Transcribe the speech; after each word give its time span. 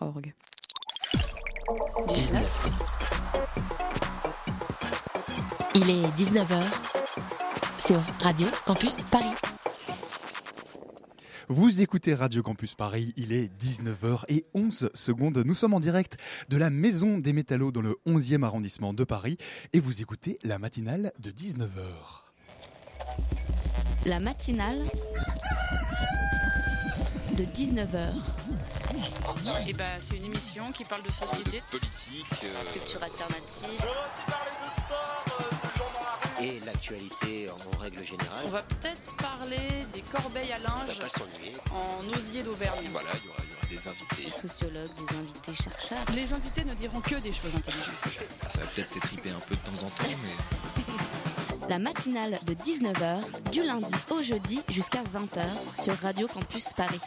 Org. 0.00 0.32
19. 2.08 2.68
Il 5.74 5.90
est 5.90 6.06
19h 6.16 6.62
sur 7.78 8.00
Radio 8.20 8.46
Campus 8.64 9.02
Paris. 9.02 9.34
Vous 11.48 11.80
écoutez 11.82 12.14
Radio 12.14 12.42
Campus 12.42 12.74
Paris, 12.74 13.14
il 13.16 13.32
est 13.32 13.50
19h 13.58 14.24
et 14.28 14.44
11 14.54 14.90
secondes. 14.92 15.42
Nous 15.44 15.54
sommes 15.54 15.72
en 15.72 15.80
direct 15.80 16.18
de 16.48 16.56
la 16.58 16.68
Maison 16.70 17.18
des 17.18 17.32
Métallos 17.32 17.72
dans 17.72 17.80
le 17.80 17.96
11e 18.06 18.42
arrondissement 18.42 18.92
de 18.92 19.04
Paris 19.04 19.36
et 19.72 19.80
vous 19.80 20.02
écoutez 20.02 20.38
la 20.42 20.58
matinale 20.58 21.12
de 21.18 21.30
19h. 21.30 21.68
La 24.04 24.20
matinale 24.20 24.84
de 27.36 27.44
19h. 27.44 28.12
Et 29.66 29.72
bah, 29.72 29.84
c'est 30.00 30.16
une 30.16 30.24
émission 30.24 30.70
qui 30.72 30.84
parle 30.84 31.02
de 31.02 31.10
société, 31.10 31.62
politique, 31.70 32.26
euh, 32.44 32.72
Culture 32.72 33.02
alternative. 33.02 33.80
et 36.40 36.60
l'actualité 36.64 37.48
en 37.50 37.78
règle 37.78 38.04
générale. 38.04 38.44
On 38.44 38.50
va 38.50 38.62
peut-être 38.62 39.16
parler 39.16 39.86
des 39.92 40.00
corbeilles 40.02 40.52
à 40.52 40.56
On 40.58 40.78
va 40.78 40.84
linge 40.86 40.98
pas 40.98 41.74
en 41.74 42.16
osier 42.16 42.42
d'Auvergne. 42.42 42.88
Voilà, 42.90 43.08
il 43.22 43.26
y 43.26 43.28
aura, 43.28 43.38
il 43.44 43.50
y 43.50 43.54
aura 43.56 43.66
des 43.68 43.88
invités. 43.88 44.24
Des 44.24 44.30
sociologues, 44.30 44.94
des 44.94 45.16
invités 45.16 45.54
chercheurs. 45.62 46.04
Les 46.14 46.32
invités 46.32 46.64
ne 46.64 46.74
diront 46.74 47.00
que 47.00 47.16
des 47.16 47.32
choses 47.32 47.54
intelligentes. 47.54 47.94
Ça 48.52 48.60
va 48.60 48.66
peut-être 48.66 48.90
s'étriper 48.90 49.30
un 49.30 49.40
peu 49.40 49.54
de 49.54 49.60
temps 49.60 49.84
en 49.86 49.90
temps, 49.90 50.16
mais 50.22 51.68
La 51.68 51.78
matinale 51.78 52.38
de 52.46 52.54
19h 52.54 53.50
du 53.50 53.62
lundi 53.62 53.94
au 54.10 54.22
jeudi 54.22 54.60
jusqu'à 54.70 55.02
20h 55.02 55.82
sur 55.82 55.96
Radio 55.98 56.26
Campus 56.28 56.68
Paris. 56.76 57.00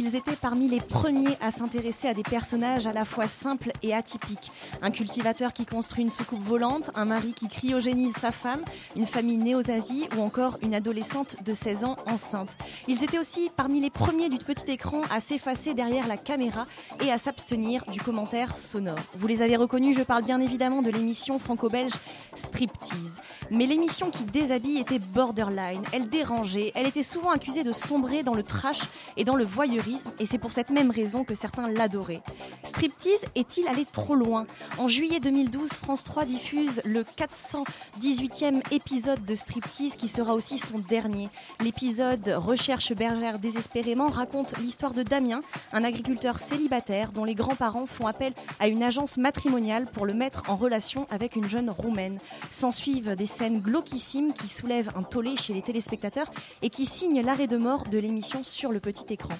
Ils 0.00 0.14
étaient 0.14 0.36
parmi 0.36 0.68
les 0.68 0.78
premiers 0.78 1.36
à 1.40 1.50
s'intéresser 1.50 2.06
à 2.06 2.14
des 2.14 2.22
personnages 2.22 2.86
à 2.86 2.92
la 2.92 3.04
fois 3.04 3.26
simples 3.26 3.72
et 3.82 3.92
atypiques. 3.92 4.52
Un 4.80 4.92
cultivateur 4.92 5.52
qui 5.52 5.66
construit 5.66 6.04
une 6.04 6.10
soucoupe 6.10 6.44
volante, 6.44 6.92
un 6.94 7.04
mari 7.04 7.32
qui 7.32 7.48
cryogénise 7.48 8.12
sa 8.20 8.30
femme, 8.30 8.60
une 8.94 9.06
famille 9.06 9.38
néo-nazie 9.38 10.08
ou 10.16 10.20
encore 10.20 10.56
une 10.62 10.72
adolescente 10.72 11.42
de 11.42 11.52
16 11.52 11.82
ans 11.82 11.96
enceinte. 12.06 12.50
Ils 12.86 13.02
étaient 13.02 13.18
aussi 13.18 13.50
parmi 13.56 13.80
les 13.80 13.90
premiers 13.90 14.28
du 14.28 14.38
petit 14.38 14.70
écran 14.70 15.02
à 15.10 15.18
s'effacer 15.18 15.74
derrière 15.74 16.06
la 16.06 16.16
caméra 16.16 16.68
et 17.04 17.10
à 17.10 17.18
s'abstenir 17.18 17.84
du 17.90 18.00
commentaire 18.00 18.54
sonore. 18.54 19.00
Vous 19.16 19.26
les 19.26 19.42
avez 19.42 19.56
reconnus, 19.56 19.98
je 19.98 20.04
parle 20.04 20.22
bien 20.22 20.40
évidemment 20.40 20.80
de 20.80 20.92
l'émission 20.92 21.40
franco-belge 21.40 21.94
Striptease. 22.34 23.20
Mais 23.50 23.66
l'émission 23.66 24.10
qui 24.10 24.22
déshabille 24.24 24.78
était 24.78 25.00
borderline, 25.00 25.82
elle 25.92 26.08
dérangeait, 26.08 26.70
elle 26.76 26.86
était 26.86 27.02
souvent 27.02 27.30
accusée 27.30 27.64
de 27.64 27.72
sombrer 27.72 28.22
dans 28.22 28.34
le 28.34 28.44
trash 28.44 28.82
et 29.16 29.24
dans 29.24 29.34
le 29.34 29.44
voyeurisme, 29.44 29.87
et 30.18 30.26
c'est 30.26 30.38
pour 30.38 30.52
cette 30.52 30.70
même 30.70 30.90
raison 30.90 31.24
que 31.24 31.34
certains 31.34 31.70
l'adoraient. 31.70 32.22
Striptease 32.64 33.24
est-il 33.34 33.66
allé 33.68 33.84
trop 33.84 34.14
loin? 34.14 34.46
En 34.78 34.88
juillet 34.88 35.20
2012, 35.20 35.70
France 35.70 36.04
3 36.04 36.24
diffuse 36.24 36.80
le 36.84 37.02
418e 37.04 38.62
épisode 38.72 39.24
de 39.24 39.34
Striptease 39.34 39.96
qui 39.96 40.08
sera 40.08 40.34
aussi 40.34 40.58
son 40.58 40.78
dernier. 40.78 41.28
L'épisode 41.60 42.28
Recherche 42.36 42.92
bergère 42.92 43.38
désespérément 43.38 44.08
raconte 44.08 44.56
l'histoire 44.58 44.94
de 44.94 45.02
Damien, 45.02 45.42
un 45.72 45.84
agriculteur 45.84 46.38
célibataire 46.38 47.12
dont 47.12 47.24
les 47.24 47.34
grands-parents 47.34 47.86
font 47.86 48.06
appel 48.06 48.32
à 48.60 48.68
une 48.68 48.82
agence 48.82 49.16
matrimoniale 49.16 49.86
pour 49.86 50.06
le 50.06 50.14
mettre 50.14 50.42
en 50.48 50.56
relation 50.56 51.06
avec 51.10 51.36
une 51.36 51.48
jeune 51.48 51.70
roumaine. 51.70 52.18
S'ensuivent 52.50 53.14
des 53.16 53.26
scènes 53.26 53.60
glauquissimes 53.60 54.32
qui 54.32 54.48
soulèvent 54.48 54.90
un 54.96 55.02
tollé 55.02 55.36
chez 55.36 55.54
les 55.54 55.62
téléspectateurs 55.62 56.32
et 56.62 56.70
qui 56.70 56.86
signent 56.86 57.22
l'arrêt 57.22 57.46
de 57.46 57.56
mort 57.56 57.84
de 57.84 57.98
l'émission 57.98 58.44
sur 58.44 58.72
le 58.72 58.80
petit 58.80 59.12
écran. 59.12 59.34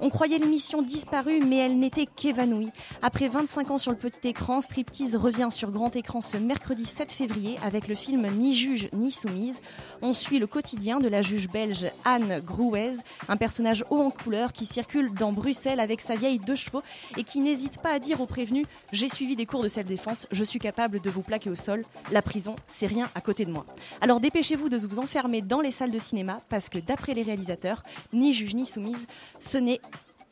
On 0.00 0.10
croyait 0.10 0.38
l'émission 0.38 0.82
disparue, 0.82 1.40
mais 1.40 1.58
elle 1.58 1.78
n'était 1.78 2.06
qu'évanouie. 2.06 2.70
Après 3.02 3.28
25 3.28 3.70
ans 3.72 3.78
sur 3.78 3.90
le 3.90 3.96
petit 3.96 4.28
écran, 4.28 4.60
Striptease 4.60 5.16
revient 5.16 5.48
sur 5.50 5.70
grand 5.70 5.94
écran 5.94 6.20
ce 6.20 6.36
mercredi 6.36 6.84
7 6.84 7.12
février 7.12 7.58
avec 7.64 7.88
le 7.88 7.94
film 7.94 8.26
Ni 8.38 8.54
juge 8.54 8.88
ni 8.92 9.10
soumise. 9.10 9.60
On 10.00 10.12
suit 10.12 10.38
le 10.38 10.46
quotidien 10.46 10.98
de 10.98 11.08
la 11.08 11.22
juge 11.22 11.48
belge 11.48 11.86
Anne 12.04 12.40
Grouez, 12.44 12.96
un 13.28 13.36
personnage 13.36 13.84
haut 13.90 14.00
en 14.00 14.10
couleur 14.10 14.52
qui 14.52 14.66
circule 14.66 15.12
dans 15.14 15.32
Bruxelles 15.32 15.80
avec 15.80 16.00
sa 16.00 16.16
vieille 16.16 16.38
deux 16.38 16.56
chevaux 16.56 16.82
et 17.16 17.24
qui 17.24 17.40
n'hésite 17.40 17.78
pas 17.78 17.90
à 17.90 17.98
dire 17.98 18.20
aux 18.20 18.26
prévenus 18.26 18.66
J'ai 18.92 19.08
suivi 19.08 19.36
des 19.36 19.46
cours 19.46 19.62
de 19.62 19.68
self-défense, 19.68 20.26
je 20.30 20.44
suis 20.44 20.58
capable 20.58 21.00
de 21.00 21.10
vous 21.10 21.22
plaquer 21.22 21.50
au 21.50 21.54
sol. 21.54 21.84
La 22.10 22.22
prison, 22.22 22.56
c'est 22.66 22.86
rien 22.86 23.08
à 23.14 23.20
côté 23.20 23.44
de 23.44 23.52
moi. 23.52 23.66
Alors 24.00 24.20
dépêchez-vous 24.20 24.68
de 24.68 24.76
vous 24.76 24.98
enfermer 24.98 25.42
dans 25.42 25.60
les 25.60 25.70
salles 25.70 25.90
de 25.90 25.98
cinéma 25.98 26.38
parce 26.48 26.68
que 26.68 26.78
d'après 26.78 27.14
les 27.14 27.22
réalisateurs, 27.22 27.82
ni 28.12 28.32
juge 28.32 28.54
ni 28.54 28.66
soumise, 28.66 29.06
ce 29.40 29.58
n'est 29.58 29.80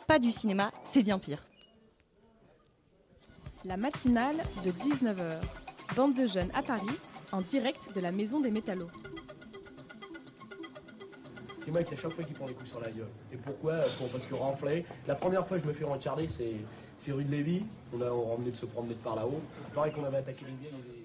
pas 0.07 0.19
du 0.19 0.33
cinéma, 0.33 0.73
c'est 0.91 1.03
bien 1.03 1.19
pire. 1.19 1.47
La 3.65 3.77
matinale 3.77 4.37
de 4.65 4.71
19h. 4.71 5.41
Bande 5.97 6.15
de 6.15 6.27
jeunes 6.27 6.51
à 6.55 6.63
Paris, 6.63 6.87
en 7.33 7.41
direct 7.43 7.93
de 7.95 8.01
la 8.01 8.13
Maison 8.13 8.41
des 8.41 8.51
Métallos. 8.51 8.89
C'est 11.65 11.71
moi 11.71 11.83
qui 11.83 11.95
à 11.95 11.97
chaque 11.97 12.13
fois 12.13 12.25
qui 12.25 12.33
prend 12.33 12.47
les 12.47 12.55
coups 12.55 12.71
sur 12.71 12.81
la 12.81 12.91
gueule. 12.91 13.09
Et 13.33 13.37
pourquoi? 13.37 13.81
Pour- 13.99 14.09
Parce 14.11 14.25
que 14.25 14.35
renfler. 14.35 14.87
La 15.07 15.15
première 15.15 15.47
fois 15.47 15.59
que 15.59 15.65
je 15.65 15.69
me 15.69 15.73
fais 15.75 15.85
rencharder, 15.85 16.29
c'est 16.29 16.55
c'est 16.99 17.13
rue 17.13 17.25
de 17.25 17.31
Lévis. 17.31 17.65
On 17.93 18.01
a 18.01 18.11
on 18.11 18.33
revenait 18.33 18.51
de 18.53 18.57
se 18.57 18.67
promener 18.67 18.95
de 18.95 19.01
par 19.01 19.17
là-haut. 19.17 19.41
Pareil 19.75 19.93
qu'on 19.93 20.05
avait 20.05 20.19
attaqué 20.19 20.45
les 20.47 20.53
vieilles. 20.69 21.00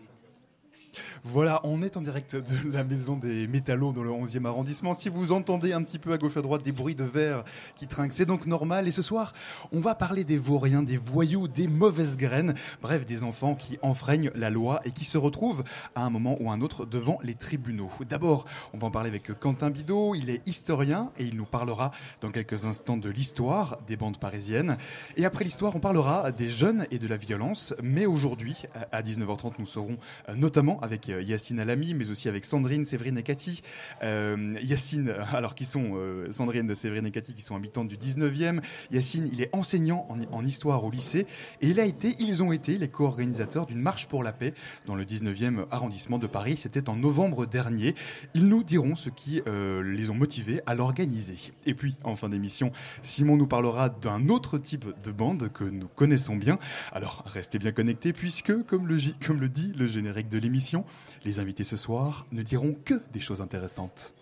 Voilà, 1.23 1.61
on 1.63 1.81
est 1.81 1.97
en 1.97 2.01
direct 2.01 2.35
de 2.35 2.71
la 2.71 2.83
maison 2.83 3.17
des 3.17 3.47
métallos 3.47 3.93
dans 3.93 4.03
le 4.03 4.11
11e 4.11 4.45
arrondissement. 4.45 4.93
Si 4.93 5.09
vous 5.09 5.31
entendez 5.31 5.73
un 5.73 5.83
petit 5.83 5.99
peu 5.99 6.11
à 6.13 6.17
gauche 6.17 6.37
à 6.37 6.41
droite 6.41 6.63
des 6.63 6.71
bruits 6.71 6.95
de 6.95 7.03
verre 7.03 7.43
qui 7.75 7.87
trinquent, 7.87 8.13
c'est 8.13 8.25
donc 8.25 8.45
normal. 8.45 8.87
Et 8.87 8.91
ce 8.91 9.01
soir, 9.01 9.33
on 9.71 9.79
va 9.79 9.95
parler 9.95 10.23
des 10.23 10.37
vauriens, 10.37 10.83
des 10.83 10.97
voyous, 10.97 11.47
des 11.47 11.67
mauvaises 11.67 12.17
graines, 12.17 12.55
bref, 12.81 13.05
des 13.05 13.23
enfants 13.23 13.55
qui 13.55 13.77
enfreignent 13.81 14.31
la 14.35 14.49
loi 14.49 14.81
et 14.85 14.91
qui 14.91 15.05
se 15.05 15.17
retrouvent 15.17 15.63
à 15.95 16.03
un 16.03 16.09
moment 16.09 16.35
ou 16.39 16.51
un 16.51 16.61
autre 16.61 16.85
devant 16.85 17.19
les 17.23 17.35
tribunaux. 17.35 17.91
D'abord, 18.07 18.45
on 18.73 18.77
va 18.77 18.87
en 18.87 18.91
parler 18.91 19.09
avec 19.09 19.37
Quentin 19.39 19.69
Bidot. 19.69 20.15
Il 20.15 20.29
est 20.29 20.47
historien 20.47 21.11
et 21.17 21.23
il 21.23 21.35
nous 21.35 21.45
parlera 21.45 21.91
dans 22.21 22.31
quelques 22.31 22.65
instants 22.65 22.97
de 22.97 23.09
l'histoire 23.09 23.77
des 23.87 23.97
bandes 23.97 24.17
parisiennes. 24.17 24.77
Et 25.17 25.25
après 25.25 25.43
l'histoire, 25.43 25.75
on 25.75 25.79
parlera 25.79 26.31
des 26.31 26.49
jeunes 26.49 26.85
et 26.91 26.99
de 26.99 27.07
la 27.07 27.17
violence. 27.17 27.73
Mais 27.81 28.05
aujourd'hui, 28.05 28.63
à 28.91 29.01
19h30, 29.01 29.53
nous 29.59 29.65
serons 29.65 29.97
euh, 30.29 30.35
notamment 30.35 30.79
avec 30.85 31.09
euh, 31.09 31.21
Yacine 31.21 31.59
Alami, 31.59 31.93
mais 31.93 32.09
aussi 32.09 32.29
avec 32.29 32.45
Sandrine, 32.45 32.85
Séverine 32.85 33.17
et 33.17 33.23
Cathy. 33.23 33.61
Euh, 34.03 34.55
Yacine, 34.61 35.09
alors 35.33 35.55
qui 35.55 35.65
sont 35.65 35.93
euh, 35.95 36.31
Sandrine, 36.31 36.73
Séverine 36.73 37.05
et 37.05 37.11
Cathy, 37.11 37.33
qui 37.33 37.41
sont 37.41 37.55
habitantes 37.55 37.89
du 37.89 37.97
19e. 37.97 38.61
Yacine, 38.91 39.29
il 39.33 39.41
est 39.41 39.53
enseignant 39.53 40.07
en, 40.31 40.45
histoire 40.45 40.83
au 40.83 40.91
lycée 40.91 41.25
et 41.61 41.67
il 41.67 41.79
a 41.79 41.85
été, 41.85 42.15
ils 42.19 42.43
ont 42.43 42.51
été 42.51 42.77
les 42.77 42.87
co-organisateurs 42.87 43.65
d'une 43.65 43.81
marche 43.81 44.07
pour 44.07 44.23
la 44.23 44.31
paix 44.31 44.53
dans 44.85 44.93
le 44.93 45.03
19e 45.03 45.65
arrondissement 45.71 46.19
de 46.19 46.27
Paris. 46.27 46.57
C'était 46.57 46.87
en 46.87 46.95
novembre 46.95 47.47
dernier. 47.47 47.95
Ils 48.35 48.47
nous 48.47 48.63
diront 48.63 48.95
ce 48.95 49.09
qui 49.09 49.41
les 49.47 50.09
ont 50.11 50.13
motivés 50.13 50.61
à 50.67 50.75
l'organiser. 50.75 51.51
Et 51.65 51.73
puis, 51.73 51.95
en 52.03 52.15
fin 52.15 52.29
d'émission, 52.29 52.71
Simon 53.01 53.37
nous 53.37 53.47
parlera 53.47 53.89
d'un 53.89 54.29
autre 54.29 54.59
type 54.59 54.85
de 55.03 55.11
bande 55.11 55.51
que 55.51 55.63
nous 55.63 55.87
connaissons 55.87 56.35
bien. 56.35 56.59
Alors, 56.91 57.23
restez 57.25 57.57
bien 57.57 57.71
connectés 57.71 58.13
puisque, 58.13 58.53
comme 58.67 58.87
le 58.87 59.49
dit 59.49 59.73
le 59.75 59.87
générique 59.87 60.29
de 60.29 60.37
l'émission, 60.37 60.74
les 61.23 61.39
invités 61.39 61.63
ce 61.63 61.77
soir 61.77 62.25
ne 62.31 62.41
diront 62.41 62.73
que 62.73 62.95
des 63.11 63.19
choses 63.19 63.41
intéressantes. 63.41 64.13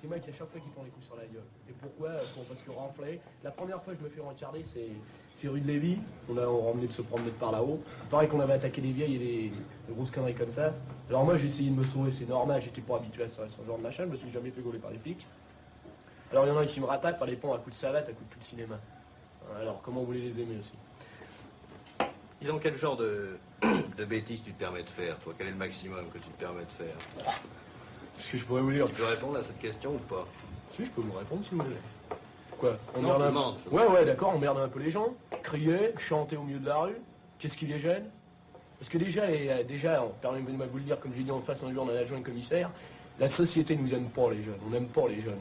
C'est 0.00 0.08
qui 0.20 0.30
à 0.30 0.32
chaque 0.32 0.50
fois 0.50 0.60
qui 0.60 0.68
prend 0.70 0.82
les 0.82 0.90
coups 0.90 1.06
sur 1.06 1.14
la 1.16 1.22
gueule. 1.26 1.44
Et 1.68 1.72
pourquoi? 1.80 2.10
Pour- 2.34 2.44
Parce 2.44 2.60
que 2.62 2.70
renfler. 2.72 3.20
La 3.44 3.52
première 3.52 3.80
fois 3.82 3.92
que 3.92 4.00
je 4.00 4.04
me 4.04 4.10
fais 4.10 4.20
rencharder, 4.20 4.64
c'est 5.34 5.48
rue 5.48 5.60
de 5.60 5.66
Lévis. 5.68 5.98
On 6.28 6.36
a 6.38 6.44
revenait 6.44 6.88
de 6.88 6.92
se 6.92 7.02
promener 7.02 7.30
de 7.30 7.36
par 7.36 7.52
là-haut. 7.52 7.80
Pareil 8.10 8.28
qu'on 8.28 8.40
avait 8.40 8.54
attaqué 8.54 8.80
les 8.80 8.90
vieilles 8.92 9.14
et 9.14 9.18
des 9.18 9.52
grosses 9.94 10.10
conneries 10.10 10.34
comme 10.34 10.50
ça. 10.50 10.74
Alors 11.08 11.24
moi 11.24 11.38
j'ai 11.38 11.46
essayé 11.46 11.70
de 11.70 11.76
me 11.76 11.84
sauver, 11.84 12.10
c'est 12.10 12.28
normal, 12.28 12.60
j'étais 12.60 12.80
pas 12.80 12.96
habitué 12.96 13.22
à 13.24 13.28
ce, 13.28 13.36
ce 13.48 13.64
genre 13.66 13.78
de 13.78 13.82
machin, 13.82 14.04
je 14.04 14.10
me 14.10 14.16
suis 14.16 14.30
jamais 14.32 14.50
fait 14.50 14.60
gauler 14.60 14.78
par 14.80 14.90
les 14.90 14.98
flics. 14.98 15.24
Alors 16.32 16.46
il 16.46 16.48
y 16.48 16.52
en 16.52 16.56
a 16.56 16.66
qui 16.66 16.80
me 16.80 16.86
rattaquent 16.86 17.18
par 17.18 17.28
les 17.28 17.36
ponts 17.36 17.52
à 17.54 17.58
coups 17.58 17.76
de 17.76 17.80
savate, 17.80 18.08
à 18.08 18.12
coups 18.12 18.28
de 18.28 18.32
tout 18.34 18.40
le 18.40 18.44
cinéma. 18.46 18.80
Alors 19.60 19.82
comment 19.82 20.00
vous 20.00 20.06
voulez 20.06 20.22
les 20.22 20.40
aimer 20.40 20.56
aussi? 20.58 20.72
Disons, 22.42 22.58
quel 22.58 22.76
genre 22.76 22.96
de, 22.96 23.36
de 23.96 24.04
bêtises 24.04 24.42
tu 24.44 24.52
te 24.52 24.58
permets 24.58 24.82
de 24.82 24.88
faire, 24.90 25.16
toi? 25.20 25.32
Quel 25.38 25.46
est 25.48 25.50
le 25.52 25.56
maximum 25.56 26.06
que 26.12 26.18
tu 26.18 26.28
te 26.28 26.38
permets 26.40 26.64
de 26.64 26.84
faire? 26.84 26.96
Est-ce 28.18 28.32
que 28.32 28.38
je 28.38 28.44
pourrais 28.44 28.62
vous 28.62 28.72
dire? 28.72 28.86
Tu 28.88 28.94
peux 28.94 29.04
répondre 29.06 29.38
à 29.38 29.42
cette 29.42 29.58
question 29.58 29.94
ou 29.94 29.98
pas? 29.98 30.26
Si, 30.72 30.84
je 30.84 30.90
peux 30.90 31.02
vous 31.02 31.12
répondre 31.12 31.44
si 31.44 31.54
vous 31.54 31.62
voulez. 31.62 31.76
Quoi 32.58 32.76
On 32.94 33.02
Non, 33.02 33.08
merde 33.10 33.20
je 33.20 33.24
un- 33.24 33.28
demande, 33.28 33.56
je 33.64 33.70
Ouais, 33.70 33.86
ouais, 33.86 34.04
d'accord, 34.04 34.32
on 34.34 34.38
merde 34.38 34.58
un 34.58 34.68
peu 34.68 34.80
les 34.80 34.90
gens. 34.90 35.14
Crier, 35.42 35.92
chanter 35.98 36.36
au 36.36 36.42
milieu 36.42 36.58
de 36.58 36.66
la 36.66 36.78
rue. 36.78 36.96
Qu'est-ce 37.38 37.56
qui 37.56 37.66
les 37.66 37.78
gêne? 37.78 38.10
Parce 38.78 38.90
que 38.90 38.98
déjà, 38.98 39.26
les- 39.26 39.48
euh, 39.48 39.62
déjà 39.64 40.02
permettez-moi 40.20 40.66
de 40.66 40.70
vous 40.72 40.78
le 40.78 40.84
dire, 40.84 40.98
comme 40.98 41.12
j'ai 41.16 41.22
dit 41.22 41.30
en 41.30 41.42
face 41.42 41.62
un 41.62 41.72
jour, 41.72 41.84
on 41.86 41.88
a 41.90 41.92
un 41.92 42.02
adjoint 42.02 42.22
commissaire, 42.22 42.70
la 43.20 43.28
société 43.30 43.76
nous 43.76 43.92
aime 43.94 44.10
pas 44.10 44.30
les 44.30 44.42
jeunes. 44.42 44.58
On 44.66 44.70
n'aime 44.70 44.88
pas 44.88 45.06
les 45.08 45.20
jeunes. 45.20 45.38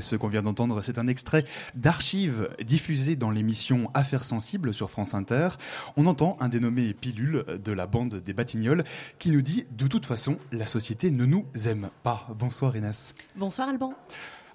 Ce 0.00 0.16
qu'on 0.16 0.28
vient 0.28 0.42
d'entendre, 0.42 0.82
c'est 0.82 0.98
un 0.98 1.06
extrait 1.06 1.44
d'archives 1.74 2.48
diffusées 2.62 3.16
dans 3.16 3.30
l'émission 3.30 3.90
Affaires 3.94 4.24
sensibles 4.24 4.74
sur 4.74 4.90
France 4.90 5.14
Inter. 5.14 5.50
On 5.96 6.06
entend 6.06 6.36
un 6.40 6.48
dénommé 6.48 6.94
Pilule 6.94 7.44
de 7.62 7.72
la 7.72 7.86
bande 7.86 8.16
des 8.16 8.32
Batignolles 8.32 8.84
qui 9.18 9.30
nous 9.30 9.42
dit 9.42 9.66
De 9.70 9.86
toute 9.86 10.06
façon, 10.06 10.38
la 10.52 10.66
société 10.66 11.10
ne 11.10 11.26
nous 11.26 11.46
aime 11.66 11.90
pas. 12.02 12.28
Bonsoir 12.38 12.76
Inès. 12.76 13.14
Bonsoir 13.36 13.68
Alban. 13.68 13.94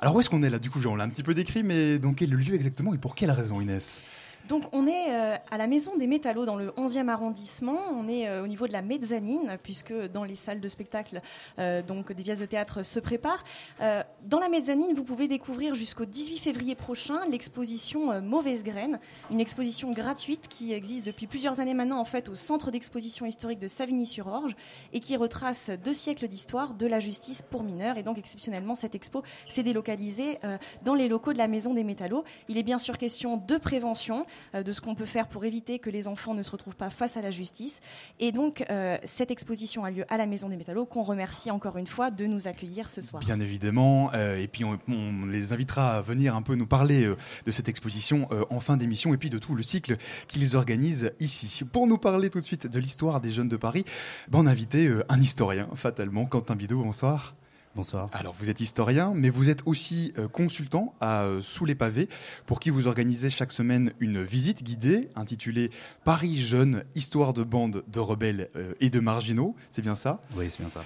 Alors 0.02 0.16
où 0.16 0.20
est-ce 0.20 0.30
qu'on 0.30 0.44
est 0.44 0.50
là? 0.50 0.60
Du 0.60 0.70
coup, 0.70 0.80
on 0.86 0.96
l'a 0.96 1.04
un 1.04 1.10
petit 1.10 1.24
peu 1.24 1.34
décrit, 1.34 1.64
mais 1.64 2.00
dans 2.00 2.14
quel 2.14 2.30
lieu 2.30 2.56
exactement 2.56 2.94
et 2.94 2.98
pour 2.98 3.16
quelle 3.16 3.32
raison 3.32 3.60
Inès 3.60 4.04
donc 4.50 4.64
on 4.72 4.88
est 4.88 5.12
euh, 5.12 5.36
à 5.52 5.58
la 5.58 5.68
Maison 5.68 5.96
des 5.96 6.08
Métallos 6.08 6.46
dans 6.46 6.56
le 6.56 6.72
11e 6.72 7.08
arrondissement. 7.08 7.80
On 7.96 8.08
est 8.08 8.28
euh, 8.28 8.44
au 8.44 8.48
niveau 8.48 8.68
de 8.68 8.74
la 8.74 8.82
mezzanine 8.82 9.58
puisque 9.62 9.94
dans 9.94 10.24
les 10.24 10.34
salles 10.34 10.60
de 10.60 10.68
spectacle, 10.68 11.22
euh, 11.60 11.84
donc 11.84 12.12
des 12.12 12.24
pièces 12.24 12.40
de 12.40 12.48
théâtre 12.48 12.82
se 12.82 13.00
préparent. 13.00 13.44
dans 13.80 14.40
la 14.40 14.50
mezzanine, 14.50 14.96
vous 14.96 15.04
pouvez 15.04 15.28
découvrir 15.28 15.76
jusqu'au 15.76 16.06
18 16.06 16.40
février 16.40 16.74
prochain 16.74 17.26
l'exposition 17.30 18.20
Mauvaise 18.22 18.64
Graine, 18.64 19.00
une 19.30 19.40
exposition 19.40 19.92
gratuite 19.92 20.48
qui 20.48 20.74
existe 20.74 21.06
depuis 21.06 21.28
plusieurs 21.28 21.60
années 21.60 21.76
maintenant 21.76 22.00
en 22.00 22.06
fait 22.06 22.28
au 22.28 22.36
centre 22.36 22.72
d'exposition 22.72 23.28
historique 23.28 23.60
de 23.60 23.68
Savigny-sur-Orge 23.68 24.56
et 24.94 25.00
qui 25.00 25.16
retrace 25.16 25.70
deux 25.70 25.94
siècles 25.94 26.28
d'histoire 26.28 26.74
de 26.74 26.88
la 26.88 27.00
justice 27.00 27.44
pour 27.52 27.62
mineurs. 27.62 27.98
Et 27.98 28.04
donc 28.04 28.18
exceptionnellement, 28.18 28.74
cette 28.74 28.96
expo 28.96 29.22
s'est 29.48 29.64
délocalisée 29.64 30.40
dans 30.84 30.96
les 30.96 31.08
locaux 31.08 31.34
de 31.34 31.38
la 31.38 31.48
Maison 31.48 31.76
des 31.76 31.84
Métallos. 31.84 32.24
Il 32.48 32.58
est 32.58 32.64
bien 32.64 32.80
sûr 32.80 32.98
question 32.98 33.38
de 33.38 33.58
prévention. 33.58 34.26
Euh, 34.56 34.64
de 34.64 34.72
ce 34.72 34.82
qu'on 34.82 34.96
peut 34.96 35.06
faire 35.06 35.28
pour 35.28 35.46
éviter 35.46 35.80
que 35.80 35.90
les 35.90 36.08
enfants 36.08 36.34
ne 36.34 36.44
se 36.44 36.52
retrouvent 36.52 36.76
pas 36.76 36.90
face 36.90 37.18
à 37.18 37.22
la 37.22 37.32
justice. 37.32 37.82
Et 38.20 38.32
donc, 38.32 38.66
euh, 38.70 38.98
cette 39.04 39.32
exposition 39.32 39.86
a 39.86 39.92
lieu 39.92 40.06
à 40.10 40.18
la 40.18 40.26
Maison 40.26 40.50
des 40.50 40.58
Métallos, 40.58 40.86
qu'on 40.86 41.04
remercie 41.04 41.52
encore 41.52 41.78
une 41.78 41.88
fois 41.88 42.12
de 42.12 42.26
nous 42.26 42.48
accueillir 42.48 42.90
ce 42.90 43.02
soir. 43.02 43.22
Bien 43.22 43.40
évidemment, 43.40 44.12
euh, 44.14 44.38
et 44.38 44.48
puis 44.48 44.64
on, 44.66 44.80
les 45.26 45.54
invitera 45.54 45.98
à 45.98 46.02
venir 46.02 46.36
un 46.36 46.42
peu 46.42 46.56
nous 46.56 46.68
parler 46.68 47.14
de 47.46 47.52
cette 47.52 47.70
exposition 47.70 48.28
en 48.50 48.60
fin 48.60 48.78
d'émission 48.78 49.14
et 49.14 49.18
puis 49.18 49.30
de 49.30 49.38
tout 49.38 49.56
le 49.56 49.64
cycle 49.64 49.98
qu'ils 50.28 50.56
organisent 50.56 51.12
ici. 51.20 51.64
Pour 51.66 51.88
nous 51.88 51.98
parler 51.98 52.30
tout 52.30 52.40
de 52.40 52.44
suite 52.44 52.68
de 52.68 52.80
l'histoire 52.80 53.22
des 53.22 53.32
jeunes 53.32 53.50
de 53.50 53.58
Paris, 53.58 53.86
ben, 54.28 54.40
on 54.40 54.46
a 54.46 54.52
invité 54.52 54.92
un 55.10 55.20
historien, 55.20 55.68
fatalement, 55.76 56.26
Quentin 56.26 56.56
Bidot, 56.56 56.84
bonsoir. 56.84 57.36
Bonsoir. 57.76 58.10
Alors 58.14 58.36
vous 58.40 58.50
êtes 58.50 58.62
historien, 58.62 59.14
mais 59.16 59.30
vous 59.30 59.52
êtes 59.52 59.62
aussi 59.66 60.14
euh, 60.18 60.28
consultant 60.28 60.96
à 61.00 61.26
euh, 61.26 61.40
Sous 61.40 61.66
les 61.66 61.76
pavés, 61.76 62.10
pour 62.48 62.60
qui 62.60 62.72
vous 62.72 62.88
organisez 62.88 63.30
chaque 63.30 63.52
semaine 63.52 63.94
une 64.00 64.24
visite 64.24 64.64
guidée 64.64 65.10
intitulée 65.16 65.70
Paris 66.04 66.38
jeune, 66.38 66.84
histoire 66.96 67.34
de 67.34 67.44
bandes 67.44 67.84
de 67.88 68.00
rebelles 68.00 68.50
euh, 68.56 68.74
et 68.82 68.90
de 68.90 69.00
marginaux. 69.00 69.56
C'est 69.70 69.84
bien 69.84 69.94
ça? 69.94 70.20
Oui, 70.36 70.50
c'est 70.50 70.60
bien 70.60 70.70
ça. 70.70 70.84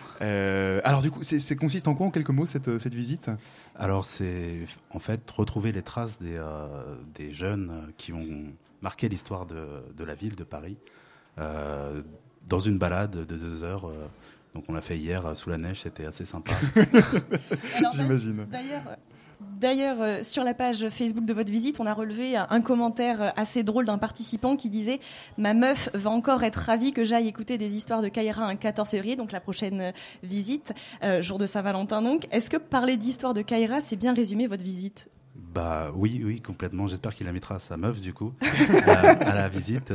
alors 0.83 1.01
du 1.01 1.09
coup, 1.09 1.23
c'est 1.23 1.55
consiste 1.55 1.87
en 1.87 1.95
quoi 1.95 2.07
en 2.07 2.11
quelques 2.11 2.29
mots 2.29 2.45
cette, 2.45 2.77
cette 2.79 2.93
visite? 2.93 3.31
Alors 3.75 4.05
c'est 4.05 4.65
en 4.91 4.99
fait 4.99 5.29
retrouver 5.31 5.71
les 5.71 5.81
traces 5.81 6.19
des, 6.19 6.39
des 7.15 7.33
jeunes 7.33 7.93
qui 7.97 8.11
ont 8.11 8.45
marqué 8.81 9.07
l'histoire 9.07 9.45
de, 9.45 9.83
de, 9.95 10.03
la 10.03 10.15
ville 10.15 10.35
de 10.35 10.43
Paris 10.43 10.77
dans 11.37 12.59
une 12.59 12.77
balade 12.77 13.25
de 13.25 13.35
deux 13.37 13.63
heures 13.63 13.89
donc 14.53 14.65
on 14.69 14.73
l'a 14.73 14.81
fait 14.81 14.97
hier 14.97 15.25
euh, 15.25 15.35
sous 15.35 15.49
la 15.49 15.57
neige, 15.57 15.81
c'était 15.81 16.05
assez 16.05 16.25
sympa. 16.25 16.51
J'imagine. 17.95 18.47
D'ailleurs, 19.59 20.01
euh, 20.01 20.23
sur 20.23 20.43
la 20.43 20.53
page 20.53 20.87
Facebook 20.89 21.25
de 21.25 21.33
votre 21.33 21.51
visite, 21.51 21.79
on 21.79 21.85
a 21.85 21.93
relevé 21.93 22.37
un 22.37 22.61
commentaire 22.61 23.21
euh, 23.21 23.29
assez 23.35 23.63
drôle 23.63 23.85
d'un 23.85 23.97
participant 23.97 24.55
qui 24.55 24.69
disait 24.69 24.99
Ma 25.37 25.53
meuf 25.53 25.89
va 25.93 26.11
encore 26.11 26.43
être 26.43 26.57
ravie 26.57 26.93
que 26.93 27.03
j'aille 27.03 27.27
écouter 27.27 27.57
des 27.57 27.75
histoires 27.75 28.01
de 28.01 28.09
Kaira 28.09 28.45
un 28.45 28.55
14 28.55 28.89
février, 28.89 29.15
donc 29.15 29.31
la 29.31 29.39
prochaine 29.39 29.93
visite, 30.21 30.73
jour 31.19 31.39
de 31.39 31.45
Saint-Valentin 31.45 32.01
donc. 32.01 32.27
Est-ce 32.31 32.49
que 32.49 32.57
parler 32.57 32.97
d'histoire 32.97 33.33
de 33.33 33.41
Kaira, 33.41 33.81
c'est 33.81 33.95
bien 33.95 34.13
résumer 34.13 34.47
votre 34.47 34.63
visite? 34.63 35.07
Bah 35.35 35.91
oui, 35.95 36.21
oui, 36.23 36.41
complètement. 36.41 36.87
J'espère 36.87 37.15
qu'il 37.15 37.27
invitera 37.27 37.57
sa 37.59 37.75
meuf 37.75 38.01
du 38.01 38.13
coup 38.13 38.33
à, 38.87 39.33
la 39.33 39.49
visite. 39.49 39.93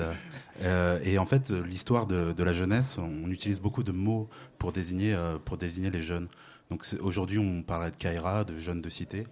Euh, 0.62 0.98
et 1.04 1.18
en 1.18 1.26
fait, 1.26 1.50
l'histoire 1.50 2.06
de, 2.06 2.42
la 2.42 2.52
jeunesse, 2.52 2.98
on 2.98 3.30
utilise 3.30 3.60
beaucoup 3.60 3.84
de 3.84 3.92
mots 3.92 4.28
pour 4.58 4.72
désigner 4.72 5.14
euh, 5.14 5.38
pour 5.38 5.56
désigner 5.56 5.90
les 5.90 6.02
jeunes. 6.02 6.28
Donc 6.70 6.84
aujourd'hui, 7.00 7.38
on 7.38 7.62
parlait 7.62 7.90
de 7.90 7.96
Kaira, 7.96 8.44
de 8.44 8.58
jeunes 8.58 8.82
de 8.82 8.88
cité, 8.88 9.26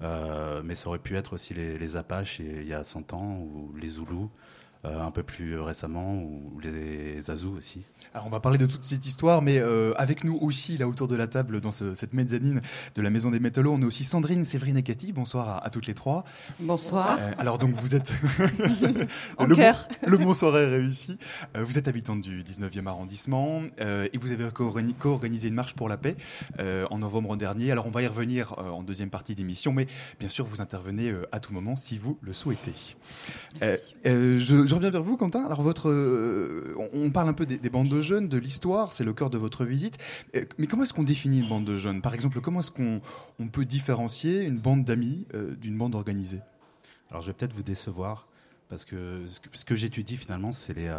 euh, 0.00 0.62
mais 0.64 0.74
ça 0.74 0.88
aurait 0.88 0.98
pu 0.98 1.14
être 1.16 1.34
aussi 1.34 1.52
les, 1.52 1.78
les 1.78 1.96
Apaches 1.96 2.40
il 2.40 2.66
y 2.66 2.72
a 2.74 2.82
100 2.82 3.12
ans 3.12 3.38
ou 3.38 3.74
les 3.76 3.88
Zoulous. 3.88 4.30
Euh, 4.86 4.98
un 4.98 5.10
peu 5.10 5.22
plus 5.22 5.60
récemment, 5.60 6.14
ou 6.14 6.58
les 6.62 7.30
Azous 7.30 7.54
aussi. 7.54 7.82
Alors 8.14 8.26
on 8.26 8.30
va 8.30 8.40
parler 8.40 8.56
de 8.56 8.64
toute 8.64 8.82
cette 8.82 9.04
histoire, 9.04 9.42
mais 9.42 9.58
euh, 9.58 9.92
avec 9.98 10.24
nous 10.24 10.38
aussi, 10.40 10.78
là 10.78 10.88
autour 10.88 11.06
de 11.06 11.14
la 11.14 11.26
table, 11.26 11.60
dans 11.60 11.70
cette 11.70 12.14
mezzanine 12.14 12.62
de 12.94 13.02
la 13.02 13.10
Maison 13.10 13.30
des 13.30 13.40
Métallos, 13.40 13.74
on 13.74 13.82
a 13.82 13.84
aussi 13.84 14.04
Sandrine, 14.04 14.46
Séverine 14.46 14.78
et 14.78 14.82
Cathy. 14.82 15.12
Bonsoir 15.12 15.60
à, 15.62 15.68
toutes 15.68 15.86
les 15.86 15.92
trois. 15.92 16.24
Bonsoir. 16.60 17.18
Euh, 17.20 17.32
alors 17.36 17.58
donc 17.58 17.74
vous 17.74 17.94
êtes... 17.94 18.10
en 19.36 19.44
le, 19.44 19.54
cœur. 19.54 19.86
le 20.06 20.16
bonsoir 20.16 20.56
est 20.56 20.66
réussi. 20.66 21.18
vous 21.54 21.76
êtes 21.76 21.86
habitante 21.86 22.22
du 22.22 22.42
19e 22.42 22.86
arrondissement 22.86 23.60
et 23.78 24.16
vous 24.18 24.32
avez 24.32 24.48
co-organisé 24.50 25.48
une 25.48 25.54
marche 25.54 25.74
pour 25.74 25.90
la 25.90 25.98
paix 25.98 26.16
en 26.58 26.98
novembre 26.98 27.36
dernier. 27.36 27.70
Alors 27.70 27.86
on 27.86 27.90
va 27.90 28.00
y 28.00 28.06
revenir 28.06 28.58
en 28.58 28.82
deuxième 28.82 29.10
partie 29.10 29.34
d'émission, 29.34 29.72
mais 29.72 29.86
bien 30.18 30.30
sûr 30.30 30.46
vous 30.46 30.62
intervenez 30.62 31.12
à 31.32 31.40
tout 31.40 31.52
moment 31.52 31.76
si 31.76 31.98
vous 31.98 32.18
le 32.22 32.32
souhaitez. 32.32 32.96
je, 33.60 34.69
je 34.70 34.74
reviens 34.76 34.90
vers 34.90 35.02
vous, 35.02 35.16
Quentin. 35.16 35.44
Alors, 35.44 35.62
votre, 35.62 35.90
euh, 35.90 36.76
on 36.92 37.10
parle 37.10 37.28
un 37.28 37.32
peu 37.32 37.44
des, 37.44 37.70
bandes 37.70 37.88
de 37.88 38.00
jeunes, 38.00 38.28
de 38.28 38.38
l'histoire, 38.38 38.92
c'est 38.92 39.02
le 39.02 39.12
cœur 39.12 39.28
de 39.28 39.36
votre 39.36 39.64
visite. 39.64 39.98
Euh, 40.36 40.44
mais 40.58 40.68
comment 40.68 40.84
est-ce 40.84 40.94
qu'on 40.94 41.02
définit 41.02 41.40
une 41.40 41.48
bande 41.48 41.64
de 41.64 41.76
jeunes? 41.76 42.00
Par 42.00 42.14
exemple, 42.14 42.40
comment 42.40 42.60
est-ce 42.60 42.70
qu'on 42.70 43.00
on 43.40 43.48
peut 43.48 43.64
différencier 43.64 44.44
une 44.44 44.58
bande 44.58 44.84
d'amis 44.84 45.26
euh, 45.34 45.56
d'une 45.56 45.76
bande 45.76 45.96
organisée? 45.96 46.38
Alors, 47.10 47.20
je 47.20 47.26
vais 47.26 47.32
peut-être 47.32 47.52
vous 47.52 47.64
décevoir, 47.64 48.28
parce 48.68 48.84
que 48.84 49.24
ce 49.52 49.64
que, 49.64 49.74
j'étudie 49.74 50.16
finalement, 50.16 50.52
c'est 50.52 50.74
les, 50.74 50.94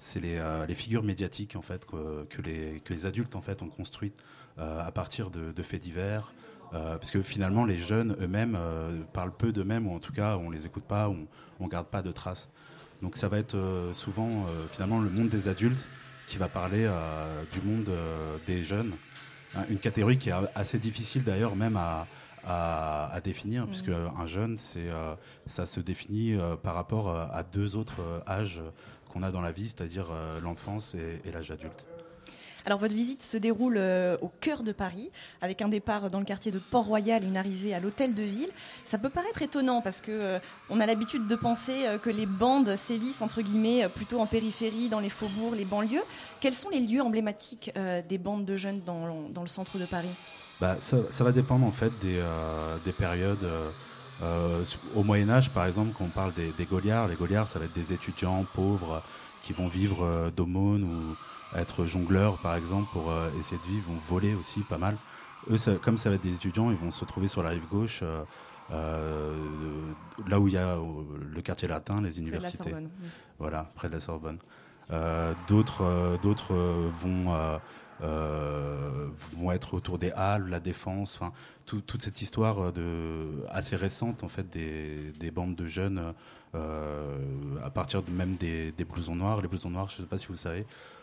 c'est 0.00 0.18
les, 0.18 0.74
figures 0.74 1.04
médiatiques 1.04 1.54
en 1.54 1.62
fait 1.62 1.86
que, 1.86 2.42
les, 2.42 2.80
que 2.84 2.92
les 2.92 3.06
adultes 3.06 3.36
en 3.36 3.40
fait 3.40 3.62
ont 3.62 3.68
construites 3.68 4.20
à 4.58 4.90
partir 4.90 5.30
de, 5.30 5.52
de 5.52 5.62
faits 5.62 5.80
divers. 5.80 6.32
parce 6.72 7.12
que 7.12 7.22
finalement, 7.22 7.64
les 7.64 7.78
jeunes 7.78 8.16
eux-mêmes 8.20 8.58
parlent 9.12 9.36
peu 9.36 9.52
d'eux-mêmes, 9.52 9.86
ou 9.86 9.94
en 9.94 10.00
tout 10.00 10.12
cas, 10.12 10.36
on 10.36 10.50
les 10.50 10.66
écoute 10.66 10.82
pas, 10.82 11.08
on, 11.08 11.28
on 11.60 11.68
garde 11.68 11.86
pas 11.86 12.02
de 12.02 12.10
traces. 12.10 12.48
Donc 13.02 13.16
ça 13.16 13.28
va 13.28 13.38
être 13.38 13.54
euh, 13.54 13.92
souvent 13.92 14.28
euh, 14.46 14.66
finalement 14.70 15.00
le 15.00 15.10
monde 15.10 15.28
des 15.28 15.48
adultes 15.48 15.84
qui 16.26 16.36
va 16.36 16.48
parler 16.48 16.86
euh, 16.88 17.42
du 17.52 17.60
monde 17.62 17.90
des 18.46 18.62
jeunes. 18.62 18.92
Hein, 19.56 19.64
une 19.68 19.78
catégorie 19.78 20.16
qui 20.16 20.28
est 20.30 20.34
assez 20.54 20.78
difficile 20.78 21.24
d'ailleurs 21.24 21.56
même 21.56 21.76
à, 21.76 22.06
à, 22.46 23.20
définir, 23.22 23.64
mmh. 23.64 23.66
puisque 23.66 23.88
un 23.88 24.26
jeune, 24.26 24.56
c'est, 24.58 24.88
ça 25.46 25.66
se 25.66 25.80
définit 25.80 26.38
par 26.62 26.74
rapport 26.74 27.10
à 27.10 27.42
deux 27.42 27.74
autres 27.74 28.00
âges 28.28 28.60
qu'on 29.08 29.24
a 29.24 29.32
dans 29.32 29.42
la 29.42 29.50
vie, 29.50 29.68
c'est-à-dire 29.68 30.06
l'enfance 30.40 30.94
et 30.94 31.32
l'âge 31.32 31.50
adulte. 31.50 31.84
Alors 32.66 32.78
votre 32.78 32.94
visite 32.94 33.22
se 33.22 33.36
déroule 33.36 33.76
euh, 33.78 34.16
au 34.20 34.30
cœur 34.40 34.62
de 34.62 34.72
Paris, 34.72 35.10
avec 35.40 35.62
un 35.62 35.68
départ 35.68 36.10
dans 36.10 36.18
le 36.18 36.24
quartier 36.24 36.52
de 36.52 36.58
Port-Royal 36.58 37.24
et 37.24 37.26
une 37.26 37.36
arrivée 37.36 37.74
à 37.74 37.80
l'hôtel 37.80 38.14
de 38.14 38.22
ville. 38.22 38.50
Ça 38.84 38.98
peut 38.98 39.08
paraître 39.08 39.42
étonnant 39.42 39.80
parce 39.80 40.00
que 40.00 40.10
euh, 40.10 40.38
on 40.68 40.80
a 40.80 40.86
l'habitude 40.86 41.26
de 41.26 41.36
penser 41.36 41.86
euh, 41.86 41.98
que 41.98 42.10
les 42.10 42.26
bandes 42.26 42.76
sévissent 42.76 43.22
entre 43.22 43.42
guillemets 43.42 43.88
plutôt 43.88 44.20
en 44.20 44.26
périphérie, 44.26 44.88
dans 44.88 45.00
les 45.00 45.08
faubourgs, 45.08 45.54
les 45.54 45.64
banlieues. 45.64 46.02
Quels 46.40 46.54
sont 46.54 46.70
les 46.70 46.80
lieux 46.80 47.02
emblématiques 47.02 47.72
des 48.08 48.18
bandes 48.18 48.44
de 48.44 48.56
jeunes 48.56 48.80
dans, 48.84 49.42
le 49.42 49.46
centre 49.46 49.78
de 49.78 49.84
Paris? 49.84 50.08
Bah, 50.60 50.76
ça, 50.80 51.24
va 51.24 51.32
dépendre 51.32 51.66
en 51.66 51.72
fait 51.72 51.92
des, 52.00 52.22
des 52.84 52.92
périodes. 52.92 53.46
au 54.94 55.02
Moyen 55.02 55.28
Âge, 55.28 55.50
par 55.50 55.66
exemple, 55.66 55.92
quand 55.96 56.04
on 56.04 56.08
parle 56.08 56.32
des, 56.32 56.64
Gauliards, 56.64 57.08
les 57.08 57.14
Gauliards, 57.14 57.46
ça 57.46 57.58
va 57.58 57.66
être 57.66 57.74
des 57.74 57.92
étudiants 57.92 58.44
pauvres 58.54 59.02
qui 59.42 59.52
vont 59.52 59.68
vivre 59.68 60.30
d'aumônes 60.34 60.84
ou 60.84 61.16
être 61.56 61.84
jongleurs, 61.86 62.38
par 62.38 62.54
exemple, 62.54 62.88
pour 62.92 63.10
euh, 63.10 63.30
essayer 63.38 63.58
de 63.58 63.72
vivre, 63.72 63.88
vont 63.88 63.98
voler 64.08 64.34
aussi 64.34 64.60
pas 64.60 64.78
mal. 64.78 64.96
Eux, 65.50 65.56
comme 65.82 65.96
ça 65.96 66.10
va 66.10 66.16
être 66.16 66.22
des 66.22 66.34
étudiants, 66.34 66.70
ils 66.70 66.76
vont 66.76 66.90
se 66.90 67.00
retrouver 67.00 67.28
sur 67.28 67.42
la 67.42 67.50
rive 67.50 67.66
gauche, 67.68 68.00
euh, 68.02 68.24
euh, 68.70 69.34
là 70.28 70.38
où 70.38 70.48
il 70.48 70.54
y 70.54 70.58
a 70.58 70.76
le 70.76 71.42
quartier 71.42 71.66
latin, 71.66 72.00
les 72.02 72.18
universités. 72.18 72.74
Voilà, 73.38 73.70
près 73.74 73.88
de 73.88 73.94
la 73.94 74.00
Sorbonne. 74.00 74.38
d'autres, 75.48 76.18
d'autres 76.22 76.54
vont 77.02 77.58
vont 78.00 79.52
être 79.52 79.74
autour 79.74 79.98
des 79.98 80.12
halles, 80.12 80.48
la 80.48 80.60
défense, 80.60 81.18
enfin 81.20 81.32
toute 81.66 82.02
cette 82.02 82.22
histoire 82.22 82.72
de 82.72 83.44
assez 83.48 83.76
récente 83.76 84.24
en 84.24 84.28
fait 84.28 84.48
des, 84.50 85.12
des 85.18 85.30
bandes 85.30 85.56
de 85.56 85.66
jeunes 85.66 86.14
à 86.54 87.70
partir 87.70 88.02
de 88.02 88.10
même 88.12 88.36
des, 88.36 88.72
des 88.72 88.84
blousons 88.84 89.16
noirs. 89.16 89.40
Les 89.40 89.48
blousons 89.48 89.70
noirs, 89.70 89.88
je 89.88 89.96
ne 89.96 90.02
sais 90.02 90.08
pas 90.08 90.18
si 90.18 90.26
vous 90.26 90.34
le 90.34 90.38
savez, 90.38 90.60
euh, 90.60 90.99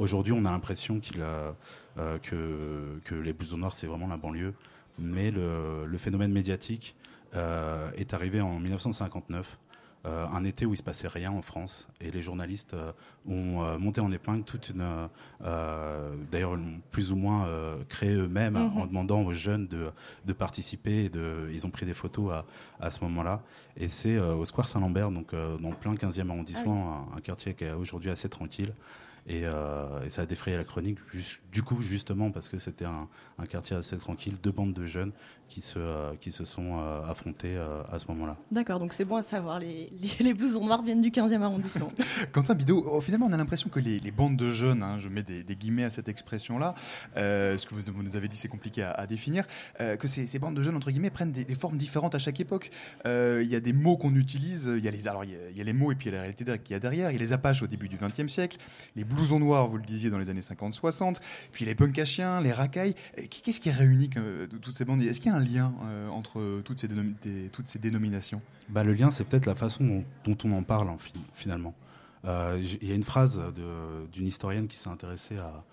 aujourd'hui, 0.00 0.32
on 0.32 0.44
a 0.44 0.50
l'impression 0.50 0.98
qu'il 1.00 1.22
a, 1.22 1.54
euh, 1.98 2.18
que, 2.18 3.00
que 3.04 3.14
les 3.14 3.32
blousons 3.32 3.58
noirs, 3.58 3.74
c'est 3.74 3.86
vraiment 3.86 4.08
la 4.08 4.16
banlieue. 4.16 4.54
Mais 4.98 5.30
le, 5.30 5.86
le 5.86 5.98
phénomène 5.98 6.32
médiatique 6.32 6.94
euh, 7.34 7.90
est 7.96 8.14
arrivé 8.14 8.40
en 8.40 8.58
1959 8.58 9.58
euh, 10.06 10.26
un 10.32 10.44
été 10.44 10.64
où 10.64 10.72
il 10.72 10.76
se 10.78 10.82
passait 10.82 11.08
rien 11.08 11.30
en 11.30 11.42
France 11.42 11.86
et 12.00 12.10
les 12.10 12.22
journalistes 12.22 12.72
euh, 12.72 12.92
ont 13.28 13.62
euh, 13.62 13.76
monté 13.78 14.00
en 14.00 14.10
épingle 14.10 14.44
toute 14.44 14.70
une, 14.70 14.82
d'ailleurs 16.30 16.56
l'ont 16.56 16.80
plus 16.90 17.12
ou 17.12 17.16
moins 17.16 17.46
créé 17.88 18.14
eux-mêmes 18.14 18.54
Mhm. 18.54 18.78
en 18.78 18.86
demandant 18.86 19.20
aux 19.22 19.32
jeunes 19.34 19.66
de, 19.66 19.90
de 20.24 20.32
participer. 20.32 21.04
Et 21.04 21.08
de, 21.08 21.50
ils 21.52 21.66
ont 21.66 21.70
pris 21.70 21.86
des 21.86 21.94
photos 21.94 22.32
à, 22.32 22.44
à 22.80 22.90
ce 22.90 23.02
moment-là 23.04 23.42
et 23.76 23.88
c'est 23.88 24.18
au 24.18 24.44
Square 24.44 24.68
Saint-Lambert, 24.68 25.10
donc 25.10 25.32
dans 25.34 25.72
plein 25.72 25.94
15e 25.94 26.30
arrondissement, 26.30 27.08
un, 27.14 27.18
un 27.18 27.20
quartier 27.20 27.54
qui 27.54 27.64
est 27.64 27.72
aujourd'hui 27.72 28.10
assez 28.10 28.28
tranquille. 28.28 28.72
Et, 29.26 29.42
euh, 29.44 30.04
et 30.04 30.10
ça 30.10 30.22
a 30.22 30.26
défrayé 30.26 30.56
la 30.56 30.64
chronique, 30.64 30.98
du 31.52 31.62
coup, 31.62 31.82
justement, 31.82 32.30
parce 32.30 32.48
que 32.48 32.58
c'était 32.58 32.84
un, 32.84 33.08
un 33.38 33.46
quartier 33.46 33.76
assez 33.76 33.96
tranquille, 33.96 34.34
deux 34.42 34.50
bandes 34.52 34.72
de 34.72 34.86
jeunes 34.86 35.12
qui 35.48 35.62
se, 35.62 35.78
euh, 35.78 36.12
qui 36.20 36.30
se 36.30 36.44
sont 36.44 36.78
euh, 36.78 37.02
affrontés 37.08 37.56
euh, 37.56 37.82
à 37.90 37.98
ce 37.98 38.06
moment-là. 38.08 38.36
D'accord, 38.52 38.78
donc 38.78 38.92
c'est 38.94 39.04
bon 39.04 39.16
à 39.16 39.22
savoir. 39.22 39.58
Les, 39.58 39.86
les, 40.00 40.24
les 40.24 40.34
blousons 40.34 40.64
noirs 40.64 40.82
viennent 40.82 41.00
du 41.00 41.10
15e 41.10 41.42
arrondissement. 41.42 41.88
Quentin 42.32 42.54
Bidot, 42.54 42.86
oh, 42.90 43.00
finalement, 43.00 43.26
on 43.26 43.32
a 43.32 43.36
l'impression 43.36 43.68
que 43.68 43.80
les, 43.80 43.98
les 43.98 44.10
bandes 44.12 44.36
de 44.36 44.50
jeunes, 44.50 44.82
hein, 44.82 44.98
je 44.98 45.08
mets 45.08 45.22
des, 45.24 45.42
des 45.42 45.56
guillemets 45.56 45.84
à 45.84 45.90
cette 45.90 46.08
expression-là, 46.08 46.74
euh, 47.16 47.58
ce 47.58 47.66
que 47.66 47.74
vous, 47.74 47.80
vous 47.92 48.02
nous 48.04 48.16
avez 48.16 48.28
dit, 48.28 48.36
c'est 48.36 48.48
compliqué 48.48 48.82
à, 48.84 48.92
à 48.92 49.06
définir, 49.06 49.44
euh, 49.80 49.96
que 49.96 50.06
ces, 50.06 50.26
ces 50.28 50.38
bandes 50.38 50.54
de 50.56 50.62
jeunes, 50.62 50.76
entre 50.76 50.90
guillemets, 50.92 51.10
prennent 51.10 51.32
des, 51.32 51.44
des 51.44 51.54
formes 51.56 51.76
différentes 51.76 52.14
à 52.14 52.18
chaque 52.20 52.38
époque. 52.40 52.70
Euh, 53.06 53.40
Il 53.44 53.50
y 53.50 53.56
a 53.56 53.60
des 53.60 53.72
mots 53.72 53.96
qu'on 53.96 54.14
utilise, 54.14 54.70
il 54.76 54.84
y, 54.84 54.88
a 54.88 54.90
les, 54.92 55.08
alors, 55.08 55.24
il 55.24 55.30
y 55.32 55.34
a- 55.34 55.50
il 55.50 55.58
y 55.58 55.60
a 55.60 55.64
les 55.64 55.72
mots 55.72 55.90
et 55.90 55.96
puis 55.96 56.08
il 56.08 56.12
y 56.12 56.14
a 56.14 56.18
la 56.18 56.22
réalité 56.22 56.44
qu'il 56.62 56.74
y 56.74 56.76
a 56.76 56.78
derrière. 56.80 57.10
Il 57.10 57.14
y 57.14 57.16
a 57.16 57.20
les 57.20 57.32
Apaches 57.32 57.62
au 57.62 57.66
début 57.66 57.88
du 57.88 57.96
XXe 57.96 58.32
siècle, 58.32 58.56
les 58.94 59.02
blousons 59.10 59.38
noirs, 59.38 59.68
vous 59.68 59.76
le 59.76 59.82
disiez, 59.84 60.08
dans 60.10 60.18
les 60.18 60.30
années 60.30 60.40
50-60, 60.40 61.16
puis 61.52 61.64
les 61.66 61.74
punks 61.74 61.98
à 61.98 62.04
chiens, 62.04 62.40
les 62.40 62.52
racailles. 62.52 62.94
Euh, 63.18 63.24
Qu'est-ce 63.28 63.60
qui 63.60 63.70
réunit 63.70 64.08
euh, 64.16 64.46
toutes 64.46 64.72
ces 64.74 64.84
bandes? 64.84 65.02
Est-ce 65.02 65.20
qu'il 65.20 65.30
y 65.30 65.34
a 65.34 65.38
un 65.38 65.44
lien 65.44 65.74
euh, 65.84 66.08
entre 66.08 66.62
toutes 66.64 66.80
ces, 66.80 66.88
des- 66.88 67.48
toutes 67.52 67.66
ces 67.66 67.78
dénominations? 67.78 68.40
Bah, 68.68 68.84
le 68.84 68.94
lien, 68.94 69.10
c'est 69.10 69.24
peut-être 69.24 69.46
la 69.46 69.54
façon 69.54 69.84
dont, 69.84 70.04
dont 70.24 70.38
on 70.48 70.52
en 70.52 70.62
parle, 70.62 70.88
fi- 70.98 71.12
finalement. 71.34 71.74
Euh, 72.24 72.62
Il 72.82 72.88
y 72.88 72.92
a 72.92 72.94
une 72.94 73.02
phrase 73.02 73.38
d'une 74.12 74.26
historienne 74.26 74.66
qui 74.68 74.76
s'est 74.76 74.88
intéressée 74.90 75.36
à, 75.38 75.64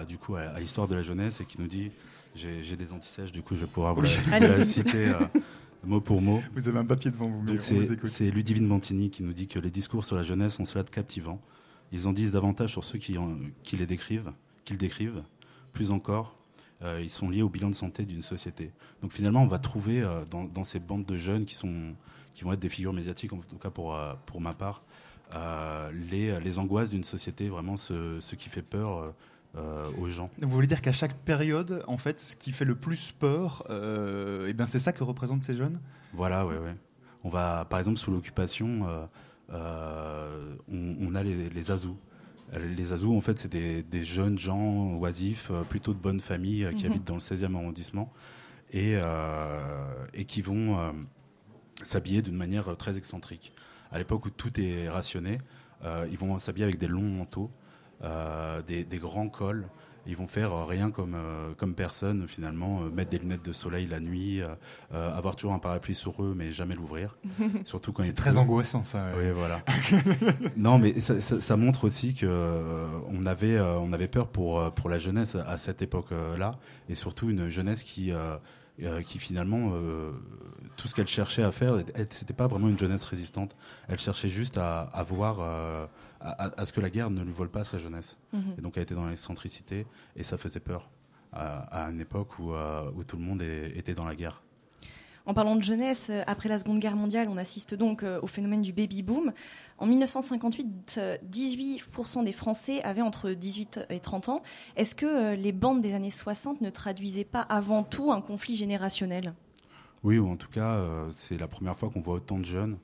à, 0.00 0.04
du 0.04 0.18
coup, 0.18 0.36
à, 0.36 0.40
à 0.42 0.60
l'histoire 0.60 0.88
de 0.88 0.94
la 0.94 1.02
jeunesse 1.02 1.40
et 1.40 1.44
qui 1.44 1.60
nous 1.60 1.66
dit 1.68 1.90
j'ai 2.34 2.76
des 2.76 2.92
antisèches, 2.92 3.32
du 3.32 3.40
coup, 3.42 3.54
je 3.54 3.60
vais 3.62 3.66
pouvoir 3.66 3.94
vous 3.94 4.02
la, 4.02 4.64
citer 4.64 5.08
euh, 5.08 5.14
mot 5.84 6.00
pour 6.02 6.20
mot. 6.20 6.42
Vous 6.54 6.68
avez 6.68 6.78
un 6.78 6.84
papier 6.84 7.10
devant 7.10 7.28
vous, 7.28 7.42
mais 7.42 7.58
c'est- 7.58 7.74
vous 7.74 7.92
écoute. 7.92 8.10
C'est 8.10 8.30
Ludivine 8.30 8.68
Bantini 8.68 9.08
qui 9.10 9.22
nous 9.22 9.32
dit 9.32 9.46
que 9.46 9.58
les 9.58 9.70
discours 9.70 10.04
sur 10.04 10.16
la 10.16 10.22
jeunesse 10.22 10.60
ont 10.60 10.64
cela 10.66 10.84
de 10.84 10.90
captivant. 10.90 11.40
Ils 11.92 12.06
en 12.08 12.12
disent 12.12 12.32
davantage 12.32 12.70
sur 12.70 12.84
ceux 12.84 12.98
qui, 12.98 13.16
en- 13.18 13.36
qui 13.62 13.76
les 13.76 13.86
décrivent, 13.86 14.32
qu'ils 14.64 14.78
décrivent. 14.78 15.22
Plus 15.72 15.90
encore, 15.90 16.36
euh, 16.82 17.00
ils 17.02 17.10
sont 17.10 17.30
liés 17.30 17.42
au 17.42 17.48
bilan 17.48 17.70
de 17.70 17.74
santé 17.74 18.04
d'une 18.04 18.22
société. 18.22 18.72
Donc 19.02 19.12
finalement, 19.12 19.42
on 19.42 19.46
va 19.46 19.58
trouver 19.58 20.02
euh, 20.02 20.24
dans, 20.30 20.44
dans 20.44 20.64
ces 20.64 20.78
bandes 20.80 21.04
de 21.06 21.16
jeunes 21.16 21.44
qui, 21.44 21.54
sont, 21.54 21.94
qui 22.34 22.44
vont 22.44 22.52
être 22.52 22.60
des 22.60 22.68
figures 22.68 22.92
médiatiques, 22.92 23.32
en 23.32 23.38
tout 23.38 23.56
cas 23.56 23.70
pour, 23.70 23.94
euh, 23.94 24.14
pour 24.26 24.40
ma 24.40 24.52
part, 24.54 24.82
les, 25.92 26.38
les 26.40 26.58
angoisses 26.58 26.88
d'une 26.90 27.04
société, 27.04 27.48
vraiment 27.48 27.76
ce, 27.76 28.20
ce 28.20 28.36
qui 28.36 28.48
fait 28.48 28.62
peur 28.62 29.12
aux 29.98 30.08
gens. 30.08 30.30
Vous 30.40 30.48
voulez 30.48 30.66
dire 30.68 30.80
qu'à 30.82 30.92
chaque 30.92 31.16
période, 31.16 31.82
en 31.88 31.96
fait, 31.96 32.20
ce 32.20 32.36
qui 32.36 32.52
fait 32.52 32.64
le 32.64 32.76
plus 32.76 33.10
peur, 33.10 33.64
euh, 33.70 34.46
eh 34.48 34.52
ben 34.52 34.66
c'est 34.66 34.78
ça 34.78 34.92
que 34.92 35.02
représentent 35.02 35.42
ces 35.42 35.56
jeunes? 35.56 35.80
Voilà, 36.12 36.46
ouais, 36.46 36.58
ouais. 36.58 36.76
On 37.24 37.28
va, 37.28 37.64
par 37.64 37.78
exemple, 37.80 37.98
sous 37.98 38.10
l'occupation, 38.12 38.86
on, 41.00 41.14
a 41.14 41.22
les, 41.22 41.48
les 41.50 41.70
azous. 41.70 41.96
Les 42.56 42.92
azous, 42.92 43.16
en 43.16 43.20
fait, 43.20 43.38
c'est 43.38 43.50
des, 43.50 43.82
des 43.82 44.04
jeunes 44.04 44.38
gens 44.38 44.94
oisifs, 44.94 45.48
euh, 45.50 45.62
plutôt 45.62 45.92
de 45.92 45.98
bonne 45.98 46.20
famille, 46.20 46.64
euh, 46.64 46.72
qui 46.72 46.84
Mhm. 46.84 46.92
habitent 46.92 47.06
dans 47.06 47.14
le 47.14 47.20
16e 47.20 47.54
arrondissement 47.56 48.12
et, 48.72 48.92
euh, 48.94 49.60
et 50.14 50.24
qui 50.24 50.42
vont 50.42 50.78
euh, 50.78 50.92
s'habiller 51.82 52.22
d'une 52.22 52.36
manière 52.36 52.76
très 52.76 52.96
excentrique. 52.96 53.52
À 53.90 53.98
l'époque 53.98 54.26
où 54.26 54.30
tout 54.30 54.58
est 54.60 54.88
rationné, 54.88 55.38
euh, 55.84 56.06
ils 56.10 56.18
vont 56.18 56.38
s'habiller 56.38 56.64
avec 56.64 56.78
des 56.78 56.88
longs 56.88 57.02
manteaux, 57.02 57.50
des, 58.66 58.84
des 58.84 58.98
grands 58.98 59.28
cols. 59.28 59.66
Ils 60.06 60.16
vont 60.16 60.26
faire 60.26 60.52
euh, 60.52 60.62
rien 60.64 60.90
comme, 60.90 61.14
euh, 61.14 61.52
comme 61.56 61.74
personne, 61.74 62.26
finalement, 62.28 62.82
euh, 62.82 62.90
mettre 62.90 63.10
des 63.10 63.18
lunettes 63.18 63.44
de 63.44 63.52
soleil 63.52 63.86
la 63.86 64.00
nuit, 64.00 64.40
avoir 64.92 65.36
toujours 65.36 65.52
un 65.52 65.58
parapluie 65.58 65.94
sur 65.94 66.22
eux, 66.22 66.34
mais 66.36 66.52
jamais 66.52 66.74
l'ouvrir. 66.74 67.16
Surtout 67.64 67.92
quand 67.92 68.02
C'est 68.02 68.10
il 68.10 68.14
très 68.14 68.38
angoissant, 68.38 68.82
ça, 68.82 69.06
ouais. 69.16 69.26
Oui, 69.26 69.30
voilà. 69.34 69.62
non, 70.56 70.78
mais 70.78 71.00
ça, 71.00 71.20
ça- 71.20 71.40
ça 71.40 71.56
montre 71.56 71.84
aussi 71.84 72.14
que 72.14 72.26
euh, 72.28 72.86
on 73.08 73.26
avait, 73.26 73.56
euh, 73.56 73.78
on 73.78 73.92
avait 73.92 74.08
peur 74.08 74.28
pour, 74.28 74.72
pour 74.74 74.88
la 74.90 74.98
jeunesse 74.98 75.34
à 75.34 75.56
cette 75.58 75.82
époque-là, 75.82 76.52
et 76.88 76.94
surtout 76.94 77.30
une 77.30 77.48
jeunesse 77.48 77.82
qui, 77.82 78.12
euh, 78.12 78.36
euh, 78.82 79.02
qui 79.02 79.18
finalement, 79.18 79.70
euh, 79.72 80.12
tout 80.76 80.88
ce 80.88 80.94
qu'elle 80.94 81.06
cherchait 81.08 81.42
à 81.42 81.52
faire, 81.52 81.74
elle- 81.94 82.06
c'était 82.10 82.34
pas 82.34 82.46
vraiment 82.46 82.68
une 82.68 82.78
jeunesse 82.78 83.04
résistante. 83.04 83.56
Elle 83.88 83.98
cherchait 83.98 84.28
juste 84.28 84.58
à, 84.58 84.82
à 84.82 85.02
voir, 85.02 85.38
euh, 85.40 85.86
à, 86.56 86.66
ce 86.66 86.72
que 86.72 86.80
la 86.80 86.90
guerre 86.90 87.10
ne 87.10 87.22
lui 87.22 87.32
vole 87.32 87.50
pas 87.50 87.64
sa 87.64 87.78
jeunesse. 87.78 88.18
Mhm. 88.32 88.54
Et 88.58 88.60
donc 88.60 88.76
elle 88.76 88.82
était 88.84 88.94
dans 88.94 89.06
l'excentricité, 89.06 89.86
et 90.16 90.22
ça 90.22 90.38
faisait 90.38 90.60
peur 90.60 90.90
à, 91.32 91.84
à 91.84 91.90
une 91.90 92.00
époque 92.00 92.38
où, 92.38 92.52
euh, 92.52 92.90
où 92.96 93.04
tout 93.04 93.16
le 93.16 93.22
monde 93.22 93.42
est- 93.42 93.76
était 93.76 93.94
dans 93.94 94.04
la 94.06 94.14
guerre. 94.14 94.42
En 95.28 95.34
parlant 95.34 95.56
de 95.56 95.62
jeunesse, 95.62 96.06
euh, 96.10 96.22
après 96.28 96.48
la 96.48 96.56
Seconde 96.56 96.78
Guerre 96.78 96.94
mondiale, 96.94 97.26
on 97.28 97.36
assiste 97.36 97.74
donc 97.74 98.04
euh, 98.04 98.20
au 98.22 98.28
phénomène 98.28 98.62
du 98.62 98.72
baby 98.72 99.02
boom. 99.02 99.32
En 99.78 99.86
1958, 99.86 100.94
euh, 100.98 101.16
18% 101.28 102.22
des 102.22 102.30
Français 102.32 102.80
avaient 102.84 103.02
entre 103.02 103.30
18 103.30 103.80
et 103.90 103.98
30 103.98 104.28
ans. 104.28 104.42
Est-ce 104.76 104.94
que 104.94 105.34
les 105.34 105.50
bandes 105.50 105.80
des 105.82 105.94
années 105.94 106.10
60 106.10 106.60
ne 106.60 106.70
traduisaient 106.70 107.24
pas 107.24 107.40
avant 107.40 107.82
tout 107.82 108.12
un 108.12 108.20
conflit 108.20 108.54
générationnel? 108.54 109.34
Oui, 110.04 110.18
ou 110.18 110.28
en 110.28 110.36
tout 110.36 110.48
cas, 110.48 110.80
c'est 111.10 111.36
la 111.36 111.48
première 111.48 111.76
fois 111.76 111.90
qu'on 111.90 112.00
voit 112.00 112.14
autant 112.14 112.38
de 112.38 112.44
jeunes. 112.44 112.78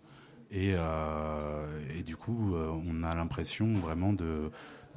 Et, 0.53 0.75
euh, 0.77 1.67
et 1.99 2.03
du 2.03 2.15
coup, 2.17 2.55
euh, 2.55 2.69
on 2.87 3.03
a 3.05 3.15
l'impression 3.17 3.75
vraiment 3.79 4.13
de, 4.13 4.51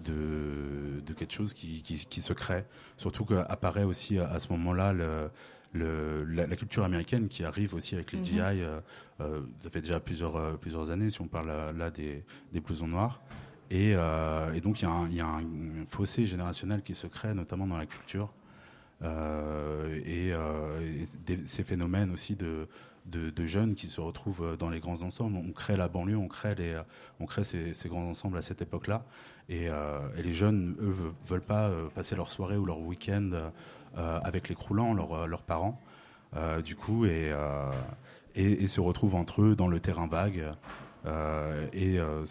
de, 0.04 1.00
de 1.06 1.14
quelque 1.14 1.34
chose 1.34 1.54
qui, 1.54 1.82
qui, 1.82 2.06
qui 2.06 2.22
se 2.22 2.34
crée. 2.34 2.66
Surtout 2.98 3.24
qu'apparaît 3.26 3.86
aussi 3.86 4.20
à, 4.20 4.30
à 4.30 4.40
ce 4.40 4.50
moment-là 4.52 4.92
le, 4.92 5.30
le, 5.74 6.26
la, 6.26 6.46
la 6.48 6.56
culture 6.58 6.84
américaine 6.84 7.30
qui 7.30 7.46
arrive 7.46 7.74
aussi 7.74 7.96
avec 7.96 8.12
les 8.12 8.20
Mhm. 8.20 8.26
GI. 8.26 8.40
euh, 8.40 8.80
euh, 9.22 9.42
ça 9.62 9.70
fait 9.70 9.80
déjà 9.82 10.02
plusieurs, 10.02 10.36
euh, 10.36 10.56
plusieurs 10.56 10.92
années, 10.92 11.10
si 11.10 11.22
on 11.22 11.28
parle 11.28 11.48
là 11.78 11.90
des, 11.90 12.26
des 12.52 12.60
blousons 12.60 12.88
noirs. 12.90 13.22
Et, 13.72 13.92
et 13.92 14.62
donc, 14.62 14.82
il 14.82 14.84
y 14.84 14.88
a, 14.88 14.92
un, 14.92 15.08
il 15.08 15.16
y 15.16 15.22
a 15.22 15.26
un 15.26 15.42
fossé 15.88 16.28
générationnel 16.28 16.84
qui 16.84 16.94
se 16.94 17.08
crée, 17.08 17.34
notamment 17.34 17.66
dans 17.66 17.78
la 17.78 17.88
culture. 17.88 18.32
Et, 19.04 20.30
et 20.30 21.08
des- 21.26 21.48
ces 21.48 21.64
phénomènes 21.64 22.12
aussi 22.12 22.36
de, 22.36 22.68
de, 23.06 23.46
jeunes 23.46 23.76
qui 23.76 23.88
se 23.88 24.02
retrouvent 24.02 24.58
dans 24.58 24.70
les 24.70 24.80
grands 24.80 25.02
ensembles. 25.02 25.38
On 25.38 25.52
crée 25.52 25.78
la 25.78 25.88
banlieue, 25.88 26.18
on 26.18 26.28
crée, 26.28 26.56
les, 26.56 26.80
on 27.20 27.26
crée 27.26 27.44
ces, 27.44 27.74
grands 27.90 28.08
ensembles 28.10 28.38
à 28.38 28.42
cette 28.42 28.62
époque-là. 28.62 29.06
Et, 29.50 29.68
euh, 29.70 30.00
les 30.18 30.34
jeunes, 30.34 30.76
eux, 30.80 30.92
ve- 30.92 31.14
veulent 31.28 31.42
pas 31.42 31.68
euh, 31.70 31.88
passer 31.94 32.16
leur 32.16 32.30
soirée 32.30 32.58
ou 32.58 32.66
leur 32.66 32.80
week-end 32.80 33.32
euh, 33.98 34.20
avec 34.24 34.50
les 34.50 34.56
croulants, 34.56 34.94
leurs, 34.94 35.44
parents. 35.44 35.80
Euh, 36.36 36.62
du 36.62 36.76
coup, 36.76 37.06
et, 37.06 37.32
euh, 37.32 37.72
se 38.68 38.82
retrouvent 38.82 39.16
entre 39.16 39.42
eux 39.44 39.56
dans 39.56 39.68
le 39.68 39.80
terrain 39.80 40.08
vague. 40.08 40.52
Euh, 41.06 41.68
et 41.72 42.00
euh, 42.00 42.24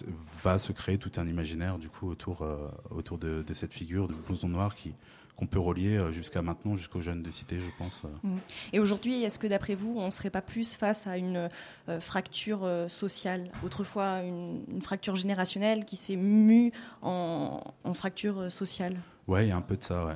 va 0.42 0.58
se 0.58 0.72
créer 0.72 0.98
tout 0.98 1.12
un 1.16 1.28
imaginaire 1.28 1.78
du 1.78 1.88
coup 1.88 2.10
autour, 2.10 2.42
euh, 2.42 2.68
autour 2.90 3.18
de, 3.18 3.44
de 3.46 3.54
cette 3.54 3.72
figure 3.72 4.08
de 4.08 4.14
blouson 4.14 4.48
noir 4.48 4.74
qui 4.74 4.94
qu'on 5.36 5.46
peut 5.46 5.58
relier 5.58 5.96
euh, 5.96 6.12
jusqu'à 6.12 6.42
maintenant 6.42 6.76
jusqu'aux 6.76 7.00
jeunes 7.00 7.22
de 7.22 7.30
cité 7.32 7.58
je 7.58 7.66
pense 7.76 8.02
euh. 8.04 8.08
Mm. 8.28 8.38
Et 8.72 8.78
aujourd'hui, 8.78 9.22
est-ce 9.24 9.38
que 9.40 9.46
d'après 9.48 9.74
vous, 9.74 9.94
on 9.98 10.06
ne 10.06 10.10
serait 10.10 10.30
pas 10.30 10.42
plus 10.42 10.76
face 10.76 11.06
à 11.08 11.16
une 11.18 11.48
euh, 11.88 12.00
fracture 12.00 12.60
euh, 12.62 12.88
sociale? 12.88 13.50
Autrefois, 13.64 14.22
une, 14.22 14.62
une 14.68 14.82
fracture 14.82 15.16
générationnelle 15.16 15.84
qui 15.84 15.96
s'est 15.96 16.16
mue 16.16 16.70
en, 17.02 17.62
en 17.82 17.94
fracture 17.94 18.38
euh, 18.42 18.50
sociale? 18.50 18.96
Ouais, 19.26 19.46
il 19.46 19.48
y 19.48 19.52
a 19.52 19.56
un 19.56 19.60
peu 19.62 19.76
de 19.76 19.82
ça, 19.82 20.06
ouais. 20.06 20.14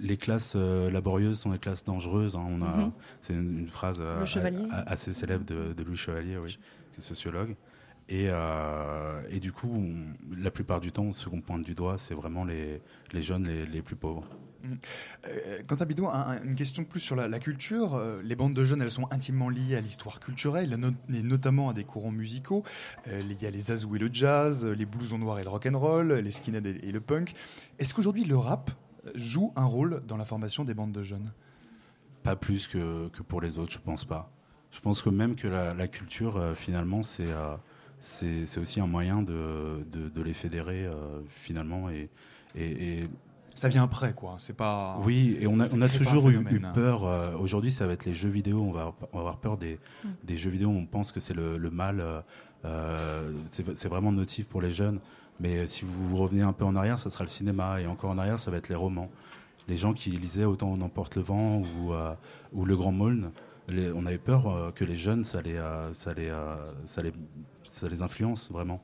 Les 0.00 0.16
classes 0.16 0.54
laborieuses 0.54 1.40
sont 1.40 1.50
des 1.50 1.58
classes 1.58 1.84
dangereuses. 1.84 2.36
hein. 2.36 2.46
On 2.48 2.62
a, 2.62 2.76
Mhm. 2.76 2.92
c'est 3.22 3.32
une, 3.32 3.58
une 3.60 3.68
phrase 3.68 4.00
assez 4.86 5.12
célèbre 5.12 5.44
de, 5.44 5.72
de 5.72 5.82
Louis 5.82 5.96
Chevalier, 5.96 6.36
oui, 6.38 6.58
qui 6.92 7.00
est 7.00 7.02
sociologue. 7.02 7.56
Et, 8.08 8.28
euh, 8.30 9.20
et 9.30 9.40
du 9.40 9.50
coup, 9.52 9.68
on- 9.68 10.36
la 10.40 10.50
plupart 10.52 10.80
du 10.80 10.92
temps, 10.92 11.10
ce 11.12 11.28
qu'on 11.28 11.40
pointe 11.40 11.64
du 11.64 11.74
doigt, 11.74 11.98
c'est 11.98 12.14
vraiment 12.14 12.44
les, 12.44 12.80
les 13.12 13.22
jeunes 13.22 13.48
les, 13.48 13.66
les 13.66 13.82
plus 13.82 13.96
pauvres. 13.96 14.24
Euh, 15.28 15.62
Quentin 15.66 15.86
Bidot, 15.86 16.06
un- 16.06 16.12
un- 16.12 16.42
une 16.44 16.54
question 16.54 16.84
plus 16.84 17.00
sur 17.00 17.16
la, 17.16 17.26
la 17.28 17.38
culture. 17.40 17.94
Euh, 17.94 18.20
les 18.22 18.36
bandes 18.36 18.54
de 18.54 18.64
jeunes, 18.64 18.80
elles 18.80 18.90
sont 18.92 19.08
intimement 19.10 19.48
liées 19.48 19.76
à 19.76 19.80
l'histoire 19.80 20.20
culturelle, 20.20 20.78
et 21.12 21.22
notamment 21.22 21.70
à 21.70 21.72
des 21.72 21.84
courants 21.84 22.12
musicaux. 22.12 22.62
Euh, 23.08 23.20
Il 23.28 23.42
y 23.42 23.46
a 23.46 23.50
les 23.50 23.72
azous 23.72 23.96
et 23.96 23.98
le 23.98 24.08
jazz, 24.12 24.64
les 24.64 24.86
blousons 24.86 25.18
noirs 25.18 25.40
et 25.40 25.44
le 25.44 25.50
rock 25.50 25.66
and 25.66 25.78
roll, 25.78 26.12
les 26.12 26.30
skinheads 26.30 26.66
et, 26.66 26.88
et 26.88 26.92
le 26.92 27.00
punk. 27.00 27.34
Est-ce 27.78 27.92
qu'aujourd'hui 27.92 28.24
le 28.24 28.36
rap 28.36 28.70
joue 29.14 29.52
un 29.56 29.64
rôle 29.64 30.00
dans 30.06 30.16
la 30.16 30.24
formation 30.24 30.64
des 30.64 30.74
bandes 30.74 30.92
de 30.92 31.02
jeunes? 31.02 31.32
Pas 32.22 32.36
plus 32.36 32.66
que, 32.68 33.08
que 33.08 33.22
pour 33.22 33.40
les 33.40 33.58
autres, 33.58 33.72
je 33.72 33.78
pense 33.78 34.04
pas. 34.04 34.30
Je 34.72 34.80
pense 34.80 35.00
que 35.02 35.10
même 35.10 35.36
que 35.36 35.48
la, 35.48 35.74
la 35.74 35.88
culture, 35.88 36.36
euh, 36.36 36.54
finalement, 36.54 37.02
c'est 37.02 37.30
euh, 37.30 37.56
c'est 38.00 38.58
aussi 38.58 38.80
un 38.80 38.86
moyen 38.86 39.22
de, 39.22 39.84
de, 39.90 40.08
de 40.08 40.22
les 40.22 40.32
fédérer, 40.34 40.84
euh, 40.86 41.20
finalement. 41.28 41.88
Et, 41.90 42.08
et, 42.54 43.00
et 43.00 43.08
Ça 43.54 43.68
vient 43.68 43.82
après, 43.82 44.12
quoi. 44.12 44.36
C'est 44.38 44.56
pas. 44.56 44.98
Oui, 45.04 45.36
et 45.40 45.46
on 45.46 45.58
a, 45.60 45.64
on 45.74 45.88
toujours 45.88 46.28
eu, 46.30 46.36
eu 46.50 46.60
peur. 46.74 47.04
euh, 47.04 47.36
Aujourd'hui, 47.38 47.70
ça 47.72 47.86
va 47.86 47.92
être 47.94 48.04
les 48.04 48.14
jeux 48.14 48.28
vidéo. 48.28 48.60
On 48.62 48.70
va, 48.72 48.94
on 49.12 49.16
va 49.16 49.20
avoir 49.20 49.38
peur 49.38 49.56
des, 49.56 49.78
Mm. 50.04 50.08
des 50.24 50.36
jeux 50.36 50.50
vidéo. 50.50 50.68
On 50.70 50.86
pense 50.86 51.10
que 51.12 51.20
c'est 51.20 51.34
le, 51.34 51.56
le 51.58 51.70
mal. 51.70 52.02
euh, 52.64 53.32
c'est 53.50 53.88
vraiment 53.88 54.12
nocif 54.12 54.46
pour 54.46 54.60
les 54.60 54.72
jeunes. 54.72 55.00
Mais 55.40 55.66
si 55.66 55.84
vous 55.84 56.16
revenez 56.16 56.42
un 56.42 56.52
peu 56.52 56.64
en 56.64 56.76
arrière, 56.76 56.98
ça 56.98 57.10
sera 57.10 57.24
le 57.24 57.28
cinéma. 57.28 57.80
Et 57.80 57.86
encore 57.86 58.10
en 58.10 58.18
arrière, 58.18 58.40
ça 58.40 58.50
va 58.50 58.56
être 58.56 58.68
les 58.68 58.74
romans. 58.74 59.10
Les 59.68 59.76
gens 59.76 59.92
qui 59.94 60.10
lisaient 60.10 60.44
Autant 60.44 60.68
on 60.68 60.80
emporte 60.80 61.16
le 61.16 61.22
vent 61.22 61.60
ou, 61.60 61.92
euh, 61.92 62.14
ou 62.52 62.64
Le 62.64 62.76
Grand 62.76 62.92
Maulne, 62.92 63.30
les- 63.68 63.90
on 63.92 64.06
avait 64.06 64.16
peur 64.18 64.46
euh, 64.46 64.70
que 64.70 64.84
les 64.84 64.96
jeunes, 64.96 65.24
ça 65.24 65.42
les, 65.42 65.56
euh, 65.56 65.92
ça 65.92 66.14
les, 66.14 66.28
euh, 66.30 66.56
ça 66.84 67.02
les, 67.02 67.12
ça 67.76 67.88
les 67.88 68.02
influence 68.02 68.50
vraiment. 68.50 68.80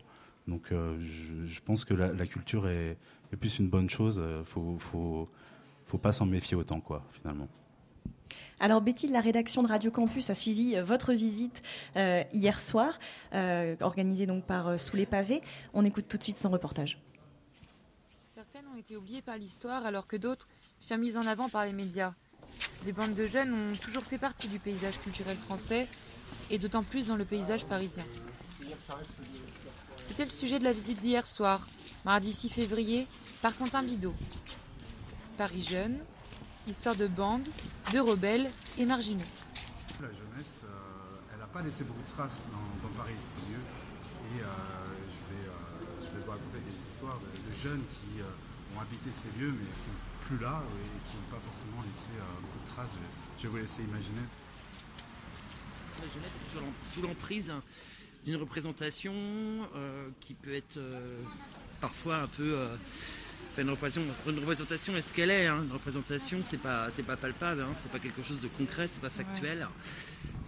Donc 0.48 0.72
euh, 0.72 0.98
je, 1.00 1.46
je 1.46 1.60
pense 1.60 1.84
que 1.84 1.94
la, 1.94 2.12
la 2.12 2.26
culture 2.26 2.68
est, 2.68 2.96
est 3.32 3.36
plus 3.36 3.58
une 3.58 3.68
bonne 3.68 3.88
chose. 3.88 4.16
Euh, 4.18 4.44
Faut, 4.44 4.76
faut, 4.78 5.28
faut 5.86 5.98
pas 5.98 6.12
s'en 6.12 6.26
méfier 6.26 6.56
autant, 6.56 6.80
quoi, 6.80 7.04
finalement. 7.12 7.48
Alors 8.60 8.80
Betty 8.80 9.08
de 9.08 9.12
la 9.12 9.20
rédaction 9.20 9.62
de 9.62 9.68
Radio 9.68 9.90
Campus 9.90 10.30
a 10.30 10.34
suivi 10.34 10.76
euh, 10.76 10.84
votre 10.84 11.12
visite 11.12 11.62
euh, 11.96 12.22
hier 12.32 12.58
soir, 12.58 12.98
euh, 13.34 13.76
organisée 13.80 14.26
donc 14.26 14.44
par 14.44 14.68
euh, 14.68 14.78
Sous 14.78 14.96
les 14.96 15.06
pavés. 15.06 15.42
On 15.74 15.84
écoute 15.84 16.06
tout 16.08 16.16
de 16.16 16.22
suite 16.22 16.38
son 16.38 16.50
reportage. 16.50 16.98
Certaines 18.34 18.64
ont 18.72 18.78
été 18.78 18.96
oubliées 18.96 19.22
par 19.22 19.36
l'histoire 19.36 19.84
alors 19.84 20.06
que 20.06 20.16
d'autres 20.16 20.48
furent 20.80 20.98
mises 20.98 21.16
en 21.16 21.26
avant 21.26 21.48
par 21.48 21.64
les 21.66 21.72
médias. 21.72 22.14
Les 22.86 22.92
bandes 22.92 23.14
de 23.14 23.26
jeunes 23.26 23.52
ont 23.52 23.76
toujours 23.80 24.02
fait 24.04 24.18
partie 24.18 24.48
du 24.48 24.58
paysage 24.58 24.98
culturel 25.00 25.36
français 25.36 25.86
et 26.50 26.58
d'autant 26.58 26.82
plus 26.82 27.08
dans 27.08 27.16
le 27.16 27.24
paysage 27.24 27.64
parisien. 27.66 28.04
C'était 30.04 30.24
le 30.24 30.30
sujet 30.30 30.58
de 30.58 30.64
la 30.64 30.72
visite 30.72 31.00
d'hier 31.00 31.26
soir, 31.26 31.66
mardi 32.04 32.32
6 32.32 32.48
février, 32.50 33.06
par 33.40 33.56
Quentin 33.56 33.82
Bidot. 33.82 34.14
Paris 35.38 35.62
jeune, 35.68 35.98
histoire 36.66 36.94
de 36.96 37.06
bandes, 37.06 37.46
de 37.92 37.98
rebelles 38.00 38.50
et 38.78 38.84
marginaux. 38.86 39.24
La 40.00 40.08
jeunesse, 40.08 40.62
euh, 40.64 40.68
elle 41.32 41.40
n'a 41.40 41.46
pas 41.46 41.62
laissé 41.62 41.84
beaucoup 41.84 42.02
de 42.02 42.12
traces 42.14 42.40
dans, 42.52 42.88
dans 42.88 42.94
Paris, 42.94 43.14
c'est 43.34 43.48
mieux. 43.50 43.64
Et 44.36 44.42
euh, 44.42 44.46
je, 44.46 45.34
vais, 45.34 45.48
euh, 45.48 46.00
je 46.00 46.16
vais 46.18 46.24
vous 46.24 46.30
raconter 46.30 46.58
des 46.60 46.76
histoires 46.92 47.18
de, 47.18 47.26
de 47.50 47.54
jeunes 47.62 47.82
qui 47.88 48.20
euh, 48.20 48.76
ont 48.76 48.80
habité 48.80 49.10
ces 49.10 49.30
lieux, 49.40 49.52
mais 49.52 49.66
qui 49.72 49.80
sont 49.88 49.98
plus 50.26 50.38
là 50.38 50.62
et 50.62 51.10
qui 51.10 51.16
n'ont 51.16 51.30
pas 51.36 51.42
forcément 51.42 51.82
laissé 51.82 52.12
euh, 52.18 52.24
beaucoup 52.40 52.60
de 52.64 52.70
traces. 52.70 52.94
Je, 52.96 53.42
je 53.42 53.42
vais 53.44 53.48
vous 53.48 53.56
laisser 53.62 53.82
imaginer. 53.82 54.26
La 56.00 56.08
jeunesse 56.12 56.30
est 56.34 56.44
toujours 56.50 56.62
l'em- 56.66 56.80
sous 56.84 57.02
l'emprise 57.02 57.50
hein, 57.50 57.62
d'une 58.24 58.36
représentation 58.36 59.12
euh, 59.14 60.08
qui 60.20 60.34
peut 60.34 60.54
être 60.54 60.76
euh, 60.76 61.00
parfois 61.80 62.16
un 62.18 62.26
peu. 62.28 62.54
euh, 62.54 62.66
enfin, 63.52 63.62
une 63.62 63.70
représentation, 63.70 64.14
une 64.28 64.38
représentation 64.38 64.96
est 64.96 65.02
ce 65.02 65.12
qu'elle 65.12 65.30
est. 65.30 65.46
hein. 65.46 65.62
Une 65.64 65.72
représentation, 65.72 66.38
c'est 66.42 66.58
pas, 66.60 66.88
c'est 66.90 67.02
pas 67.02 67.16
palpable, 67.16 67.62
hein. 67.62 67.72
c'est 67.82 67.90
pas 67.90 67.98
quelque 67.98 68.22
chose 68.22 68.40
de 68.40 68.48
concret, 68.48 68.86
c'est 68.88 69.00
pas 69.00 69.10
factuel. 69.10 69.66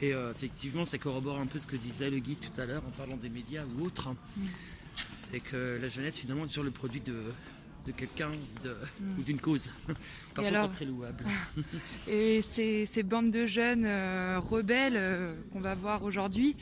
Et 0.00 0.12
euh, 0.14 0.32
effectivement, 0.32 0.84
ça 0.84 0.98
corrobore 0.98 1.38
un 1.38 1.46
peu 1.46 1.58
ce 1.58 1.66
que 1.66 1.76
disait 1.76 2.10
le 2.10 2.18
guide 2.18 2.38
tout 2.40 2.60
à 2.60 2.66
l'heure 2.66 2.82
en 2.86 2.90
parlant 2.90 3.16
des 3.16 3.28
médias 3.28 3.64
ou 3.78 3.84
autres. 3.86 4.08
hein. 4.08 4.16
C'est 5.14 5.40
que 5.40 5.78
la 5.80 5.88
jeunesse, 5.88 6.18
finalement, 6.18 6.44
est 6.44 6.48
toujours 6.48 6.64
le 6.64 6.70
produit 6.70 7.00
de, 7.00 7.14
de 7.86 7.92
quelqu'un 7.92 8.30
Mm. 9.00 9.18
ou 9.18 9.22
d'une 9.24 9.40
cause. 9.40 9.70
Parfois 10.34 10.48
alors 10.48 10.68
pas 10.68 10.74
très 10.76 10.84
louable. 10.84 11.24
Et 12.08 12.40
ces, 12.42 12.86
ces 12.86 13.02
bandes 13.02 13.30
de 13.30 13.44
jeunes 13.46 13.84
euh, 13.84 14.38
rebelles 14.38 14.96
euh, 14.96 15.34
qu'on 15.52 15.60
va 15.60 15.74
voir 15.74 16.02
aujourd'hui, 16.04 16.56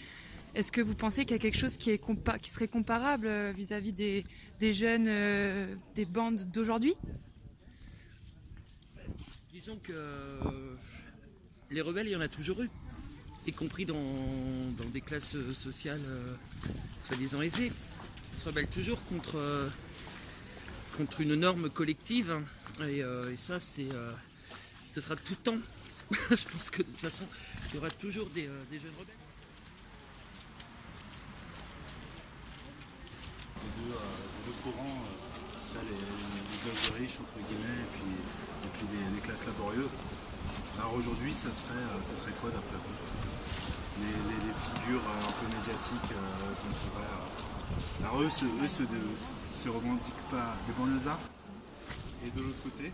est-ce 0.55 0.71
que 0.71 0.83
vous 0.83 0.95
pensez 0.95 1.25
qu'il 1.25 1.33
y 1.33 1.39
a 1.39 1.39
quelque 1.39 1.59
chose 1.59 1.77
qui, 1.79 1.99
serait 2.45 2.69
comparable 2.69 3.27
euh, 3.27 3.53
vis-à-vis 3.57 3.93
des, 3.93 4.73
jeunes, 4.73 5.07
euh, 5.09 5.75
des 5.97 6.05
bandes 6.05 6.45
d'aujourd'hui? 6.51 6.95
Disons 9.51 9.79
que 9.83 9.93
euh, 9.93 10.77
les 11.71 11.81
rebelles, 11.81 12.09
il 12.09 12.13
y 12.13 12.17
en 12.17 12.21
a 12.21 12.29
toujours 12.29 12.63
eu, 12.63 12.71
y 13.47 13.53
compris 13.53 13.87
dans, 13.87 13.97
des 14.93 15.01
classes 15.01 15.37
sociales 15.55 16.01
soi-disant 17.01 17.41
aisées. 17.41 17.73
Ils 18.35 18.39
se 18.39 18.49
rebellent 18.49 18.69
toujours 18.69 19.03
contre, 19.05 19.61
une 21.21 21.35
norme 21.35 21.71
collective. 21.71 22.31
hein. 22.31 22.87
Et, 22.89 23.03
ça, 23.37 23.59
c'est, 23.59 23.89
ce 24.91 25.01
sera 25.01 25.17
tout 25.17 25.33
le 25.33 25.37
temps. 25.37 25.59
Je 26.31 26.49
pense 26.49 26.69
que 26.69 26.79
de 26.79 26.89
toute 26.89 26.99
façon, 26.99 27.25
il 27.71 27.77
y 27.77 27.79
aura 27.79 27.91
toujours 27.91 28.29
des 28.29 28.43
jeunes 28.45 28.93
rebelles. 28.99 29.22
Les 33.63 33.71
deux, 33.79 33.93
euh, 33.95 34.03
les 34.03 34.43
deux 34.51 34.59
courants, 34.63 34.99
euh, 34.99 35.59
ça, 35.59 35.79
les, 35.87 35.95
les 35.95 36.43
de 36.63 36.73
riches, 36.99 37.19
entre 37.23 37.39
guillemets, 37.47 37.81
et 37.83 37.91
puis, 37.95 38.11
et 38.13 38.71
puis 38.77 38.87
les, 38.93 39.15
les 39.15 39.21
classes 39.23 39.47
laborieuses. 39.47 39.97
Alors 40.79 40.95
aujourd'hui, 40.95 41.33
ça 41.33 41.51
serait, 41.53 41.75
euh, 41.95 42.03
ça 42.03 42.15
serait 42.17 42.35
quoi 42.41 42.51
d'après 42.51 42.77
vous? 42.77 42.97
Les, 44.01 44.09
les- 44.09 44.43
les 44.49 44.57
figures 44.57 45.05
un 45.05 45.33
peu 45.39 45.47
médiatiques 45.57 46.11
qu'on 46.11 46.75
pourrait. 46.91 47.13
Alors 48.05 48.21
eux, 48.23 48.31
se, 48.31 48.45
eux 48.45 48.69
se, 48.69 48.83
se 49.53 49.69
revendiquent 49.69 50.27
pas 50.31 50.57
des 50.67 50.73
banlieusards 50.75 51.21
Et 52.27 52.31
de 52.31 52.41
l'autre 52.43 52.63
côté? 52.63 52.93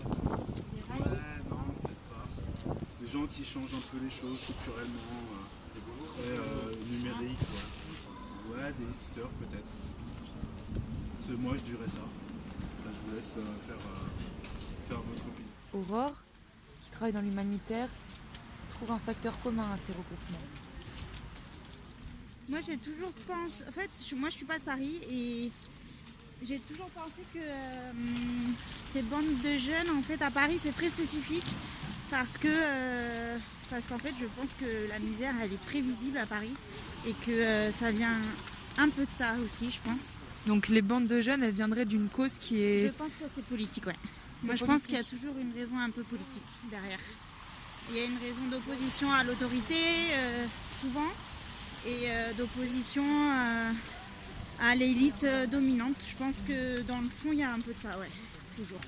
Ouais, 0.00 1.20
non, 1.50 1.64
peut-être 1.82 2.04
pas. 2.08 2.74
Des 3.00 3.06
gens 3.06 3.26
qui 3.26 3.44
changent 3.44 3.74
un 3.74 3.84
peu 3.90 3.98
les 4.02 4.10
choses 4.10 4.38
structurellement, 4.40 5.20
euh, 5.34 5.80
très 6.06 6.38
euh, 6.38 6.74
numériques, 6.90 7.38
ouais. 7.40 8.56
Ouais, 8.56 8.72
des 8.78 8.84
hipsters 8.84 9.28
peut-être. 9.38 9.70
C'est- 11.30 11.36
Moi 11.36 11.54
je 11.56 11.62
dirais 11.62 11.86
ça. 11.86 12.02
Ça, 12.82 12.88
je 12.92 13.08
vous 13.10 13.16
laisse 13.16 13.34
euh, 13.36 13.42
faire, 13.66 13.76
euh, 13.86 14.88
faire 14.88 14.98
votre 14.98 15.22
opinion. 15.28 15.52
Aurore, 15.94 16.14
qui 16.82 16.90
travaille 16.90 17.12
dans 17.12 17.20
l'humanitaire, 17.20 17.88
trouve 18.70 18.90
un 18.90 18.98
facteur 18.98 19.38
commun 19.42 19.66
à 19.72 19.76
ces 19.76 19.92
regroupements. 19.92 20.46
Moi, 22.48 22.58
j'ai 22.66 22.76
toujours 22.78 23.12
pensé. 23.28 23.62
En 23.68 23.72
fait, 23.72 23.90
je- 24.08 24.14
moi, 24.16 24.28
je 24.28 24.34
suis 24.36 24.44
pas 24.44 24.58
de 24.58 24.64
Paris 24.64 25.00
et 25.08 25.52
j'ai 26.42 26.58
toujours 26.58 26.86
pensé 26.90 27.22
que 27.32 27.38
euh, 27.38 27.92
ces 28.90 29.02
bandes 29.02 29.38
de 29.44 29.56
jeunes, 29.56 29.96
en 29.96 30.02
fait, 30.02 30.20
à 30.22 30.32
Paris, 30.32 30.56
c'est 30.58 30.72
très 30.74 30.88
spécifique 30.88 31.46
parce 32.10 32.36
que 32.38 32.48
euh, 32.50 33.38
parce 33.68 33.86
qu'en 33.86 33.98
fait, 33.98 34.12
je 34.20 34.26
pense 34.26 34.50
que 34.58 34.88
la 34.88 34.98
misère, 34.98 35.32
elle 35.40 35.52
est 35.52 35.64
très 35.64 35.80
visible 35.80 36.18
à 36.18 36.26
Paris 36.26 36.54
et 37.06 37.12
que 37.12 37.30
euh, 37.30 37.70
ça 37.70 37.92
vient 37.92 38.16
un 38.78 38.88
peu 38.88 39.06
de 39.06 39.10
ça 39.12 39.34
aussi, 39.44 39.70
je 39.70 39.80
pense. 39.82 40.14
Donc 40.46 40.68
les 40.68 40.82
bandes 40.82 41.06
de 41.06 41.20
jeunes, 41.20 41.42
elles 41.42 41.52
viendraient 41.52 41.84
d'une 41.84 42.08
cause 42.08 42.38
qui 42.38 42.62
est... 42.62 42.86
Je 42.86 42.92
pense 42.92 43.12
que 43.20 43.28
c'est 43.28 43.44
politique, 43.44 43.86
ouais. 43.86 43.96
Moi, 44.42 44.54
je 44.54 44.64
pense 44.64 44.86
qu'il 44.86 44.94
y 44.94 45.00
a 45.00 45.04
toujours 45.04 45.36
une 45.38 45.52
raison 45.52 45.78
un 45.78 45.90
peu 45.90 46.02
politique 46.02 46.42
derrière. 46.70 46.98
Il 47.90 47.96
y 47.96 48.00
a 48.00 48.04
une 48.04 48.18
raison 48.18 48.46
d'opposition 48.50 49.12
à 49.12 49.22
l'autorité, 49.22 49.74
euh, 49.74 50.46
souvent, 50.80 51.08
et 51.86 52.10
euh, 52.10 52.32
d'opposition 52.34 53.04
euh, 53.04 53.72
à 54.62 54.74
l'élite 54.74 55.24
euh, 55.24 55.46
dominante. 55.46 55.96
Je 56.06 56.16
pense 56.16 56.36
que 56.46 56.80
dans 56.82 57.00
le 57.00 57.08
fond, 57.08 57.32
il 57.32 57.38
y 57.40 57.42
a 57.42 57.52
un 57.52 57.58
peu 57.58 57.74
de 57.74 57.78
ça, 57.78 57.90
ouais, 57.98 58.10
toujours. 58.56 58.80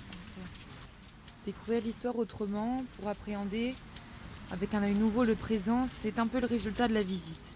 Découvrir 1.45 1.83
l'histoire 1.83 2.17
autrement 2.17 2.85
pour 2.97 3.09
appréhender 3.09 3.75
avec 4.53 4.73
un 4.75 4.83
œil 4.83 4.95
nouveau 4.95 5.25
le 5.25 5.35
présent, 5.35 5.87
c'est 5.89 6.19
un 6.19 6.27
peu 6.27 6.41
le 6.41 6.47
résultat 6.47 6.89
de 6.89 6.95
la 6.95 7.03
visite. 7.03 7.55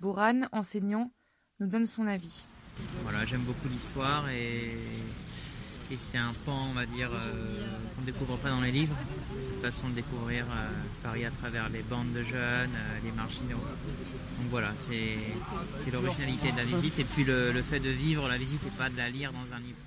Boran, 0.00 0.42
enseignant, 0.52 1.10
nous 1.58 1.66
donne 1.66 1.86
son 1.86 2.06
avis. 2.06 2.46
Voilà, 3.02 3.24
j'aime 3.24 3.42
beaucoup 3.42 3.68
l'histoire 3.68 4.28
et, 4.30 4.78
c'est 5.96 6.18
un 6.18 6.32
pan, 6.44 6.66
on 6.70 6.72
va 6.72 6.86
dire, 6.86 7.10
euh, 7.12 7.66
qu'on 7.94 8.02
ne 8.02 8.06
découvre 8.06 8.36
pas 8.36 8.50
dans 8.50 8.60
les 8.60 8.70
livres. 8.70 8.94
Cette 9.42 9.60
façon 9.60 9.88
de 9.88 9.94
découvrir 9.94 10.44
euh, 10.44 10.70
Paris 11.02 11.24
à 11.24 11.32
travers 11.32 11.68
les 11.68 11.82
bandes 11.82 12.12
de 12.12 12.22
jeunes, 12.22 12.38
euh, 12.76 12.98
les 13.02 13.10
marginaux. 13.10 13.56
Donc 13.56 14.50
voilà, 14.50 14.68
c'est 14.76 15.90
l'originalité 15.90 16.52
de 16.52 16.56
la 16.58 16.64
visite 16.64 16.96
et 17.00 17.04
puis 17.04 17.24
le, 17.24 17.60
fait 17.62 17.80
de 17.80 17.90
vivre 17.90 18.28
la 18.28 18.38
visite 18.38 18.64
et 18.68 18.70
pas 18.70 18.88
de 18.88 18.96
la 18.96 19.10
lire 19.10 19.32
dans 19.32 19.52
un 19.52 19.58
livre. 19.58 19.78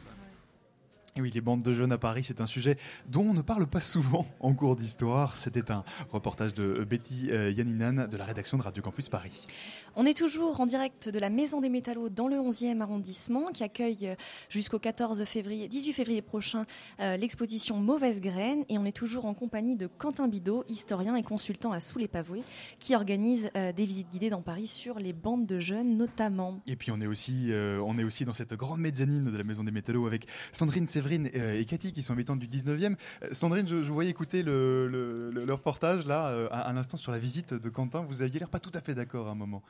Oui, 1.20 1.30
les 1.32 1.42
bandes 1.42 1.62
de 1.62 1.72
jeunes 1.72 1.92
à 1.92 2.00
Paris, 2.00 2.24
c'est 2.24 2.42
un 2.42 2.48
sujet 2.48 2.76
dont 3.08 3.22
on 3.22 3.34
ne 3.36 3.44
parle 3.44 3.68
pas 3.68 3.82
souvent 3.82 4.26
en 4.40 4.56
cours 4.56 4.76
d'histoire. 4.76 5.38
C'était 5.38 5.72
un 5.72 5.84
reportage 6.10 6.56
de 6.56 6.84
Betty 6.90 7.30
euh, 7.30 7.52
Yaninan 7.52 8.08
de 8.08 8.18
la 8.18 8.26
rédaction 8.26 8.58
de 8.58 8.64
Radio 8.64 8.82
Campus 8.82 9.10
Paris. 9.10 9.48
On 9.96 10.06
est 10.06 10.18
toujours 10.18 10.60
en 10.60 10.66
direct 10.66 11.08
de 11.10 11.20
la 11.20 11.30
Maison 11.30 11.62
des 11.62 11.70
Métallos 11.70 12.10
dans 12.10 12.28
le 12.28 12.38
11e 12.38 12.82
arrondissement 12.82 13.48
qui 13.54 13.64
accueille 13.64 14.08
euh, 14.08 14.16
jusqu'au 14.50 14.80
14 14.80 15.24
février, 15.26 15.68
18 15.68 15.94
février 15.94 16.22
prochain 16.24 16.66
euh, 17.00 17.16
l'exposition 17.16 17.78
Mauvaise 17.78 18.20
Graine 18.20 18.66
et 18.70 18.78
on 18.80 18.86
est 18.86 18.92
toujours 18.92 19.26
en 19.26 19.34
compagnie 19.36 19.76
de 19.76 19.86
Quentin 19.88 20.28
Bidot, 20.28 20.64
historien 20.68 21.16
et 21.16 21.22
consultant 21.24 21.72
à 21.72 21.80
Sous 21.80 22.00
les 22.00 22.08
Pavoués 22.08 22.44
qui 22.80 22.96
organise 22.96 23.50
euh, 23.56 23.72
des 23.72 23.86
visites 23.86 24.10
guidées 24.10 24.30
dans 24.32 24.42
Paris 24.42 24.68
sur 24.68 24.98
les 24.98 25.14
bandes 25.14 25.46
de 25.46 25.60
jeunes 25.60 25.96
notamment. 25.96 26.60
Et 26.66 26.76
puis 26.76 26.90
on 26.92 27.00
est 27.00 27.08
aussi, 27.08 27.52
on 27.54 27.98
est 28.00 28.04
aussi 28.04 28.26
dans 28.26 28.34
cette 28.34 28.54
grande 28.56 28.80
mezzanine 28.80 29.26
de 29.26 29.38
la 29.38 29.44
Maison 29.44 29.64
des 29.64 29.72
Métallos 29.72 30.08
avec 30.08 30.26
Sandrine, 30.52 30.88
Séverine 30.88 31.30
et 31.34 31.66
Cathy 31.66 31.94
qui 31.94 32.02
sont 32.02 32.14
habitantes 32.14 32.40
du 32.40 32.48
19e. 32.48 32.96
Euh, 33.24 33.28
Sandrine, 33.32 33.68
je, 33.68 33.84
je 33.84 33.92
voyais 33.92 34.10
écouter 34.10 34.42
le, 34.44 34.88
le- 34.88 35.54
reportage 35.54 36.08
là 36.08 36.48
à, 36.52 36.62
à 36.62 36.74
l'instant 36.74 36.98
sur 36.98 37.12
la 37.12 37.20
visite 37.20 37.54
de 37.54 37.70
Quentin. 37.70 38.02
Vous 38.10 38.24
aviez 38.24 38.40
l'air 38.40 38.50
pas 38.50 38.60
tout 38.60 38.72
à 38.74 38.82
fait 38.82 38.96
d'accord 38.96 39.28
à 39.28 39.32
un 39.32 39.36
moment. 39.36 39.62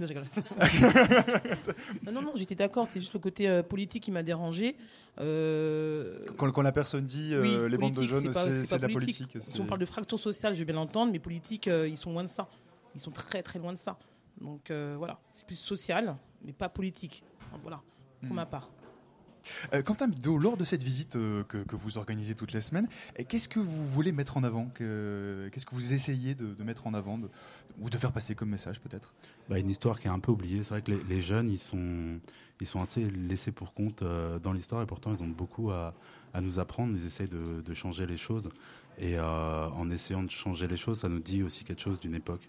Non, 0.00 0.06
je 0.06 0.14
non, 2.06 2.12
non, 2.12 2.22
non, 2.22 2.32
j'étais 2.34 2.54
d'accord. 2.54 2.86
C'est 2.86 3.00
juste 3.00 3.12
le 3.14 3.20
côté 3.20 3.48
euh, 3.48 3.62
politique 3.62 4.02
qui 4.04 4.10
m'a 4.10 4.22
dérangé. 4.22 4.76
Euh, 5.20 6.24
Quand, 6.36 6.50
quand 6.50 6.62
la 6.62 6.72
personne 6.72 7.04
dit 7.06 7.34
euh, 7.34 7.42
oui, 7.64 7.70
les 7.70 7.78
bandes 7.78 7.92
de 7.94 8.02
jeunes, 8.04 8.32
c'est 8.32 8.76
de 8.78 8.82
la 8.82 8.88
politique. 8.92 9.36
Si 9.40 9.60
on 9.60 9.66
parle 9.66 9.80
de 9.80 9.86
fracture 9.86 10.18
sociale, 10.18 10.54
je 10.54 10.58
vais 10.60 10.64
bien 10.64 10.74
l'entendre, 10.74 11.12
mais 11.12 11.18
politique, 11.18 11.66
ils 11.66 11.98
sont 11.98 12.12
loin 12.12 12.24
de 12.24 12.28
ça. 12.30 12.48
Ils 12.94 13.00
sont 13.00 13.10
très 13.10 13.42
très 13.42 13.58
loin 13.58 13.72
de 13.72 13.78
ça. 13.78 13.98
Donc 14.40 14.70
voilà, 14.70 15.18
c'est 15.32 15.46
plus 15.46 15.56
social, 15.56 16.16
mais 16.44 16.52
pas 16.52 16.68
politique. 16.68 17.22
Donc, 17.52 17.62
Voilà, 17.62 17.80
pour 18.20 18.30
Hmm. 18.32 18.34
ma 18.34 18.46
part. 18.46 18.70
Euh, 19.72 19.82
Quentin 19.82 20.08
Bidot, 20.08 20.36
lors 20.36 20.56
de 20.56 20.64
cette 20.64 20.82
visite 20.82 21.14
euh, 21.16 21.44
que, 21.44 21.58
que 21.58 21.76
vous 21.76 21.96
organisez 21.96 22.34
toutes 22.34 22.52
les 22.52 22.60
semaines, 22.60 22.88
qu'est-ce 23.28 23.48
que 23.48 23.60
vous 23.60 23.86
voulez 23.86 24.10
mettre 24.12 24.36
en 24.36 24.42
avant 24.42 24.66
que- 24.66 25.48
Qu'est-ce 25.52 25.64
que 25.64 25.74
vous 25.74 25.92
essayez 25.94 26.34
de, 26.34 26.52
de 26.54 26.64
mettre 26.64 26.86
en 26.88 26.92
avant 26.92 27.16
de- 27.16 27.30
ou 27.80 27.90
de 27.90 27.96
faire 27.96 28.12
passer 28.12 28.34
comme 28.34 28.50
message 28.50 28.80
peut-être 28.80 29.14
Bah, 29.48 29.58
une 29.58 29.70
histoire 29.70 30.00
qui 30.00 30.06
est 30.08 30.10
un 30.10 30.18
peu 30.18 30.32
oubliée. 30.32 30.62
C'est 30.62 30.70
vrai 30.70 30.82
que 30.82 30.90
les, 30.90 31.02
les 31.04 31.20
jeunes, 31.20 31.48
ils 31.50 31.58
sont, 31.58 32.20
ils 32.60 32.66
sont 32.66 32.82
assez 32.82 33.08
laissés 33.10 33.52
pour 33.52 33.72
compte 33.74 34.02
euh, 34.02 34.38
dans 34.38 34.52
l'histoire 34.52 34.82
et 34.82 34.86
pourtant 34.86 35.12
ils 35.14 35.22
ont 35.22 35.28
beaucoup 35.28 35.70
à, 35.70 35.94
à 36.34 36.40
nous 36.40 36.58
apprendre. 36.58 36.94
Ils 36.96 37.06
essayent 37.06 37.28
de, 37.28 37.60
de 37.60 37.74
changer 37.74 38.06
les 38.06 38.16
choses 38.16 38.50
et 38.98 39.18
euh, 39.18 39.68
en 39.68 39.90
essayant 39.90 40.22
de 40.22 40.30
changer 40.30 40.66
les 40.66 40.76
choses, 40.76 41.00
ça 41.00 41.08
nous 41.08 41.20
dit 41.20 41.42
aussi 41.42 41.64
quelque 41.64 41.82
chose 41.82 42.00
d'une 42.00 42.14
époque. 42.14 42.48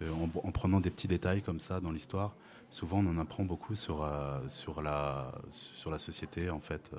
En, 0.00 0.28
en 0.42 0.50
prenant 0.50 0.80
des 0.80 0.90
petits 0.90 1.06
détails 1.06 1.42
comme 1.42 1.60
ça 1.60 1.78
dans 1.78 1.92
l'histoire, 1.92 2.34
souvent 2.70 2.98
on 2.98 3.06
en 3.06 3.18
apprend 3.18 3.44
beaucoup 3.44 3.76
sur, 3.76 4.02
euh, 4.02 4.40
sur, 4.48 4.82
la, 4.82 5.30
sur 5.52 5.92
la 5.92 6.00
société 6.00 6.50
en 6.50 6.58
fait 6.58 6.90
euh, 6.94 6.98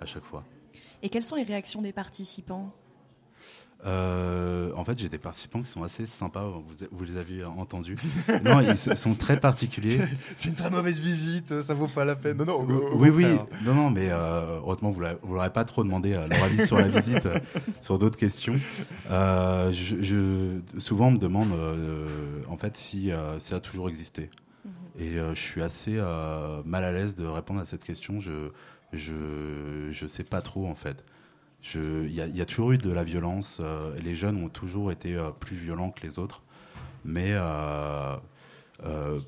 à 0.00 0.06
chaque 0.06 0.22
fois. 0.22 0.44
Et 1.02 1.08
quelles 1.08 1.24
sont 1.24 1.34
les 1.34 1.42
réactions 1.42 1.82
des 1.82 1.92
participants? 1.92 2.72
Euh, 3.84 4.72
en 4.74 4.84
fait, 4.84 4.98
j'ai 4.98 5.08
des 5.08 5.18
participants 5.18 5.62
qui 5.62 5.70
sont 5.70 5.82
assez 5.82 6.06
sympas. 6.06 6.44
Vous, 6.44 6.64
vous 6.90 7.04
les 7.04 7.16
avez 7.18 7.44
entendus. 7.44 7.96
non, 8.44 8.60
ils 8.60 8.76
sont 8.96 9.14
très 9.14 9.38
particuliers. 9.38 10.00
C'est- 10.34 10.48
une 10.48 10.54
très 10.54 10.70
mauvaise 10.70 10.98
visite, 10.98 11.60
ça 11.60 11.74
vaut 11.74 11.86
pas 11.86 12.04
la 12.04 12.16
peine. 12.16 12.38
Non, 12.38 12.46
non, 12.46 12.54
au- 12.54 12.94
au 12.94 12.96
oui, 12.98 13.10
oui. 13.10 13.26
Non, 13.64 13.74
non, 13.74 13.90
mais 13.90 14.08
euh, 14.10 14.58
heureusement, 14.58 14.90
vous 14.90 15.02
ne 15.02 15.14
l'aurez 15.34 15.52
pas 15.52 15.64
trop 15.64 15.84
demandé 15.84 16.14
euh, 16.14 16.26
leur 16.26 16.42
avis 16.42 16.66
sur 16.66 16.78
la 16.78 16.88
visite, 16.88 17.26
euh, 17.26 17.38
sur 17.82 17.98
d'autres 17.98 18.16
questions. 18.18 18.58
Euh, 19.10 19.70
je, 19.72 20.02
je- 20.02 20.80
souvent, 20.80 21.08
on 21.08 21.12
me 21.12 21.18
demande, 21.18 21.52
euh, 21.52 22.06
en 22.48 22.56
fait, 22.56 22.76
si 22.76 23.12
euh, 23.12 23.38
ça 23.38 23.56
a 23.56 23.60
toujours 23.60 23.88
existé. 23.88 24.30
Et 24.98 25.18
euh, 25.18 25.34
je 25.34 25.40
suis 25.40 25.62
assez 25.62 25.96
euh, 25.98 26.62
mal 26.64 26.82
à 26.82 26.90
l'aise 26.90 27.14
de 27.14 27.26
répondre 27.26 27.60
à 27.60 27.66
cette 27.66 27.84
question. 27.84 28.18
Je 28.20 28.48
je 28.92 29.88
je 29.90 30.06
sais 30.06 30.24
pas 30.24 30.40
trop 30.40 30.66
en 30.66 30.74
fait. 30.74 31.04
Il 31.74 32.12
y, 32.14 32.20
a- 32.20 32.26
il 32.26 32.36
y 32.36 32.40
a 32.40 32.46
toujours 32.46 32.72
eu 32.72 32.78
de 32.78 32.90
la 32.92 33.02
violence. 33.04 33.58
euh, 33.60 33.94
les 34.02 34.14
jeunes 34.14 34.42
ont 34.42 34.48
toujours 34.48 34.92
été 34.92 35.16
euh, 35.16 35.30
plus 35.30 35.56
violents 35.56 35.90
que 35.90 36.02
les 36.06 36.18
autres. 36.18 36.42
Mais 37.04 37.32
euh, 37.32 38.16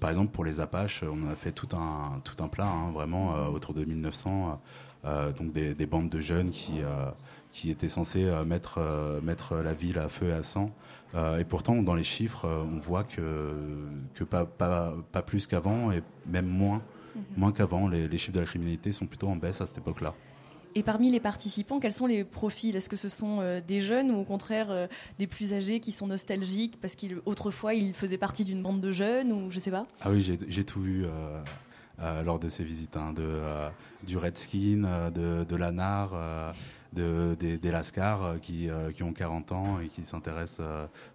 par 0.01 0.11
exemple 0.11 0.31
pour 0.33 0.45
les 0.45 0.61
Apaches, 0.61 1.03
on 1.03 1.29
a 1.31 1.35
fait 1.35 1.53
tout 1.53 1.69
un 1.77 2.21
tout 2.25 2.43
un 2.43 2.49
plat, 2.49 2.67
hein, 2.67 2.91
vraiment 2.93 3.35
euh, 3.37 3.47
autour 3.47 3.75
de 3.75 3.85
1900. 3.85 4.61
euh, 5.05 5.33
donc 5.33 5.53
des, 5.53 5.75
des 5.75 5.87
bandes 5.87 6.09
de 6.11 6.21
jeunes 6.21 6.51
qui 6.51 6.81
qui 7.51 7.71
étaient 7.71 7.89
censés 7.89 8.25
mettre 8.47 8.81
mettre 9.23 9.57
la 9.57 9.73
ville 9.73 9.99
à 9.99 10.09
feu 10.09 10.29
et 10.29 10.33
à 10.33 10.43
sang. 10.43 10.71
Et 11.39 11.45
pourtant, 11.45 11.81
dans 11.83 11.95
les 11.95 12.05
chiffres, 12.05 12.47
on 12.47 12.79
voit 12.79 13.05
que 13.05 13.55
que 14.15 14.25
pas 14.25 14.45
pas 14.45 14.93
pas 15.13 15.23
plus 15.23 15.47
qu'avant 15.47 15.91
et 15.93 16.03
même 16.27 16.47
moins 16.47 16.83
Mhm. 17.17 17.23
moins 17.39 17.53
qu'avant. 17.53 17.89
Les, 17.89 18.07
les 18.07 18.19
chiffres 18.19 18.35
de 18.35 18.41
la 18.41 18.47
criminalité 18.47 18.93
sont 18.93 19.07
plutôt 19.07 19.29
en 19.29 19.35
baisse 19.37 19.61
à 19.63 19.67
cette 19.67 19.79
époque-là. 19.79 20.15
Et 20.79 20.85
parmi 20.85 21.11
les 21.11 21.19
participants, 21.19 21.81
quels 21.81 21.91
sont 21.91 22.07
les 22.07 22.23
profils? 22.23 22.77
Est-ce 22.77 22.89
que 22.89 22.95
ce 22.97 23.09
sont 23.09 23.41
euh, 23.41 23.61
des 23.61 23.81
jeunes 23.81 24.13
ou 24.13 24.21
au 24.21 24.25
contraire 24.25 24.71
euh, 24.71 24.87
des 25.19 25.27
plus 25.27 25.53
âgés 25.53 25.81
qui 25.81 25.91
sont 25.91 26.07
nostalgiques 26.07 26.79
parce 26.81 26.95
qu'autrefois 26.95 27.75
ils 27.75 27.93
faisaient 27.93 28.17
partie 28.17 28.45
d'une 28.45 28.63
bande 28.63 28.81
de 28.81 28.93
jeunes 28.93 29.33
ou 29.33 29.51
je 29.51 29.59
sais 29.59 29.73
pas? 29.73 29.89
Ah 30.03 30.11
oui, 30.13 30.23
j'ai 30.23 30.63
tout 30.63 30.81
vu 30.81 31.05
euh, 31.05 32.23
lors 32.23 32.39
de 32.39 32.49
ces 32.49 32.63
visites, 32.63 32.97
hein, 32.97 33.13
de, 33.13 33.43
du 34.07 34.17
Redskin, 34.17 35.11
de, 35.13 35.43
de 35.43 35.57
l'ANAR, 35.57 36.15
de, 36.93 37.37
des, 37.41 37.59
des 37.59 37.73
qui, 38.41 38.71
ont 39.03 39.13
40 39.13 39.51
ans 39.51 39.81
et 39.81 39.89
qui 39.89 40.05
s'intéressent 40.05 40.65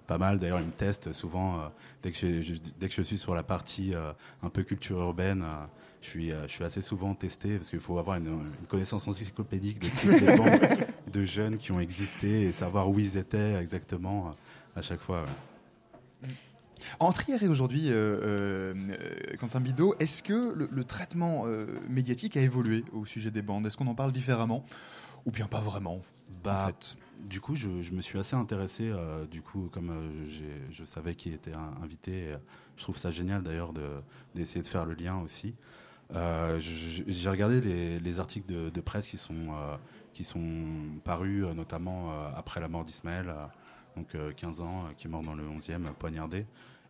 pas 0.08 0.18
mal. 0.18 0.40
D'ailleurs, 0.40 0.60
ils 0.60 0.68
me 0.68 0.72
testent 0.74 1.14
souvent 1.14 1.72
dès, 2.02 2.12
que 2.12 2.42
je, 2.42 2.56
dès 2.82 2.90
que 2.90 2.94
je 2.94 3.02
suis 3.02 3.18
sur 3.18 3.34
la 3.34 3.44
partie 3.44 3.94
un 4.44 4.50
peu 4.50 4.64
culture 4.64 5.00
urbaine. 5.00 5.46
Euh, 6.04 6.06
je 6.06 6.10
suis, 6.10 6.30
je 6.30 6.48
suis 6.48 6.64
assez 6.64 6.82
souvent 6.82 7.14
testé 7.16 7.58
parce 7.58 7.70
qu'il 7.70 7.80
faut 7.80 7.98
avoir 7.98 8.18
une, 8.18 8.28
une 8.28 8.68
connaissance 8.68 9.08
encyclopédique 9.08 9.80
de 9.80 9.88
toutes 9.88 10.20
les 10.22 10.36
bandes 10.38 10.60
de 11.12 11.26
jeunes 11.26 11.58
qui 11.58 11.72
ont 11.72 11.80
existé 11.80 12.44
et 12.44 12.52
savoir 12.52 12.90
où 12.90 13.00
ils 13.00 13.18
étaient 13.18 13.56
exactement 13.56 14.28
euh, 14.28 14.80
à 14.80 14.82
chaque 14.82 15.00
fois. 15.02 15.24
ouais. 15.24 16.30
En 17.00 17.14
Trier 17.14 17.48
aujourd'hui, 17.48 17.86
euh, 17.92 18.74
Quentin 19.40 19.62
Bidot, 19.62 19.96
est-ce 20.00 20.22
que 20.22 20.54
le, 20.54 20.68
le 20.70 20.84
traitement 20.84 21.44
euh, 21.46 21.66
médiatique 21.88 22.36
a 22.36 22.42
évolué 22.42 22.84
au 22.92 23.06
sujet 23.06 23.32
des 23.32 23.42
bandes? 23.42 23.66
Est-ce 23.66 23.78
qu'on 23.78 23.88
en 23.88 23.96
parle 23.96 24.12
différemment? 24.12 24.66
Ou 25.26 25.32
bien 25.32 25.48
pas 25.48 25.62
vraiment 25.62 26.02
Bah, 26.44 26.72
du 27.24 27.40
coup, 27.40 27.56
je, 27.56 27.82
je 27.82 27.94
me 27.94 28.02
suis 28.02 28.20
assez 28.20 28.36
intéressé. 28.36 28.90
euh, 28.92 29.26
du 29.26 29.42
coup, 29.42 29.70
comme 29.72 29.92
euh, 29.92 30.28
je 30.72 30.84
savais 30.84 31.16
qui 31.16 31.30
était 31.30 31.54
un- 31.54 31.82
invité, 31.82 32.12
et, 32.12 32.34
je 32.76 32.84
trouve 32.84 32.98
ça 32.98 33.12
génial 33.12 33.44
d'ailleurs 33.44 33.72
de- 33.72 34.02
d'essayer 34.36 34.62
de 34.62 34.68
faire 34.68 34.86
le 34.86 34.94
lien 34.96 35.18
aussi. 35.20 35.56
Euh, 36.14 36.60
j'ai 36.60 37.30
regardé 37.30 37.62
les, 37.62 38.00
les 38.00 38.20
articles 38.20 38.52
de, 38.52 38.70
de 38.70 38.82
presse 38.82 39.08
qui 39.08 39.18
sont 39.18 39.34
euh, 39.52 39.78
qui 40.14 40.24
sont 40.24 40.44
parus, 41.04 41.44
euh, 41.46 41.54
notamment 41.54 42.12
euh, 42.12 42.30
après 42.36 42.60
la 42.60 42.68
mort 42.68 42.84
d'Ismaël, 42.84 43.34
donc 43.96 44.14
euh, 44.16 44.32
15 44.32 44.62
ans, 44.62 44.84
qui 44.98 45.08
est 45.08 45.10
mort 45.10 45.24
dans 45.24 45.34
le 45.34 45.44
11e, 45.44 45.86
euh, 45.88 45.92
poignardé. 45.98 46.46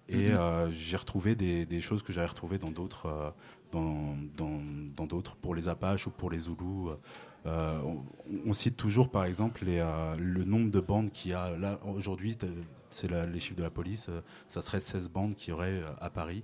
Et 0.09 0.31
Mhm. 0.31 0.71
j'ai 0.71 0.97
retrouvé 0.97 1.33
des, 1.33 1.65
des 1.65 1.79
choses 1.79 2.03
que 2.03 2.11
j'avais 2.11 2.27
retrouvées 2.27 2.57
dans 2.57 2.71
d'autres 2.71 3.33
dans 3.71 4.17
dans 4.35 4.59
dans 4.97 5.07
pour 5.41 5.55
les 5.55 5.69
Apaches 5.69 6.07
ou 6.07 6.11
pour 6.11 6.29
les 6.29 6.39
Zoulous. 6.39 6.91
On, 7.45 8.03
on 8.45 8.53
cite 8.53 8.75
toujours 8.75 9.09
par 9.09 9.23
exemple 9.23 9.63
les, 9.63 9.81
le 10.17 10.43
nombre 10.43 10.71
de 10.71 10.81
bandes 10.81 11.09
qu'il 11.09 11.31
y 11.31 11.33
a 11.33 11.51
là 11.57 11.79
aujourd'hui. 11.85 12.37
C'est 12.89 13.09
les 13.09 13.39
chiffres 13.39 13.55
de 13.55 13.63
la 13.63 13.69
police. 13.69 14.09
ça 14.49 14.61
serait 14.61 14.81
16 14.81 15.09
bandes 15.09 15.35
qu'il 15.35 15.49
y 15.49 15.53
aurait 15.53 15.81
euh, 15.81 15.87
à 16.01 16.09
Paris. 16.09 16.43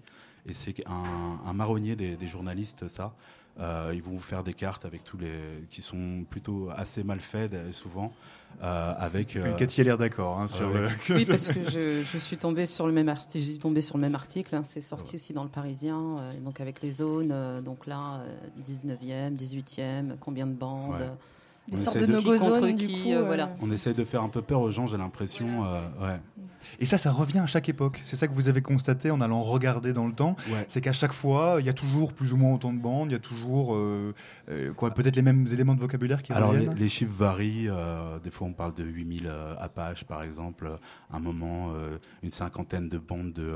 Et 0.50 0.54
c'est 0.54 0.76
un, 0.88 1.40
un 1.48 1.54
marronnier 1.54 1.96
des, 1.96 2.16
des 2.16 2.28
journalistes, 2.28 2.88
ça. 2.88 3.14
Euh, 3.60 3.92
ils 3.94 4.02
vont 4.02 4.12
vous 4.12 4.20
faire 4.20 4.44
des 4.44 4.54
cartes 4.54 4.86
avec 4.86 5.04
tous 5.04 5.18
les 5.18 5.34
qui 5.70 5.82
sont 5.82 6.24
plutôt 6.30 6.70
assez 6.76 7.04
mal 7.04 7.20
faites 7.20 7.54
euh, 7.54 7.72
souvent, 7.74 8.14
euh, 8.64 8.94
avec. 8.98 9.38
Oui, 9.44 9.50
Cathy 9.58 9.82
a 9.82 9.84
l'air 9.84 9.98
d'accord, 9.98 10.40
hein, 10.40 10.48
sur 10.48 10.68
ouais. 10.72 10.82
le- 10.82 10.90
Oui, 11.16 11.26
parce 11.26 11.50
que 11.50 11.62
je, 11.70 12.04
je 12.04 12.18
suis 12.20 12.38
tombée 12.38 12.66
sur 12.66 12.88
le 12.88 12.94
même 12.94 13.10
article. 13.10 13.44
J'ai 13.46 13.58
tombé 13.58 13.82
sur 13.82 13.98
le 13.98 14.02
même 14.02 14.16
article. 14.16 14.56
hein, 14.56 14.62
c'est 14.64 14.80
sorti 14.82 15.18
aussi 15.18 15.34
dans 15.34 15.44
le 15.44 15.50
Parisien, 15.50 16.00
euh, 16.20 16.40
donc 16.40 16.62
avec 16.62 16.82
les 16.82 16.92
zones. 16.92 17.32
euh, 17.34 17.60
donc 17.62 17.86
là, 17.86 18.22
euh, 18.22 18.38
19e, 18.66 19.36
18e, 19.36 20.16
combien 20.22 20.48
de 20.48 20.54
bandes 20.54 20.92
Ouais. 20.92 20.98
euh, 21.02 21.10
On 21.74 21.76
sortes 21.76 21.98
de 21.98 22.06
de- 22.06 22.12
no-go 22.14 22.38
zones, 22.38 22.76
qui, 22.78 22.88
qui, 22.88 23.14
euh, 23.14 23.20
euh, 23.20 23.26
voilà. 23.26 23.52
On 23.62 23.70
essaie 23.72 23.94
de 23.94 24.04
faire 24.06 24.24
un 24.24 24.30
peu 24.30 24.42
peur 24.42 24.62
aux 24.62 24.72
gens, 24.72 24.88
j'ai 24.88 24.98
l'impression. 24.98 25.66
euh, 25.66 25.82
ouais. 26.02 26.20
Et 26.80 26.86
ça, 26.86 26.98
ça 26.98 27.12
revient 27.12 27.40
à 27.40 27.48
chaque 27.48 27.70
époque. 27.70 28.00
C'est 28.04 28.16
ça 28.16 28.28
que 28.28 28.34
vous 28.34 28.50
avez 28.50 28.62
constaté 28.62 29.12
en 29.12 29.22
allant 29.22 29.42
regarder 29.42 29.94
dans 29.94 30.08
le 30.08 30.14
temps. 30.14 30.36
Ouais. 30.50 30.66
C'est 30.68 30.82
qu'à 30.82 30.94
chaque 30.94 31.14
fois, 31.14 31.58
il 31.60 31.66
y 31.66 31.70
a 31.70 31.74
toujours 31.74 32.14
plus 32.14 32.34
ou 32.34 32.38
moins 32.38 32.54
autant 32.54 32.74
de 32.74 32.80
bandes, 32.80 33.10
il 33.10 33.14
y 33.14 33.16
a 33.16 33.20
toujours 33.20 33.76
euh, 33.76 34.14
euh, 34.50 34.74
quoi, 34.74 34.92
peut-être 34.92 35.16
les 35.16 35.22
mêmes 35.22 35.46
éléments 35.52 35.76
de 35.76 35.80
vocabulaire 35.80 36.22
qui 36.24 36.34
Alors 36.34 36.52
les, 36.54 36.60
reviennent. 36.60 36.78
les 36.78 36.90
chiffres 36.90 37.14
varient. 37.16 37.68
euh, 37.70 38.20
des 38.20 38.32
fois, 38.32 38.48
on 38.48 38.54
parle 38.54 38.74
de 38.74 38.84
8000 38.84 39.28
euh, 39.28 39.56
Apaches, 39.60 40.04
par 40.04 40.24
exemple. 40.24 40.70
Un 41.12 41.20
moment, 41.20 41.72
une 42.24 42.32
cinquantaine 42.32 42.90
de 42.90 42.98
bandes 42.98 43.34
de, 43.34 43.54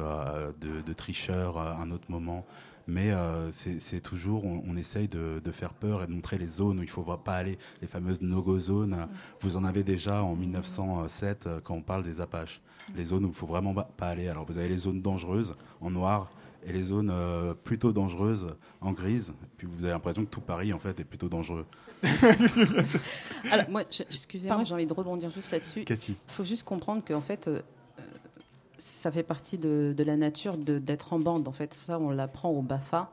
de, 0.62 0.82
de 0.82 0.94
tricheurs. 0.94 1.58
un 1.58 1.92
autre 1.92 2.06
moment. 2.10 2.46
Mais 2.88 3.12
euh, 3.12 3.50
c'est 3.52 4.02
toujours, 4.02 4.46
on, 4.46 4.62
on 4.68 4.76
essaye 4.76 5.08
de, 5.08 5.42
de 5.44 5.52
faire 5.52 5.74
peur 5.74 6.04
et 6.04 6.08
de 6.08 6.12
montrer 6.12 6.38
les 6.38 6.48
zones 6.48 6.80
où 6.80 6.84
il 6.84 6.90
faut 6.90 7.04
pas 7.04 7.36
aller, 7.36 7.58
les 7.82 7.88
fameuses 7.88 8.22
no-go 8.22 8.60
zones. 8.60 9.08
Vous 9.40 9.56
en 9.58 9.64
avez 9.64 9.84
déjà 9.84 10.22
en 10.24 10.36
1907 10.36 11.48
euh, 11.48 11.60
quand 11.64 11.76
on 11.76 11.82
parle 11.82 12.04
des 12.04 12.20
Apaches. 12.20 12.62
Les 12.96 13.06
zones 13.06 13.26
où 13.26 13.30
il 13.30 13.34
faut 13.34 13.48
vraiment 13.48 13.74
pas 13.74 14.08
aller. 14.08 14.28
Alors 14.28 14.46
vous 14.46 14.58
avez 14.58 14.68
les 14.68 14.78
zones 14.78 15.02
dangereuses 15.02 15.56
en 15.80 15.90
noir 15.92 16.30
et 16.66 16.74
les 16.74 16.84
zones 16.84 17.10
euh, 17.12 17.54
plutôt 17.54 17.94
dangereuses 17.94 18.48
en 18.82 18.92
grise. 18.92 19.30
Et 19.44 19.48
puis 19.58 19.68
vous 19.68 19.84
avez 19.84 19.94
l'impression 19.94 20.26
que 20.26 20.30
tout 20.30 20.42
Paris 20.42 20.74
en 20.74 20.80
fait 20.80 21.00
est 21.00 21.06
plutôt 21.06 21.30
dangereux. 21.30 21.66
Alors, 23.52 23.70
moi, 23.70 23.84
excusez-moi, 23.84 24.64
j'ai 24.64 24.74
envie 24.74 24.86
de 24.86 24.94
rebondir 24.94 25.30
juste 25.30 25.52
là-dessus. 25.52 25.84
Cathy. 25.84 26.18
Il 26.30 26.34
faut 26.34 26.44
juste 26.44 26.64
comprendre 26.64 27.04
qu'en 27.06 27.22
fait, 27.22 27.48
euh, 27.48 27.62
ça 28.84 29.12
fait 29.12 29.24
partie 29.24 29.58
de, 29.58 29.94
de 29.96 30.04
la 30.04 30.18
nature 30.18 30.58
d'être 30.58 31.14
en 31.14 31.20
bande. 31.20 31.48
En 31.48 31.54
fait, 31.54 31.74
ça, 31.74 31.98
on 32.00 32.10
l'apprend 32.10 32.50
au 32.50 32.62
BAFA. 32.62 33.12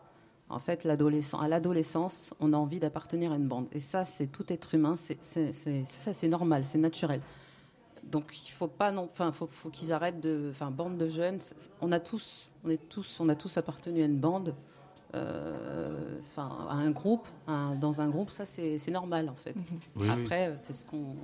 En 0.48 0.59
fait, 0.59 0.83
l'adolescent, 0.83 1.38
à 1.38 1.46
l'adolescence, 1.46 2.35
on 2.40 2.52
a 2.52 2.56
envie 2.56 2.80
d'appartenir 2.80 3.30
à 3.30 3.37
une 3.37 3.46
bande. 3.46 3.66
Et 3.72 3.78
ça, 3.78 4.04
c'est 4.04 4.26
tout 4.26 4.44
être 4.52 4.74
humain. 4.74 4.96
C'est, 4.96 5.22
ça, 5.52 6.12
c'est 6.12 6.28
normal, 6.28 6.64
c'est 6.64 6.78
naturel. 6.78 7.20
Donc, 8.02 8.37
il 8.48 8.50
faut 8.50 8.66
pas 8.66 8.90
non, 8.90 9.04
enfin, 9.04 9.30
faut, 9.30 9.46
faut 9.46 9.70
qu'ils 9.70 9.92
arrêtent 9.92 10.20
de, 10.20 10.48
enfin, 10.50 10.72
bande 10.72 10.98
de 10.98 11.09
jeunes. 11.09 11.38
On 11.80 11.92
a 11.92 12.00
tous, 12.00 12.48
on 12.64 12.68
est 12.70 12.88
tous, 12.88 13.20
on 13.20 13.28
a 13.28 13.37
tous 13.37 13.56
appartenu 13.56 14.02
à 14.02 14.06
une 14.06 14.18
bande. 14.18 14.54
euh, 15.14 16.18
enfin, 16.22 16.66
à 16.68 16.74
un 16.74 16.90
groupe, 16.92 17.26
un- 17.46 17.74
dans 17.74 18.00
un 18.00 18.09
groupe, 18.09 18.30
ça 18.30 18.46
c'est 18.46 18.78
normal 18.90 19.28
en 19.28 19.35
fait. 19.35 19.54
Oui, 19.56 20.06
oui. 20.06 20.09
Après, 20.11 20.48
euh, 20.48 20.54
c'est 20.62 20.72
ce 20.72 20.85
qu'on, 20.87 21.16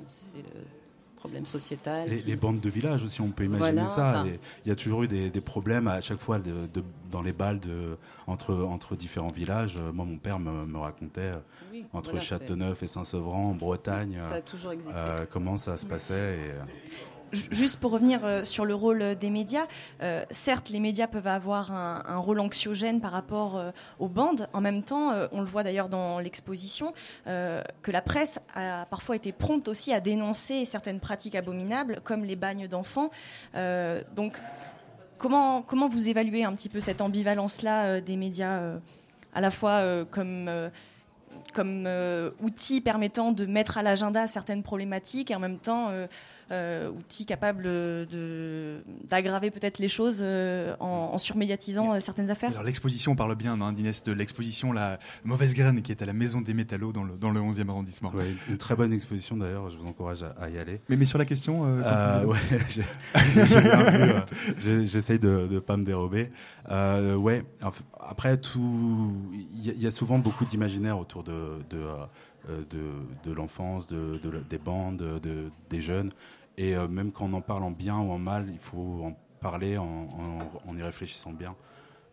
c'est 1.17 1.29
le- 1.29 1.31
problème 1.33 1.47
sociétal. 1.47 2.09
Les, 2.09 2.19
qui- 2.19 2.27
les 2.27 2.37
bandes 2.37 2.59
de 2.59 2.69
village 2.71 3.03
aussi, 3.03 3.21
on 3.21 3.31
peut 3.31 3.45
imaginer 3.45 3.73
Voilà, 3.83 3.87
ça. 3.87 4.21
enfin. 4.21 4.29
Il 4.65 4.69
y 4.69 4.73
a 4.73 4.77
toujours 4.77 5.03
eu 5.03 5.09
des, 5.09 5.31
des 5.31 5.41
problèmes 5.41 5.89
à 5.89 6.01
chaque 6.01 6.21
fois 6.21 6.39
de, 6.39 6.67
de- 6.73 6.85
dans 7.11 7.23
les 7.23 7.33
balles 7.33 7.61
de, 7.61 7.97
entre, 8.27 8.55
entre 8.55 8.97
différents 8.97 9.29
villages. 9.33 9.77
Euh, 9.77 9.93
Moi, 9.93 10.05
mon 10.05 10.19
père 10.19 10.39
me, 10.39 10.67
me 10.67 10.79
racontait 10.79 11.21
euh, 11.21 11.35
Oui, 11.73 11.87
entre 11.93 12.11
voilà, 12.11 12.25
Châteauneuf 12.25 12.83
et 12.83 12.87
Saint-Sevran, 12.87 13.51
en 13.51 13.55
Bretagne, 13.55 14.19
Ça 14.29 14.35
a 14.35 14.39
euh, 14.39 14.41
toujours 14.45 14.73
existé. 14.73 14.95
euh, 14.97 15.25
comment 15.31 15.57
ça 15.57 15.77
se 15.77 15.87
passait. 15.87 16.35
Et, 16.39 16.51
Juste 17.33 17.79
pour 17.81 17.91
revenir 17.91 18.25
euh, 18.25 18.45
sur 18.45 18.65
le 18.65 18.75
rôle 18.75 19.17
des 19.17 19.31
médias, 19.31 19.67
euh, 20.01 20.25
certes, 20.31 20.69
les 20.71 20.79
médias 20.79 21.09
peuvent 21.09 21.27
avoir 21.27 21.73
un, 21.73 22.19
rôle 22.19 22.39
anxiogène 22.39 23.01
par 23.01 23.11
rapport 23.11 23.57
euh, 23.57 23.71
aux 23.99 24.09
bandes. 24.09 24.49
En 24.53 24.61
même 24.61 24.83
temps, 24.83 25.11
euh, 25.11 25.27
on 25.33 25.41
le 25.41 25.47
voit 25.47 25.65
d'ailleurs 25.65 25.89
dans 25.89 26.21
l'exposition, 26.21 26.95
euh, 27.27 27.63
que 27.83 27.91
la 27.91 28.01
presse 28.01 28.41
a 28.55 28.87
parfois 28.87 29.17
été 29.17 29.33
prompte 29.33 29.67
aussi 29.67 29.93
à 29.93 30.01
dénoncer 30.01 30.65
certaines 30.67 31.01
pratiques 31.01 31.35
abominables, 31.35 32.01
comme 32.05 32.25
les 32.25 32.37
bagnes 32.37 32.69
d'enfants. 32.69 33.11
Euh, 33.57 34.03
donc, 34.15 34.41
comment, 35.19 35.63
comment 35.63 35.89
vous 35.89 36.09
évaluez 36.09 36.45
un 36.45 36.53
petit 36.55 36.69
peu 36.69 36.81
cette 36.81 37.01
ambivalence-là 37.01 37.85
euh, 37.87 38.01
des 38.01 38.17
médias, 38.17 38.61
euh, 38.61 38.79
à 39.35 39.41
la 39.41 39.51
fois 39.51 39.73
euh, 39.73 40.05
comme... 40.05 40.47
euh, 40.49 40.71
euh, 41.59 42.31
outil 42.41 42.81
permettant 42.81 43.33
de 43.33 43.47
mettre 43.47 43.79
à 43.79 43.83
l'agenda 43.83 44.27
certaines 44.27 44.63
problématiques 44.63 45.31
et 45.31 45.35
en 45.35 45.39
même 45.39 45.59
temps 45.59 45.89
euh, 45.89 46.07
euh, 46.07 46.07
outil 46.51 47.27
capable 47.27 47.65
de- 47.65 48.83
d'aggraver 49.09 49.51
peut-être 49.51 49.79
les 49.79 49.89
choses 49.89 50.19
euh, 50.21 50.75
en, 50.81 51.11
en 51.15 51.19
surmédiatisant 51.19 51.95
euh, 51.95 52.01
certaines 52.01 52.31
affaires 52.31 52.51
Alors 52.51 52.63
l'exposition, 52.63 53.13
on 53.13 53.17
parle 53.17 53.35
bien, 53.35 53.61
hein, 53.61 53.73
d'Inès, 53.73 54.03
de 54.05 54.13
l'exposition 54.13 54.73
La 54.73 54.99
Mauvaise 55.25 55.55
Graine 55.55 55.83
qui 55.83 55.91
est 55.93 56.03
à 56.03 56.07
la 56.07 56.13
Maison 56.13 56.41
des 56.41 56.55
Métallos 56.55 56.93
dans 56.93 57.03
le, 57.05 57.15
dans 57.17 57.31
le 57.31 57.41
11e 57.41 57.69
arrondissement. 57.69 58.11
ouais, 58.11 58.27
une, 58.49 58.59
très 58.59 58.77
bonne 58.77 58.93
exposition 58.93 59.37
d'ailleurs, 59.37 59.71
je 59.71 59.77
vous 59.77 59.87
encourage 59.87 60.23
à, 60.23 60.35
à 60.41 60.49
y 60.49 60.59
aller. 60.59 60.81
Mais, 60.89 60.97
mais 60.97 61.05
sur 61.07 61.19
la 61.19 61.25
question, 61.25 61.65
euh, 61.65 61.83
Euh, 61.85 62.23
Quentin 62.23 62.27
ouais, 62.29 62.39
j'ai- 62.69 62.83
j'ai 63.47 63.61
bien 63.61 63.83
vu, 63.91 64.11
euh, 64.13 64.21
j'ai- 64.59 64.87
j'essaye 64.87 65.19
de 65.19 65.49
ne 65.51 65.59
pas 65.59 65.77
me 65.77 65.85
dérober. 65.85 66.31
Euh, 66.71 67.17
ouais, 67.17 67.45
après 68.01 68.37
tout, 68.39 69.13
il 69.33 69.67
y, 69.67 69.71
a- 69.71 69.75
il 69.75 69.83
y 69.83 69.87
a 69.87 69.91
souvent 69.91 70.19
beaucoup 70.19 70.45
d'imaginaire 70.45 70.99
autour 70.99 71.23
de 71.23 71.59
de, 71.71 71.79
euh, 72.49 72.63
de, 72.71 73.29
de 73.29 73.35
l'enfance, 73.35 73.87
de, 73.89 74.21
des 74.49 74.59
bandes, 74.59 74.99
de, 74.99 75.51
des 75.71 75.81
jeunes, 75.81 76.11
et 76.59 76.75
euh, 76.77 76.89
même 76.89 77.13
quand 77.13 77.27
on 77.27 77.33
en 77.35 77.41
parle 77.41 77.63
en 77.65 77.71
bien 77.71 77.97
ou 77.99 78.11
en 78.13 78.19
mal, 78.19 78.47
il 78.51 78.59
faut 78.59 79.03
en 79.05 79.17
parler 79.41 79.77
en, 79.79 79.85
en- 79.85 80.71
en 80.71 80.77
y 80.77 80.83
réfléchissant 80.83 81.33
bien. 81.33 81.55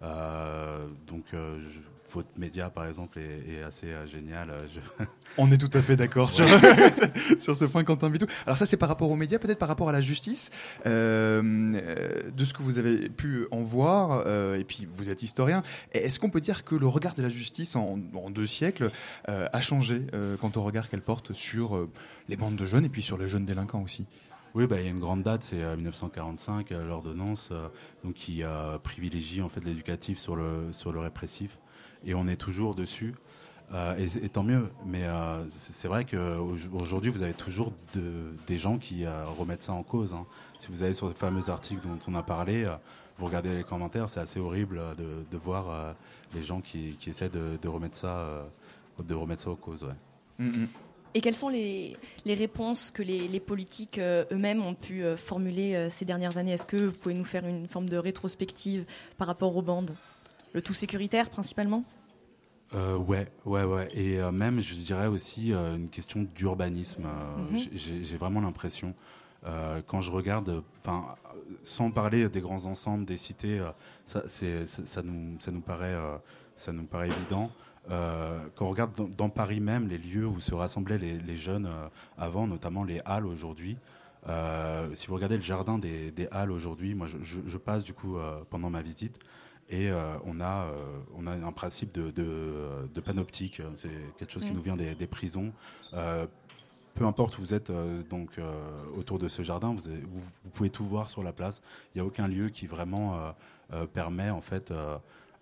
Euh, 0.02 0.88
donc, 1.08 1.24
euh, 1.34 1.60
je- 1.74 1.80
votre 2.14 2.38
média, 2.38 2.70
par 2.70 2.86
exemple, 2.86 3.18
est, 3.18 3.54
est 3.56 3.64
assez 3.64 3.88
euh, 3.88 4.06
génial. 4.06 4.50
Euh, 4.52 4.60
je- 4.72 5.06
On 5.40 5.50
est 5.50 5.58
tout 5.58 5.76
à 5.76 5.82
fait 5.82 5.96
d'accord 5.96 6.30
sur, 6.30 6.46
sur 7.40 7.56
ce 7.58 7.66
point, 7.66 7.84
Quentin 7.84 8.10
Vitou. 8.10 8.28
Alors 8.46 8.58
ça, 8.58 8.66
c'est 8.68 8.78
par 8.78 8.90
rapport 8.90 9.10
aux 9.10 9.16
médias, 9.16 9.40
peut-être 9.40 9.58
par 9.58 9.68
rapport 9.70 9.90
à 9.90 9.92
la 9.94 10.02
justice. 10.02 10.52
Euh, 10.86 12.22
de 12.36 12.46
ce 12.46 12.54
que 12.54 12.62
vous 12.62 12.78
avez 12.78 13.10
pu 13.10 13.48
en 13.52 13.62
voir, 13.62 14.28
et 14.56 14.64
puis 14.64 14.88
vous 14.94 15.10
êtes 15.10 15.24
historien, 15.24 15.64
est-ce 15.94 16.20
qu'on 16.20 16.30
peut 16.30 16.42
dire 16.42 16.64
que 16.66 16.76
le 16.76 16.86
regard 16.88 17.16
de 17.16 17.24
la 17.24 17.30
justice 17.30 17.76
en, 17.76 17.98
en 18.14 18.30
deux 18.30 18.46
siècles 18.46 18.92
a 19.28 19.62
changé 19.62 20.06
quant 20.42 20.52
au 20.56 20.62
regard 20.62 20.90
qu'elle 20.90 21.02
porte 21.02 21.34
sur 21.34 21.88
les 22.30 22.36
bandes 22.36 22.56
de 22.56 22.66
jeunes 22.66 22.86
et 22.86 22.90
puis 22.90 23.02
sur 23.02 23.18
les 23.18 23.28
jeunes 23.28 23.46
délinquants 23.46 23.82
aussi? 23.82 24.06
Oui, 24.56 24.68
bah, 24.68 24.80
il 24.80 24.84
y 24.86 24.88
a 24.88 24.92
une 24.92 25.00
grande 25.00 25.24
date, 25.24 25.44
c'est 25.44 25.63
euh, 25.63 25.76
1945, 25.76 26.72
euh, 26.72 26.88
l'ordonnance, 26.88 27.50
euh, 27.52 27.68
donc 28.04 28.13
qui 28.13 28.44
euh, 28.44 28.78
privilégie 28.78 29.42
en 29.42 29.50
fait 29.50 29.62
l'éducatif 29.66 30.20
sur 30.20 30.36
le 30.36 30.72
sur 30.72 30.92
le 30.92 31.00
répressif, 31.00 31.58
et 32.06 32.13
on 32.13 32.28
est 32.28 32.36
toujours 32.36 32.76
dessus. 32.76 33.16
Euh, 33.74 33.96
et, 34.22 34.30
tant 34.30 34.44
mieux, 34.44 34.70
mais 34.86 35.04
euh, 35.06 35.44
c'est 35.50 35.88
vrai 35.88 36.06
qu'aujourd'hui, 36.06 37.10
vous 37.10 37.24
avez 37.24 37.34
toujours 37.34 37.72
de- 37.96 38.36
des 38.46 38.60
gens 38.60 38.78
qui 38.78 39.06
euh, 39.06 39.26
remettent 39.26 39.63
ça 39.63 39.74
en 39.74 39.82
cause. 39.82 40.13
hein. 40.13 40.28
Si 40.60 40.70
vous 40.70 40.84
allez 40.84 40.94
sur 40.94 41.08
les 41.08 41.16
fameux 41.16 41.50
articles 41.50 41.82
dont 41.82 41.98
on 42.08 42.13
a 42.13 42.22
parlé, 42.22 42.66
euh, 42.66 42.76
vous 43.18 43.26
regardez 43.26 43.52
les 43.54 43.63
commentaires, 43.63 44.10
c'est 44.10 44.20
assez 44.20 44.39
horrible 44.39 44.78
euh, 44.78 45.24
de, 45.32 45.38
voir 45.38 45.70
euh, 45.70 45.94
les 46.36 46.44
gens 46.44 46.62
qui, 46.62 46.96
qui 47.00 47.10
essaient 47.10 47.30
de, 47.30 47.68
remettre 47.68 47.96
ça, 47.96 48.18
euh, 48.18 48.44
de 49.04 49.16
remettre 49.16 49.42
ça 49.42 49.50
en 49.50 49.56
cause. 49.56 49.84
ouais. 49.86 50.46
Et 51.15 51.21
quelles 51.21 51.36
sont 51.36 51.49
les, 51.49 51.95
les 52.26 52.34
réponses 52.34 52.89
que 52.89 53.04
les, 53.04 53.28
les 53.28 53.39
politiques 53.39 53.99
euh, 53.99 54.26
eux-mêmes 54.32 54.65
ont 54.65 54.73
pu 54.73 55.04
euh, 55.04 55.15
formuler 55.15 55.76
euh, 55.76 55.89
ces 55.89 56.06
dernières 56.06 56.38
années? 56.38 56.54
Est-ce 56.54 56.65
que 56.65 56.78
vous 56.78 56.91
pouvez 56.91 57.13
nous 57.13 57.23
faire 57.23 57.45
une 57.45 57.67
forme 57.67 57.88
de 57.88 57.97
rétrospective 57.97 58.86
par 59.17 59.28
rapport 59.28 59.56
aux 59.56 59.62
bandes? 59.62 59.93
Le 60.54 60.62
tout 60.62 60.73
sécuritaire 60.73 61.30
principalement? 61.30 61.84
Euh, 62.73 62.97
ouais, 62.97 63.28
ouais, 63.45 63.63
ouais. 63.63 63.89
Et 63.93 64.19
euh, 64.19 64.32
même, 64.32 64.60
je 64.60 64.73
dirais 64.73 65.06
aussi 65.08 65.54
euh, 65.54 65.76
une 65.76 65.89
question 65.89 66.28
d'urbanisme. 66.36 67.04
Mhm. 67.52 67.58
j'ai- 67.73 68.17
vraiment 68.17 68.41
l'impression, 68.41 68.95
quand 69.88 69.99
je 70.02 70.10
regarde, 70.10 70.63
enfin, 70.80 71.15
sans 71.63 71.91
parler 71.91 72.30
des 72.30 72.39
grands 72.39 72.65
ensembles, 72.65 73.04
des 73.06 73.17
cités, 73.17 73.60
ça, 74.06 74.23
c'est- 74.28 74.65
ça, 74.65 74.86
ça 74.86 75.02
nous, 75.04 75.38
ça 75.41 75.52
nous 75.52 75.60
paraît, 75.60 75.95
ça 76.56 76.71
nous 76.71 76.86
paraît 76.86 77.10
évident. 77.10 77.52
Euh, 77.89 78.39
quand 78.56 78.65
on 78.65 78.69
regarde 78.69 78.96
dans, 78.96 79.10
dans 79.10 79.30
Paris 79.30 79.60
même 79.60 79.88
les 79.89 79.98
lieux 79.98 80.26
où 80.26 80.39
se 80.39 80.54
rassemblaient 80.56 80.98
les, 80.98 81.19
les 81.19 81.36
jeunes 81.38 81.65
euh, 81.65 81.88
avant, 82.17 82.48
notamment 82.48 82.84
les 82.84 83.02
halles 83.06 83.26
aujourd'hui. 83.26 83.78
euh, 84.30 84.88
si 84.96 85.08
vous 85.08 85.15
regardez 85.15 85.36
le 85.36 85.43
jardin 85.43 85.78
des, 85.78 86.10
des 86.12 86.28
halles 86.32 86.52
aujourd'hui, 86.52 86.96
moi 86.96 87.08
je, 87.08 87.17
je- 87.22 87.41
je 87.46 87.58
passe 87.58 87.84
du 87.84 87.93
coup 87.93 88.15
pendant 88.50 88.69
ma 88.69 88.82
visite 88.82 89.19
et 89.69 89.89
on, 90.26 90.39
a, 90.41 90.67
on 91.17 91.26
a 91.28 91.32
un 91.32 91.52
principe 91.52 91.93
de, 91.93 92.12
de, 92.12 92.88
de 92.93 93.02
panoptique. 93.02 93.62
C'est 93.76 93.89
quelque 94.17 94.32
chose 94.32 94.43
qui 94.46 94.52
Mm. 94.52 94.56
nous 94.56 94.62
vient 94.62 94.76
des, 94.76 94.93
des 94.96 95.08
prisons. 95.08 95.52
Peu 95.91 97.06
importe 97.06 97.38
où 97.38 97.41
vous 97.41 97.54
êtes 97.54 97.72
donc 98.10 98.38
autour 98.98 99.17
de 99.19 99.28
ce 99.28 99.41
jardin, 99.41 99.74
vous, 99.74 99.88
avez- 99.88 100.02
vous, 100.02 100.22
vous 100.43 100.50
pouvez 100.52 100.69
tout 100.69 100.86
voir 100.86 101.10
sur 101.10 101.24
la 101.24 101.32
place. 101.34 101.62
Il 101.93 101.98
n'y 101.98 102.02
a 102.02 102.06
aucun 102.06 102.28
lieu 102.28 102.50
qui 102.50 102.67
vraiment 102.67 103.34
permet 103.93 104.30
en 104.30 104.41
fait 104.41 104.72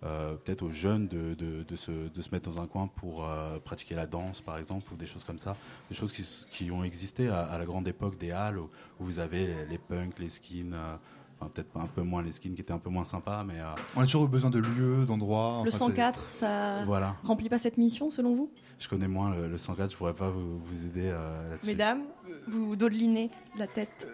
euh, 0.04 0.34
peut-être 0.34 0.62
aux 0.62 0.70
jeunes 0.70 1.06
de, 1.08 1.34
de, 1.34 1.62
de, 1.62 1.76
se, 1.76 1.90
de 2.08 2.22
se 2.22 2.30
mettre 2.32 2.50
dans 2.50 2.60
un 2.60 2.66
coin 2.66 2.88
pour 2.88 3.24
euh, 3.24 3.58
pratiquer 3.60 3.94
la 3.94 4.06
danse 4.06 4.40
par 4.40 4.58
exemple 4.58 4.92
ou 4.92 4.96
des 4.96 5.06
choses 5.06 5.24
comme 5.24 5.38
ça. 5.38 5.56
Des 5.88 5.94
choses 5.94 6.12
qui, 6.12 6.24
qui 6.50 6.70
ont 6.70 6.82
existé 6.84 7.28
à, 7.28 7.42
à 7.44 7.58
la 7.58 7.64
grande 7.64 7.86
époque 7.86 8.18
des 8.18 8.30
halles 8.32 8.58
où, 8.58 8.68
où 9.00 9.04
vous 9.04 9.18
avez 9.18 9.46
les, 9.46 9.66
les 9.66 9.78
punks, 9.78 10.18
les 10.18 10.28
skins. 10.28 10.72
euh, 10.74 10.96
Enfin, 11.40 11.50
peut-être 11.52 11.76
un 11.76 11.88
peu 11.88 12.02
moins 12.02 12.22
les 12.22 12.30
skins 12.30 12.54
qui 12.54 12.60
étaient 12.60 12.72
un 12.72 12.78
peu 12.78 12.88
moins 12.88 13.02
sympas, 13.04 13.42
mais 13.42 13.58
euh, 13.58 13.64
On 13.96 14.00
a 14.00 14.04
toujours 14.04 14.26
eu 14.26 14.28
besoin 14.28 14.48
de 14.48 14.60
lieux, 14.60 15.04
d'endroits. 15.06 15.62
Le 15.64 15.70
enfin, 15.70 15.78
c'est- 15.78 15.78
104, 15.86 16.28
ça 16.28 16.84
Voilà. 16.84 17.16
remplit 17.24 17.48
pas 17.48 17.58
cette 17.58 17.78
mission 17.78 18.12
selon 18.12 18.36
vous? 18.36 18.52
Je 18.78 18.88
connais 18.88 19.08
moins 19.08 19.34
le, 19.34 19.48
le 19.48 19.58
104, 19.58 19.90
je 19.90 19.96
pourrais 19.96 20.14
pas 20.14 20.30
vous, 20.30 20.60
vous 20.60 20.86
aider 20.86 21.06
euh, 21.12 21.50
là-dessus. 21.50 21.66
Mesdames, 21.66 22.02
vous 22.46 22.76
dodelinez 22.76 23.28
de 23.54 23.58
la 23.58 23.66
tête. 23.66 24.06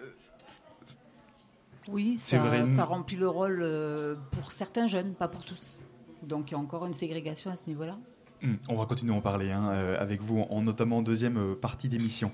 Oui, 1.91 2.17
ça, 2.17 2.37
Séverine. 2.37 2.67
ça 2.67 2.85
remplit 2.85 3.15
le 3.17 3.29
rôle 3.29 3.59
euh, 3.61 4.15
pour 4.31 4.51
certains 4.51 4.87
jeunes, 4.87 5.13
pas 5.13 5.27
pour 5.27 5.43
tous. 5.43 5.81
Donc 6.23 6.51
il 6.51 6.53
y 6.53 6.55
a 6.55 6.59
encore 6.59 6.85
une 6.85 6.93
ségrégation 6.93 7.51
à 7.51 7.55
ce 7.55 7.63
niveau-là. 7.67 7.97
Hum, 8.43 8.57
On 8.69 8.75
va 8.75 8.85
continuer 8.85 9.13
à 9.13 9.17
en 9.17 9.21
parler 9.21 9.51
hein, 9.51 9.69
euh, 9.71 9.97
avec 9.99 10.21
vous, 10.21 10.39
en, 10.49 10.61
notamment 10.61 10.97
en 10.97 11.01
deuxième 11.01 11.37
euh, 11.37 11.55
partie 11.55 11.89
d'émission. 11.89 12.31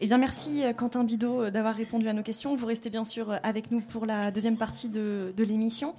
Eh 0.00 0.06
bien, 0.06 0.18
merci 0.18 0.62
Quentin 0.76 1.04
Bidot 1.04 1.50
d'avoir 1.50 1.74
répondu 1.74 2.08
à 2.08 2.12
nos 2.12 2.22
questions. 2.22 2.56
Vous 2.56 2.66
restez 2.66 2.90
bien 2.90 3.04
sûr 3.04 3.38
avec 3.42 3.70
nous 3.70 3.80
pour 3.80 4.06
la 4.06 4.32
deuxième 4.32 4.56
partie 4.56 4.88
de, 4.88 5.32
de 5.36 5.44
l'émission. 5.44 5.94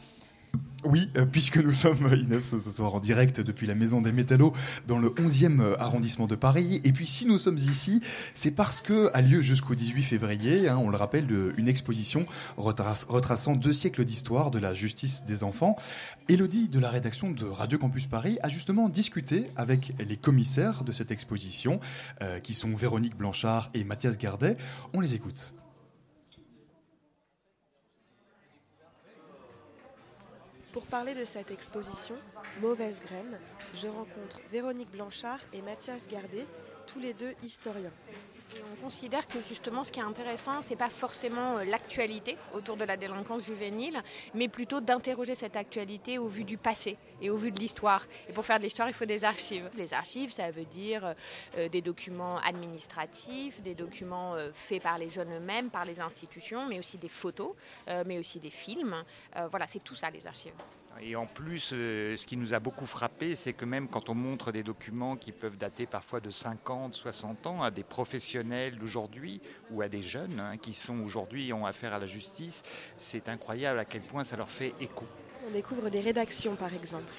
Oui, 0.87 1.09
euh, 1.17 1.25
puisque 1.25 1.57
nous 1.57 1.71
sommes, 1.71 2.05
euh, 2.05 2.15
Inès, 2.15 2.43
ce 2.57 2.59
soir 2.59 2.93
en 2.93 2.99
direct 2.99 3.41
depuis 3.41 3.65
la 3.65 3.73
Maison 3.73 4.01
des 4.03 4.11
Métallos 4.11 4.53
dans 4.87 4.99
le 4.99 5.09
11e 5.09 5.75
arrondissement 5.79 6.27
de 6.27 6.35
Paris. 6.35 6.79
Et 6.83 6.91
puis 6.91 7.07
si 7.07 7.25
nous 7.25 7.39
sommes 7.39 7.57
ici, 7.57 8.01
c'est 8.35 8.51
parce 8.51 8.81
que 8.81 9.09
a 9.13 9.21
lieu 9.21 9.41
jusqu'au 9.41 9.73
18 9.73 10.03
février, 10.03 10.69
hein, 10.69 10.77
on 10.77 10.89
le 10.89 10.97
rappelle, 10.97 11.27
une 11.57 11.67
exposition 11.67 12.25
retrace- 12.57 13.05
retraçant 13.07 13.55
deux 13.55 13.73
siècles 13.73 14.05
d'histoire 14.05 14.51
de 14.51 14.59
la 14.59 14.73
justice 14.73 15.25
des 15.25 15.43
enfants. 15.43 15.75
Élodie 16.29 16.69
de 16.69 16.79
la 16.79 16.89
rédaction 16.89 17.31
de 17.31 17.45
Radio 17.45 17.79
Campus 17.79 18.05
Paris 18.05 18.37
a 18.43 18.49
justement 18.49 18.87
discuté 18.87 19.47
avec 19.55 19.93
les 20.07 20.17
commissaires 20.17 20.83
de 20.83 20.91
cette 20.91 21.09
exposition, 21.09 21.79
euh, 22.21 22.39
qui 22.39 22.53
sont 22.53 22.75
Véronique 22.75 23.17
Blanchard 23.17 23.71
et 23.73 23.83
Mathias 23.83 24.17
Gardet. 24.19 24.55
On 24.93 24.99
les 24.99 25.15
écoute. 25.15 25.53
Pour 30.75 30.87
parler 30.87 31.15
de 31.15 31.23
cette 31.23 31.51
exposition, 31.51 32.15
Mauvaise 32.59 32.99
graine, 32.99 33.39
je 33.75 33.87
rencontre 33.87 34.41
Véronique 34.51 34.91
Blanchard 34.91 35.39
et 35.53 35.61
Mathias 35.61 36.05
Gardet, 36.11 36.45
tous 36.85 36.99
les 36.99 37.13
deux 37.13 37.33
historiens. 37.43 37.93
On 38.61 38.83
considère 38.83 39.27
que 39.27 39.41
justement 39.41 39.83
ce 39.83 39.91
qui 39.91 39.99
est 39.99 40.03
intéressant, 40.03 40.61
c'est 40.61 40.75
pas 40.75 40.89
forcément 40.89 41.57
euh, 41.57 41.63
l'actualité 41.65 42.37
autour 42.53 42.77
de 42.77 42.85
la 42.85 42.97
délinquance 42.97 43.45
juvénile, 43.45 44.01
mais 44.33 44.47
plutôt 44.47 44.81
d'interroger 44.81 45.35
cette 45.35 45.55
actualité 45.55 46.17
au 46.17 46.27
vu 46.27 46.43
du 46.43 46.57
passé 46.57 46.97
et 47.21 47.29
au 47.29 47.37
vu 47.37 47.51
de 47.51 47.59
l'histoire. 47.59 48.05
Et 48.29 48.33
pour 48.33 48.45
faire 48.45 48.59
de 48.59 48.63
l'histoire, 48.63 48.87
il 48.87 48.93
faut 48.93 49.05
des 49.05 49.23
archives. 49.23 49.69
Les 49.75 49.93
archives, 49.93 50.31
ça 50.31 50.51
veut 50.51 50.65
dire 50.65 51.15
euh, 51.57 51.69
des 51.69 51.81
documents 51.81 52.37
administratifs, 52.39 53.61
des 53.61 53.75
documents 53.75 54.35
euh, 54.35 54.51
faits 54.53 54.83
par 54.83 54.97
les 54.97 55.09
jeunes 55.09 55.33
eux-mêmes, 55.33 55.69
par 55.69 55.85
les 55.85 55.99
institutions, 55.99 56.67
mais 56.67 56.79
aussi 56.79 56.97
des 56.97 57.09
photos, 57.09 57.53
euh, 57.87 58.03
mais 58.05 58.19
aussi 58.19 58.39
des 58.39 58.49
films. 58.49 59.03
Euh, 59.35 59.47
voilà, 59.47 59.67
c'est 59.67 59.83
tout 59.83 59.95
ça 59.95 60.09
les 60.09 60.25
archives. 60.27 60.53
Et 61.01 61.15
en 61.15 61.25
plus, 61.25 61.71
euh, 61.73 62.15
ce 62.15 62.25
qui 62.25 62.37
nous 62.37 62.53
a 62.53 62.59
beaucoup 62.59 62.85
frappé, 62.85 63.35
c'est 63.35 63.53
que 63.53 63.65
même 63.65 63.87
quand 63.89 64.09
on 64.09 64.15
montre 64.15 64.51
des 64.51 64.63
documents 64.63 65.17
qui 65.17 65.31
peuvent 65.31 65.57
dater 65.57 65.85
parfois 65.85 66.21
de 66.21 66.29
50, 66.29 66.93
60 66.93 67.47
ans 67.47 67.63
à 67.63 67.71
des 67.71 67.83
professionnels 67.83 68.77
d'aujourd'hui 68.77 69.41
ou 69.71 69.81
à 69.81 69.89
des 69.89 70.01
jeunes 70.01 70.39
hein, 70.39 70.57
qui 70.57 70.73
sont 70.73 71.01
aujourd'hui 71.01 71.51
ont 71.51 71.65
affaire 71.65 71.93
à 71.93 71.99
la 71.99 72.07
justice, 72.07 72.63
c'est 72.97 73.27
incroyable 73.27 73.79
à 73.79 73.85
quel 73.85 74.01
point 74.01 74.23
ça 74.23 74.37
leur 74.37 74.49
fait 74.49 74.73
écho. 74.79 75.05
On 75.47 75.51
découvre 75.51 75.89
des 75.89 75.99
rédactions 75.99 76.55
par 76.55 76.73
exemple. 76.73 77.13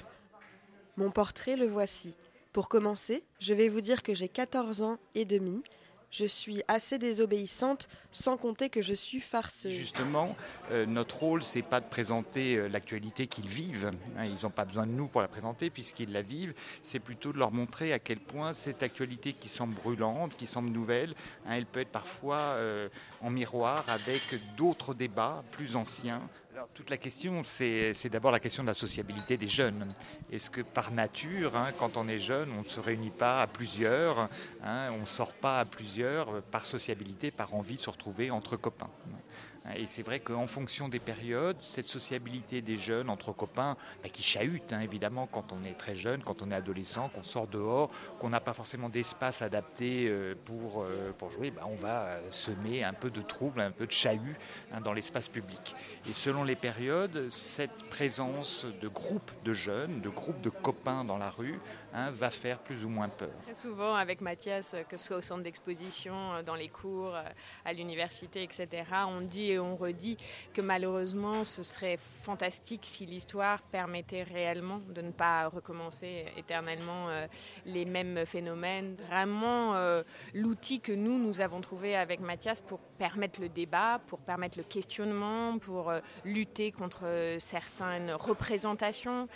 Mon 0.97 1.11
portrait, 1.11 1.55
le 1.55 1.67
voici. 1.67 2.15
Pour 2.53 2.69
commencer, 2.69 3.23
je 3.39 3.53
vais 3.53 3.69
vous 3.69 3.81
dire 3.81 4.01
que 4.01 4.15
j'ai 4.15 4.27
14 4.27 4.81
ans 4.81 4.97
et 5.13 5.25
demi. 5.25 5.61
Je 6.09 6.25
suis 6.25 6.63
assez 6.67 6.97
désobéissante, 6.99 7.89
sans 8.11 8.37
compter 8.37 8.69
que 8.69 8.81
je 8.81 8.93
suis 8.93 9.19
farceuse. 9.19 9.73
Justement, 9.73 10.35
euh, 10.71 10.85
notre 10.85 11.19
rôle, 11.19 11.43
c'est 11.43 11.61
pas 11.61 11.81
de 11.81 11.85
présenter 11.85 12.55
euh, 12.55 12.67
l'actualité 12.69 13.27
qu'ils 13.27 13.49
vivent. 13.49 13.91
hein, 14.17 14.23
ils 14.23 14.43
n'ont 14.43 14.49
pas 14.49 14.63
besoin 14.65 14.87
de 14.87 14.91
nous 14.91 15.07
pour 15.07 15.21
la 15.21 15.27
présenter 15.27 15.69
puisqu'ils 15.69 16.13
la 16.13 16.21
vivent. 16.21 16.53
C'est 16.81 16.99
plutôt 16.99 17.33
de 17.33 17.37
leur 17.37 17.51
montrer 17.51 17.91
à 17.91 17.99
quel 17.99 18.19
point 18.19 18.53
cette 18.53 18.83
actualité 18.83 19.33
qui 19.33 19.49
semble 19.49 19.75
brûlante, 19.75 20.35
qui 20.37 20.47
semble 20.47 20.69
nouvelle, 20.69 21.13
hein, 21.45 21.55
elle 21.55 21.65
peut 21.65 21.81
être 21.81 21.91
parfois 21.91 22.39
euh, 22.39 22.87
en 23.21 23.29
miroir 23.29 23.83
avec 23.89 24.21
d'autres 24.55 24.93
débats 24.93 25.43
plus 25.51 25.75
anciens. 25.75 26.21
Alors, 26.57 26.69
toute 26.73 26.89
la 26.89 26.97
question, 26.97 27.43
c'est 27.43 28.09
d'abord 28.09 28.31
la 28.31 28.39
question 28.39 28.63
de 28.63 28.67
la 28.67 28.73
sociabilité 28.73 29.37
des 29.37 29.47
jeunes. 29.47 29.93
Est-ce 30.31 30.49
que 30.49 30.61
par 30.61 30.89
nature, 30.89 31.55
hein, 31.55 31.71
quand 31.77 31.97
on 31.97 32.07
est 32.07 32.17
jeune, 32.17 32.51
on 32.51 32.61
ne 32.61 32.67
se 32.67 32.79
réunit 32.79 33.11
pas 33.11 33.43
à 33.43 33.45
plusieurs, 33.45 34.27
hein, 34.63 34.89
on 34.91 35.01
ne 35.01 35.05
sort 35.05 35.33
pas 35.33 35.59
à 35.59 35.65
plusieurs 35.65 36.29
euh, 36.29 36.41
par 36.41 36.65
sociabilité, 36.65 37.29
par 37.29 37.53
envie 37.53 37.75
de 37.75 37.79
se 37.79 37.91
retrouver 37.91 38.31
entre 38.31 38.57
copains? 38.57 38.89
Et 39.75 39.85
c'est 39.85 40.03
vrai 40.03 40.19
qu'en 40.19 40.47
fonction 40.47 40.87
des 40.87 40.99
périodes, 40.99 41.59
cette 41.59 41.85
sociabilité 41.85 42.61
des 42.61 42.77
jeunes 42.77 43.09
entre 43.09 43.33
copains, 43.33 43.75
bah, 44.01 44.09
qui 44.09 44.23
chahute 44.23 44.71
hein, 44.71 44.79
évidemment 44.79 45.27
quand 45.27 45.51
on 45.51 45.63
est 45.63 45.73
très 45.73 45.95
jeune, 45.95 46.23
quand 46.23 46.41
on 46.41 46.51
est 46.51 46.55
adolescent, 46.55 47.09
qu'on 47.09 47.23
sort 47.23 47.47
dehors, 47.47 47.89
qu'on 48.19 48.29
n'a 48.29 48.39
pas 48.39 48.53
forcément 48.53 48.89
d'espace 48.89 49.41
adapté 49.41 50.07
euh, 50.07 50.35
pour, 50.45 50.83
euh, 50.83 51.11
pour 51.17 51.31
jouer, 51.31 51.51
bah, 51.51 51.63
on 51.65 51.75
va 51.75 52.03
euh, 52.03 52.31
semer 52.31 52.83
un 52.83 52.93
peu 52.93 53.09
de 53.09 53.21
trouble, 53.21 53.59
un 53.59 53.71
peu 53.71 53.85
de 53.85 53.91
chahut 53.91 54.37
hein, 54.71 54.81
dans 54.81 54.93
l'espace 54.93 55.27
public. 55.27 55.75
Et 56.09 56.13
selon 56.13 56.43
les 56.43 56.55
périodes, 56.55 57.29
cette 57.29 57.83
présence 57.89 58.65
de 58.81 58.87
groupes 58.87 59.31
de 59.43 59.53
jeunes, 59.53 59.99
de 59.99 60.09
groupes 60.09 60.41
de 60.41 60.49
copains 60.49 61.03
dans 61.03 61.17
la 61.17 61.29
rue, 61.29 61.59
hein, 61.93 62.09
va 62.11 62.29
faire 62.29 62.59
plus 62.59 62.85
ou 62.85 62.89
moins 62.89 63.09
peur. 63.09 63.29
Très 63.43 63.59
souvent 63.59 63.95
avec 63.95 64.21
Mathias, 64.21 64.75
que 64.87 64.97
ce 64.97 65.07
soit 65.07 65.17
au 65.17 65.21
centre 65.21 65.43
d'exposition, 65.43 66.41
dans 66.45 66.55
les 66.55 66.69
cours, 66.69 67.15
à 67.65 67.73
l'université, 67.73 68.43
etc., 68.43 68.83
on 69.07 69.21
dit 69.21 69.56
on 69.59 69.75
redit 69.75 70.17
que 70.53 70.61
malheureusement 70.61 71.43
ce 71.43 71.63
serait 71.63 71.99
fantastique 72.27 72.81
si 72.83 73.05
l'histoire 73.05 73.61
permettait 73.61 74.23
réellement 74.23 74.81
de 74.93 75.01
ne 75.01 75.11
pas 75.11 75.47
recommencer 75.47 76.25
éternellement 76.35 77.09
euh, 77.09 77.25
les 77.65 77.85
mêmes 77.85 78.25
phénomènes. 78.25 78.95
Vraiment 79.07 79.75
euh, 79.75 80.03
l'outil 80.33 80.81
que 80.81 80.91
nous, 80.91 81.17
nous 81.17 81.39
avons 81.39 81.61
trouvé 81.61 81.95
avec 81.95 82.19
Mathias 82.19 82.59
pour 82.59 82.79
permettre 82.79 83.39
le 83.39 83.47
débat, 83.47 84.01
pour 84.07 84.19
permettre 84.19 84.57
le 84.57 84.65
questionnement, 84.65 85.57
pour 85.57 85.89
euh, 85.89 85.99
lutter 86.25 86.71
contre 86.71 87.37
certaines 87.39 88.11
représentations 88.11 89.27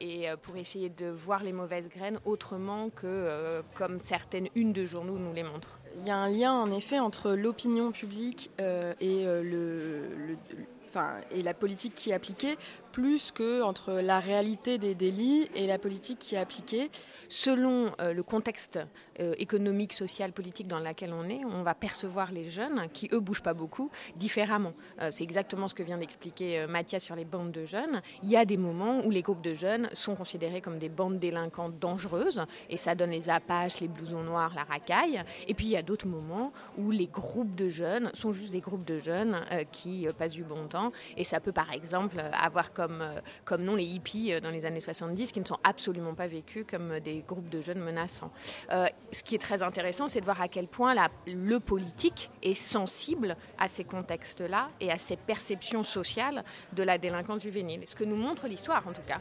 et 0.00 0.26
pour 0.42 0.56
essayer 0.56 0.88
de 0.88 1.06
voir 1.06 1.42
les 1.42 1.52
mauvaises 1.52 1.88
graines 1.88 2.18
autrement 2.24 2.90
que 2.90 3.62
comme 3.74 4.00
certaines 4.00 4.48
unes 4.54 4.72
de 4.72 4.84
journaux 4.84 5.18
nous 5.18 5.32
les 5.32 5.42
montrent. 5.42 5.78
Il 6.00 6.08
y 6.08 6.10
a 6.10 6.16
un 6.16 6.28
lien 6.28 6.52
en 6.52 6.70
effet 6.70 6.98
entre 6.98 7.32
l'opinion 7.32 7.92
publique 7.92 8.50
euh, 8.60 8.92
euh, 9.02 10.34
et 11.30 11.42
la 11.42 11.54
politique 11.54 11.94
qui 11.94 12.10
est 12.10 12.14
appliquée, 12.14 12.56
plus 12.94 13.32
que 13.32 13.60
entre 13.62 13.94
la 13.94 14.20
réalité 14.20 14.78
des 14.78 14.94
délits 14.94 15.48
et 15.56 15.66
la 15.66 15.78
politique 15.78 16.20
qui 16.20 16.36
est 16.36 16.38
appliquée. 16.38 16.92
Selon 17.28 17.90
euh, 18.00 18.12
le 18.12 18.22
contexte 18.22 18.78
euh, 19.18 19.34
économique, 19.38 19.92
social, 19.92 20.30
politique 20.30 20.68
dans 20.68 20.78
lequel 20.78 21.12
on 21.12 21.28
est, 21.28 21.44
on 21.44 21.64
va 21.64 21.74
percevoir 21.74 22.30
les 22.30 22.50
jeunes, 22.50 22.86
qui 22.92 23.08
eux 23.12 23.18
bougent 23.18 23.42
pas 23.42 23.52
beaucoup, 23.52 23.90
différemment. 24.14 24.74
Euh, 25.00 25.10
C'est 25.12 25.24
exactement 25.24 25.66
ce 25.66 25.74
que 25.74 25.82
vient 25.82 25.98
d'expliquer 25.98 26.66
Mathias 26.68 27.02
sur 27.02 27.16
les 27.16 27.24
bandes 27.24 27.50
de 27.50 27.64
jeunes. 27.64 28.00
Il 28.22 28.30
y 28.30 28.36
a 28.36 28.44
des 28.44 28.56
moments 28.56 29.04
où 29.04 29.10
les 29.10 29.22
groupes 29.22 29.42
de 29.42 29.54
jeunes 29.54 29.88
sont 29.92 30.14
considérés 30.14 30.60
comme 30.60 30.78
des 30.78 30.88
bandes 30.88 31.18
délinquantes 31.18 31.76
dangereuses, 31.80 32.44
et 32.70 32.76
ça 32.76 32.94
donne 32.94 33.10
les 33.10 33.28
apaches, 33.28 33.80
les 33.80 33.88
blousons 33.88 34.22
noirs, 34.22 34.52
la 34.54 34.62
racaille. 34.62 35.20
Et 35.48 35.54
puis 35.54 35.66
il 35.66 35.72
y 35.72 35.76
a 35.76 35.82
d'autres 35.82 36.06
moments 36.06 36.52
où 36.78 36.92
les 36.92 37.08
groupes 37.08 37.56
de 37.56 37.68
jeunes 37.68 38.12
sont 38.14 38.32
juste 38.32 38.52
des 38.52 38.60
groupes 38.60 38.84
de 38.84 39.00
jeunes 39.00 39.44
qui 39.72 40.06
passent 40.16 40.32
du 40.32 40.44
bon 40.44 40.68
temps, 40.68 40.92
et 41.16 41.24
ça 41.24 41.40
peut 41.40 41.50
par 41.50 41.72
exemple 41.72 42.22
avoir 42.32 42.72
comme, 42.72 42.83
euh, 43.00 43.20
comme 43.44 43.62
nom 43.62 43.74
les 43.74 43.84
hippies 43.84 44.32
euh, 44.32 44.40
dans 44.40 44.50
les 44.50 44.64
années 44.64 44.80
70, 44.80 45.32
qui 45.32 45.40
ne 45.40 45.44
sont 45.44 45.58
absolument 45.64 46.14
pas 46.14 46.26
vécus 46.26 46.64
comme 46.68 46.92
euh, 46.92 47.00
des 47.00 47.24
groupes 47.26 47.48
de 47.48 47.60
jeunes 47.60 47.80
menaçants. 47.80 48.30
Ce 48.70 49.22
qui 49.22 49.34
est 49.34 49.38
très 49.38 49.62
intéressant, 49.62 50.08
c'est 50.08 50.20
de 50.20 50.24
voir 50.24 50.40
à 50.40 50.48
quel 50.48 50.66
point 50.66 50.94
le 51.26 51.60
politique 51.60 52.30
est 52.42 52.54
sensible 52.54 53.36
à 53.58 53.68
ces 53.68 53.84
contextes-là 53.84 54.70
et 54.80 54.90
à 54.90 54.98
ces 54.98 55.16
perceptions 55.16 55.84
sociales 55.84 56.44
de 56.72 56.82
la 56.82 56.98
délinquance 56.98 57.42
juvénile. 57.42 57.82
Ce 57.86 57.94
que 57.94 58.04
nous 58.04 58.16
montre 58.16 58.48
l'histoire, 58.48 58.86
en 58.88 58.92
tout 58.92 59.02
cas, 59.06 59.20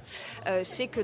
c'est 0.64 0.88
que 0.88 1.02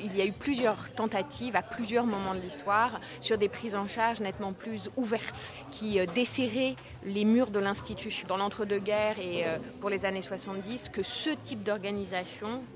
il 0.00 0.16
y 0.16 0.22
a 0.22 0.26
eu 0.26 0.32
plusieurs 0.32 0.92
tentatives 0.94 1.54
à 1.54 1.62
plusieurs 1.62 2.06
moments 2.06 2.34
de 2.34 2.40
l'histoire 2.40 3.00
sur 3.20 3.38
des 3.38 3.48
prises 3.48 3.74
en 3.74 3.86
charge 3.86 4.20
nettement 4.20 4.52
plus 4.52 4.90
ouvertes, 4.96 5.36
qui 5.70 6.04
desserraient 6.14 6.76
les 7.04 7.24
murs 7.24 7.50
de 7.50 7.60
l'institut 7.60 8.24
dans 8.26 8.36
l'entre-deux-guerres 8.36 9.18
et 9.18 9.44
pour 9.80 9.90
les 9.90 10.04
années 10.04 10.22
70, 10.22 10.88
que 10.88 11.02
ce 11.02 11.30
type 11.30 11.62
d'organisation 11.62 11.93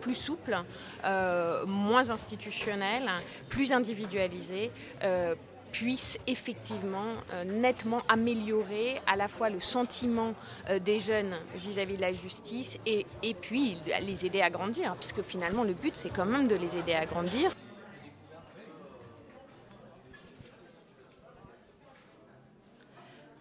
plus 0.01 0.15
souple, 0.15 0.57
euh, 1.05 1.67
moins 1.67 2.11
institutionnelle, 2.11 3.11
plus 3.49 3.73
individualisée, 3.73 4.71
euh, 5.03 5.35
puisse 5.73 6.19
effectivement 6.27 7.13
euh, 7.33 7.45
nettement 7.45 8.01
améliorer 8.09 9.01
à 9.07 9.17
la 9.17 9.29
fois 9.29 9.51
le 9.51 9.61
sentiment 9.61 10.33
des 10.81 10.99
jeunes 10.99 11.35
vis-à-vis 11.57 11.97
de 11.97 12.01
la 12.01 12.15
justice 12.15 12.79
et, 12.87 13.05
et 13.23 13.35
puis 13.35 13.77
les 14.01 14.25
aider 14.25 14.41
à 14.41 14.49
grandir, 14.49 14.95
puisque 14.97 15.23
finalement 15.23 15.65
le 15.65 15.75
but 15.75 15.95
c'est 15.95 16.11
quand 16.11 16.25
même 16.25 16.49
de 16.49 16.57
les 16.57 16.77
aider 16.77 16.95
à 16.95 17.05
grandir. 17.05 17.51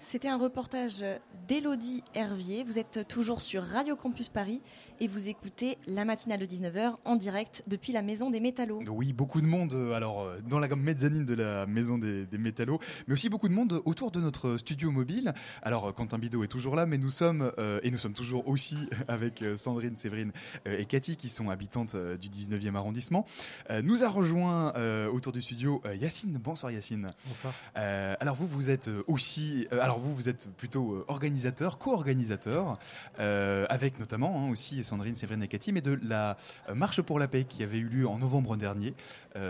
C'était 0.09 0.29
un 0.29 0.37
reportage 0.37 1.03
d'Élodie 1.49 2.01
Hervier. 2.15 2.63
Vous 2.63 2.79
êtes 2.79 3.05
toujours 3.09 3.41
sur 3.41 3.61
Radio 3.61 3.97
Campus 3.97 4.29
Paris 4.29 4.61
et 5.01 5.07
vous 5.07 5.27
écoutez 5.27 5.77
la 5.85 6.05
matinale 6.05 6.39
de 6.39 6.45
19h 6.45 6.95
en 7.03 7.15
direct 7.17 7.63
depuis 7.67 7.91
la 7.91 8.01
Maison 8.01 8.29
des 8.29 8.39
Métallos. 8.39 8.81
Oui, 8.87 9.11
beaucoup 9.11 9.41
de 9.41 9.45
monde 9.45 9.73
euh, 9.73 9.91
alors 9.91 10.21
euh, 10.21 10.37
dans 10.49 10.59
la 10.59 10.73
mezzanine 10.75 11.25
de 11.25 11.35
la 11.35 11.65
maison 11.65 11.97
des, 11.97 12.25
des 12.25 12.37
métallos, 12.37 12.79
mais 13.07 13.13
aussi 13.13 13.29
beaucoup 13.29 13.49
de 13.49 13.53
monde 13.53 13.81
autour 13.85 14.11
de 14.11 14.19
notre 14.21 14.57
studio 14.57 14.91
mobile. 14.91 15.33
Alors 15.61 15.87
euh, 15.87 15.91
Quentin 15.91 16.17
Bidot 16.17 16.43
est 16.43 16.47
toujours 16.47 16.75
là, 16.75 16.85
mais 16.85 16.97
nous 16.97 17.09
sommes 17.09 17.51
euh, 17.59 17.79
et 17.83 17.91
nous 17.91 17.97
sommes 17.97 18.13
toujours 18.13 18.47
aussi 18.47 18.77
avec 19.09 19.43
Sandrine, 19.55 19.95
Séverine 19.97 20.31
euh, 20.67 20.79
et 20.79 20.85
Cathy 20.85 21.17
qui 21.17 21.27
sont 21.29 21.49
habitantes 21.49 21.95
euh, 21.95 22.17
du 22.17 22.29
19e 22.29 22.75
arrondissement. 22.75 23.25
Euh, 23.69 23.81
nous 23.81 24.03
a 24.03 24.09
rejoint 24.09 24.73
euh, 24.77 25.11
autour 25.11 25.33
du 25.33 25.41
studio 25.41 25.81
euh, 25.85 25.95
Yacine. 25.95 26.39
Bonsoir 26.41 26.71
Yacine. 26.71 27.07
Bonsoir. 27.27 27.53
Euh, 27.75 28.15
alors 28.19 28.35
vous 28.35 28.47
vous 28.47 28.69
êtes 28.69 28.89
aussi 29.07 29.67
euh, 29.73 29.81
vous 29.99 30.15
vous 30.15 30.29
êtes 30.29 30.49
plutôt 30.55 30.93
euh, 30.93 31.05
organisateur, 31.07 31.77
co-organisateur 31.77 32.77
euh, 33.19 33.65
avec 33.69 33.99
notamment 33.99 34.43
hein, 34.43 34.49
aussi 34.49 34.83
Sandrine, 34.83 35.15
Séverine 35.15 35.43
et 35.43 35.47
Cathy, 35.47 35.71
mais 35.71 35.81
de 35.81 35.99
la 36.03 36.38
euh, 36.69 36.75
marche 36.75 37.01
pour 37.01 37.19
la 37.19 37.27
paix 37.27 37.43
qui 37.43 37.63
avait 37.63 37.77
eu 37.77 37.88
lieu 37.88 38.07
en 38.07 38.17
novembre 38.17 38.55
dernier 38.57 38.93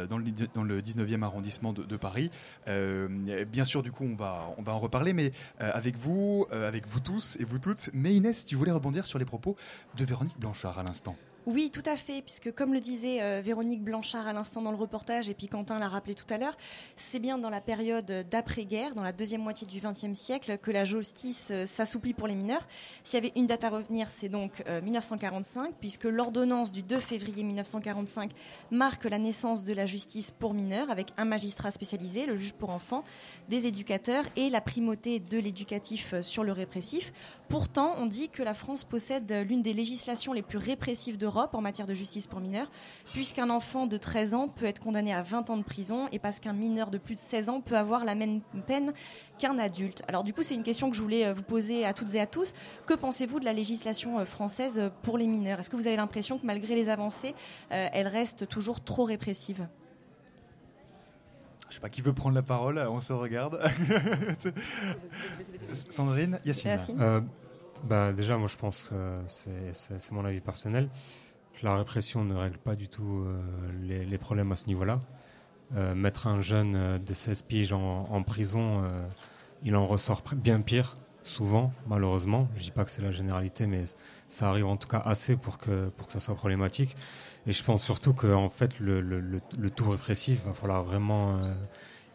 dans, 0.09 0.17
le, 0.17 0.25
dans 0.53 0.63
le 0.63 0.81
19e 0.81 1.23
arrondissement 1.23 1.71
de, 1.71 1.95
Paris. 1.95 2.29
Bien 2.65 3.63
sûr, 3.63 3.81
du 3.81 3.91
coup, 3.91 4.03
on 4.03 4.15
va, 4.15 4.49
on 4.57 4.61
va 4.61 4.73
en 4.73 4.79
reparler, 4.79 5.13
mais 5.13 5.31
avec 5.59 5.95
vous, 5.95 6.45
avec 6.51 6.85
vous 6.85 6.99
tous 6.99 7.37
et 7.39 7.45
vous 7.45 7.57
toutes. 7.57 7.89
Mais 7.93 8.13
Inès, 8.13 8.45
tu 8.45 8.55
voulais 8.55 8.73
rebondir 8.73 9.07
sur 9.07 9.17
les 9.17 9.25
propos 9.25 9.55
de 9.95 10.03
Véronique 10.03 10.37
Blanchard 10.39 10.77
à 10.77 10.83
l'instant. 10.83 11.15
Oui, 11.47 11.71
tout 11.71 11.83
à 11.85 11.95
fait, 11.95 12.21
puisque 12.21 12.51
comme 12.51 12.73
le 12.73 12.81
disait 12.81 13.21
euh, 13.21 13.39
Véronique 13.41 13.81
Blanchard 13.81 14.27
à 14.27 14.33
l'instant 14.33 14.61
dans 14.61 14.71
le 14.71 14.75
reportage, 14.75 15.29
et 15.29 15.33
puis 15.33 15.47
Quentin 15.47 15.79
l'a 15.79 15.87
rappelé 15.87 16.13
tout 16.13 16.25
à 16.29 16.37
l'heure, 16.37 16.57
c'est 16.97 17.19
bien 17.19 17.37
dans 17.37 17.49
la 17.49 17.61
période 17.61 18.25
d'après-guerre, 18.29 18.95
dans 18.95 19.01
la 19.01 19.13
deuxième 19.13 19.43
moitié 19.43 19.65
du 19.65 19.79
XXe 19.79 20.11
siècle, 20.11 20.57
que 20.57 20.71
la 20.71 20.83
justice 20.83 21.47
euh, 21.51 21.65
s'assouplit 21.65 22.13
pour 22.13 22.27
les 22.27 22.35
mineurs. 22.35 22.67
S'il 23.05 23.23
y 23.23 23.25
avait 23.25 23.31
une 23.37 23.47
date 23.47 23.63
à 23.63 23.69
revenir, 23.69 24.09
c'est 24.09 24.27
donc 24.27 24.61
euh, 24.67 24.81
1945, 24.81 25.73
puisque 25.79 26.03
l'ordonnance 26.03 26.73
du 26.73 26.83
2 26.83 26.99
février 26.99 27.43
1945 27.43 28.31
marque 28.69 29.05
la 29.05 29.17
naissance 29.17 29.63
de 29.63 29.73
la 29.73 29.85
justice 29.85 30.31
pour 30.31 30.53
mineurs, 30.53 30.91
avec 30.91 31.13
un 31.15 31.23
magistrat 31.23 31.71
spécialisé, 31.71 32.25
le 32.25 32.35
juge 32.35 32.55
pour 32.55 32.71
enfants, 32.71 33.05
des 33.47 33.67
éducateurs 33.67 34.25
et 34.35 34.49
la 34.49 34.59
primauté 34.59 35.21
de 35.21 35.37
l'éducatif 35.37 36.13
euh, 36.13 36.21
sur 36.21 36.43
le 36.43 36.51
répressif. 36.51 37.13
Pourtant, 37.47 37.95
on 37.99 38.05
dit 38.05 38.27
que 38.27 38.43
la 38.43 38.53
France 38.53 38.83
possède 38.83 39.31
l'une 39.47 39.61
des 39.61 39.71
législations 39.71 40.33
les 40.33 40.41
plus 40.41 40.57
répressives 40.57 41.17
d'Europe 41.17 41.36
l'Europe 41.37 41.53
en 41.53 41.61
matière 41.61 41.85
de 41.85 41.93
justice 41.93 42.25
pour 42.25 42.39
mineurs, 42.39 42.69
puisqu'un 43.13 43.51
enfant 43.51 43.85
de 43.85 43.97
13 43.97 44.33
ans 44.33 44.47
peut 44.47 44.65
être 44.65 44.79
condamné 44.79 45.13
à 45.13 45.21
20 45.21 45.51
ans 45.51 45.57
de 45.57 45.63
prison 45.63 46.07
et 46.11 46.17
parce 46.17 46.39
qu'un 46.39 46.53
mineur 46.53 46.89
de 46.89 46.97
plus 46.97 47.13
de 47.13 47.19
16 47.19 47.49
ans 47.49 47.61
peut 47.61 47.77
avoir 47.77 48.05
la 48.05 48.15
même 48.15 48.41
peine 48.65 48.91
qu'un 49.37 49.59
adulte. 49.59 50.01
Alors 50.07 50.23
du 50.23 50.33
coup, 50.33 50.41
c'est 50.41 50.55
une 50.55 50.63
question 50.63 50.89
que 50.89 50.95
je 50.95 51.01
voulais 51.01 51.27
euh, 51.27 51.33
vous 51.33 51.43
poser 51.43 51.85
à 51.85 51.93
toutes 51.93 52.15
et 52.15 52.19
à 52.19 52.25
tous. 52.25 52.55
Que 52.87 52.95
pensez-vous 52.95 53.39
de 53.39 53.45
la 53.45 53.53
législation 53.53 54.17
euh, 54.17 54.25
française 54.25 54.79
euh, 54.79 54.89
pour 55.03 55.19
les 55.19 55.27
mineurs? 55.27 55.59
Est-ce 55.59 55.69
que 55.69 55.75
vous 55.75 55.85
avez 55.85 55.95
l'impression 55.95 56.39
que 56.39 56.45
malgré 56.45 56.73
les 56.73 56.89
avancées, 56.89 57.35
elle 57.69 58.07
reste 58.07 58.47
toujours 58.47 58.83
trop 58.83 59.03
répressive 59.03 59.67
Je 61.69 61.75
sais 61.75 61.79
pas 61.79 61.89
qui 61.89 62.01
veut 62.01 62.13
prendre 62.13 62.35
la 62.35 62.41
parole, 62.41 62.79
on 62.89 62.99
se 62.99 63.13
regarde. 63.13 63.61
Sandrine, 65.71 66.39
Yacine. 66.45 66.77
Euh, 66.99 67.21
bah, 67.83 68.13
déjà, 68.13 68.37
moi 68.37 68.47
je 68.47 68.57
pense 68.57 68.83
que 68.83 69.19
c'est 69.27 70.11
mon 70.11 70.25
avis 70.25 70.41
personnel. 70.41 70.89
La 71.63 71.75
répression 71.75 72.23
ne 72.23 72.35
règle 72.35 72.57
pas 72.57 72.75
du 72.75 72.87
tout 72.87 73.25
euh, 73.25 74.05
les, 74.07 74.17
problèmes 74.17 74.51
à 74.51 74.55
ce 74.55 74.67
niveau-là. 74.67 75.01
Euh, 75.75 75.95
mettre 75.95 76.27
un 76.27 76.39
jeune 76.39 76.75
euh, 76.75 76.97
de 76.99 77.13
16 77.13 77.41
piges 77.41 77.73
en, 77.73 78.23
prison, 78.23 78.83
il 79.63 79.75
en 79.75 79.87
ressort 79.87 80.21
bien 80.35 80.61
pire, 80.61 80.97
souvent, 81.23 81.73
malheureusement. 81.87 82.47
Je 82.55 82.63
dis 82.63 82.71
pas 82.71 82.85
que 82.85 82.91
c'est 82.91 83.01
la 83.01 83.11
généralité, 83.11 83.65
mais 83.65 83.85
ça 84.27 84.49
arrive 84.49 84.67
en 84.67 84.77
tout 84.77 84.87
cas 84.87 85.01
assez 85.03 85.35
pour 85.35 85.57
que, 85.57 85.89
pour 85.89 86.07
que 86.07 86.13
ça 86.13 86.19
soit 86.19 86.35
problématique. 86.35 86.95
Et 87.47 87.53
je 87.53 87.63
pense 87.63 87.83
surtout 87.83 88.13
que 88.13 88.31
en 88.31 88.49
fait, 88.49 88.79
le, 88.79 89.01
le, 89.01 89.19
le, 89.19 89.69
tout 89.71 89.89
répressif, 89.89 90.45
va 90.45 90.53
falloir 90.53 90.83
vraiment 90.83 91.39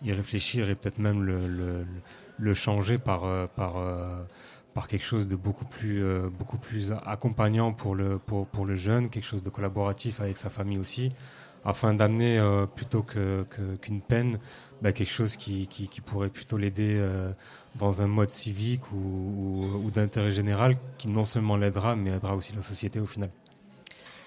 y 0.03 0.13
réfléchir 0.13 0.71
et 0.71 0.77
peut-être 0.77 0.99
même 0.99 1.25
le, 1.25 2.55
changer 2.55 2.99
par, 2.99 3.49
par, 3.51 3.75
par 4.75 4.89
quelque 4.89 5.05
chose 5.05 5.29
de 5.29 5.37
beaucoup 5.37 5.65
plus, 5.65 6.03
euh, 6.03 6.29
beaucoup 6.31 6.59
plus 6.59 6.93
accompagnant 7.07 7.73
pour 7.73 7.95
le, 7.95 8.19
pour, 8.19 8.47
pour 8.47 8.65
le 8.65 8.75
jeune, 8.75 9.11
quelque 9.11 9.27
chose 9.27 9.43
de 9.43 9.51
collaboratif 9.51 10.21
avec 10.21 10.39
sa 10.39 10.49
famille 10.49 10.79
aussi, 10.79 11.13
afin 11.65 11.95
d'amener 11.95 12.39
euh, 12.39 12.67
plutôt 12.67 13.03
qu'une 13.03 14.01
peine, 14.01 14.39
bah, 14.81 14.93
quelque 14.93 15.13
chose 15.13 15.37
qui, 15.37 15.69
pourrait 16.07 16.31
plutôt 16.31 16.57
l'aider 16.57 16.97
euh, 16.97 17.33
dans 17.77 18.03
un 18.03 18.07
mode 18.07 18.31
civique 18.31 18.91
ou 18.93 19.91
d'intérêt 19.95 20.33
général, 20.33 20.77
qui 20.99 21.09
non 21.09 21.25
seulement 21.25 21.57
l'aidera, 21.57 21.95
mais 21.95 22.11
aidera 22.11 22.35
aussi 22.35 22.53
la 22.55 22.63
société 22.63 22.99
au 22.99 23.07
final. 23.07 23.31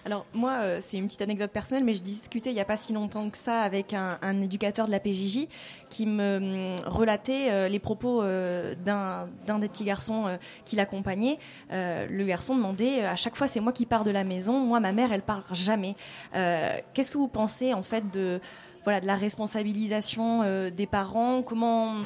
Alors 0.05 0.27
moi, 0.35 0.51
euh, 0.61 0.77
c'est 0.79 0.97
une 0.97 1.07
petite 1.07 1.23
anecdote 1.23 1.49
personnelle, 1.49 1.83
mais 1.83 1.95
je 1.95 2.03
discutais 2.03 2.51
il 2.51 2.53
n'y 2.53 2.59
a 2.59 2.65
pas 2.65 2.77
si 2.77 2.93
longtemps 2.93 3.27
que 3.31 3.37
ça 3.39 3.61
avec 3.61 3.95
un, 3.95 4.39
éducateur 4.39 4.85
de 4.85 4.91
la 4.91 4.99
PJJ 4.99 5.47
qui 5.89 6.05
me 6.05 6.37
hum, 6.37 6.75
relatait 6.85 7.49
euh, 7.49 7.67
les 7.67 7.79
propos 7.79 8.21
euh, 8.21 8.75
d'un 8.85 9.27
des 9.57 9.67
petits 9.67 9.83
garçons 9.83 10.37
qui 10.63 10.75
l'accompagnait. 10.75 11.39
Le 11.71 12.23
garçon 12.23 12.55
demandait 12.55 13.03
à 13.03 13.15
chaque 13.15 13.35
fois 13.35 13.47
c'est 13.47 13.59
moi 13.59 13.71
qui 13.71 13.87
pars 13.87 14.03
de 14.03 14.11
la 14.11 14.23
maison, 14.23 14.59
moi 14.59 14.79
ma 14.79 14.91
mère 14.91 15.11
elle 15.11 15.23
part 15.23 15.45
jamais. 15.55 15.95
Qu'est-ce 16.33 17.09
que 17.09 17.17
vous 17.17 17.27
pensez 17.27 17.73
en 17.73 17.81
fait 17.81 18.11
de 18.11 18.39
voilà 18.83 18.99
de 18.99 19.07
la 19.07 19.15
responsabilisation 19.15 20.69
des 20.69 20.85
parents? 20.85 21.41
Comment 21.41 22.01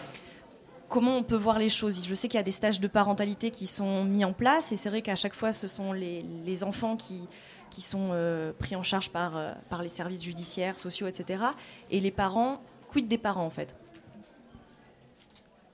comment 0.88 1.18
on 1.18 1.24
peut 1.24 1.36
voir 1.36 1.60
les 1.60 1.70
choses? 1.70 2.06
Je 2.08 2.16
sais 2.16 2.28
qu'il 2.28 2.38
y 2.38 2.42
a 2.42 2.44
des 2.44 2.52
stages 2.52 2.80
de 2.80 2.88
parentalité 2.88 3.52
qui 3.52 3.68
sont 3.68 4.06
mis 4.06 4.24
en 4.24 4.34
place 4.34 4.72
et 4.72 4.78
c'est 4.78 4.90
vrai 4.90 5.02
qu'à 5.02 5.16
chaque 5.16 5.36
fois 5.36 5.52
ce 5.52 5.68
sont 5.68 5.92
les 5.92 6.64
enfants 6.64 6.96
qui 6.96 7.22
qui 7.70 7.82
sont 7.82 8.10
euh, 8.12 8.52
pris 8.58 8.76
en 8.76 8.84
charge 8.84 9.10
par, 9.12 9.38
euh, 9.38 9.54
par 9.70 9.82
les 9.82 9.90
services 9.90 10.24
judiciaires, 10.24 10.78
sociaux, 10.78 11.08
etc. 11.08 11.44
Et 11.92 12.00
les 12.00 12.12
parents, 12.12 12.62
quid 12.92 13.08
des 13.08 13.18
parents 13.18 13.46
en 13.46 13.50
fait 13.50 13.76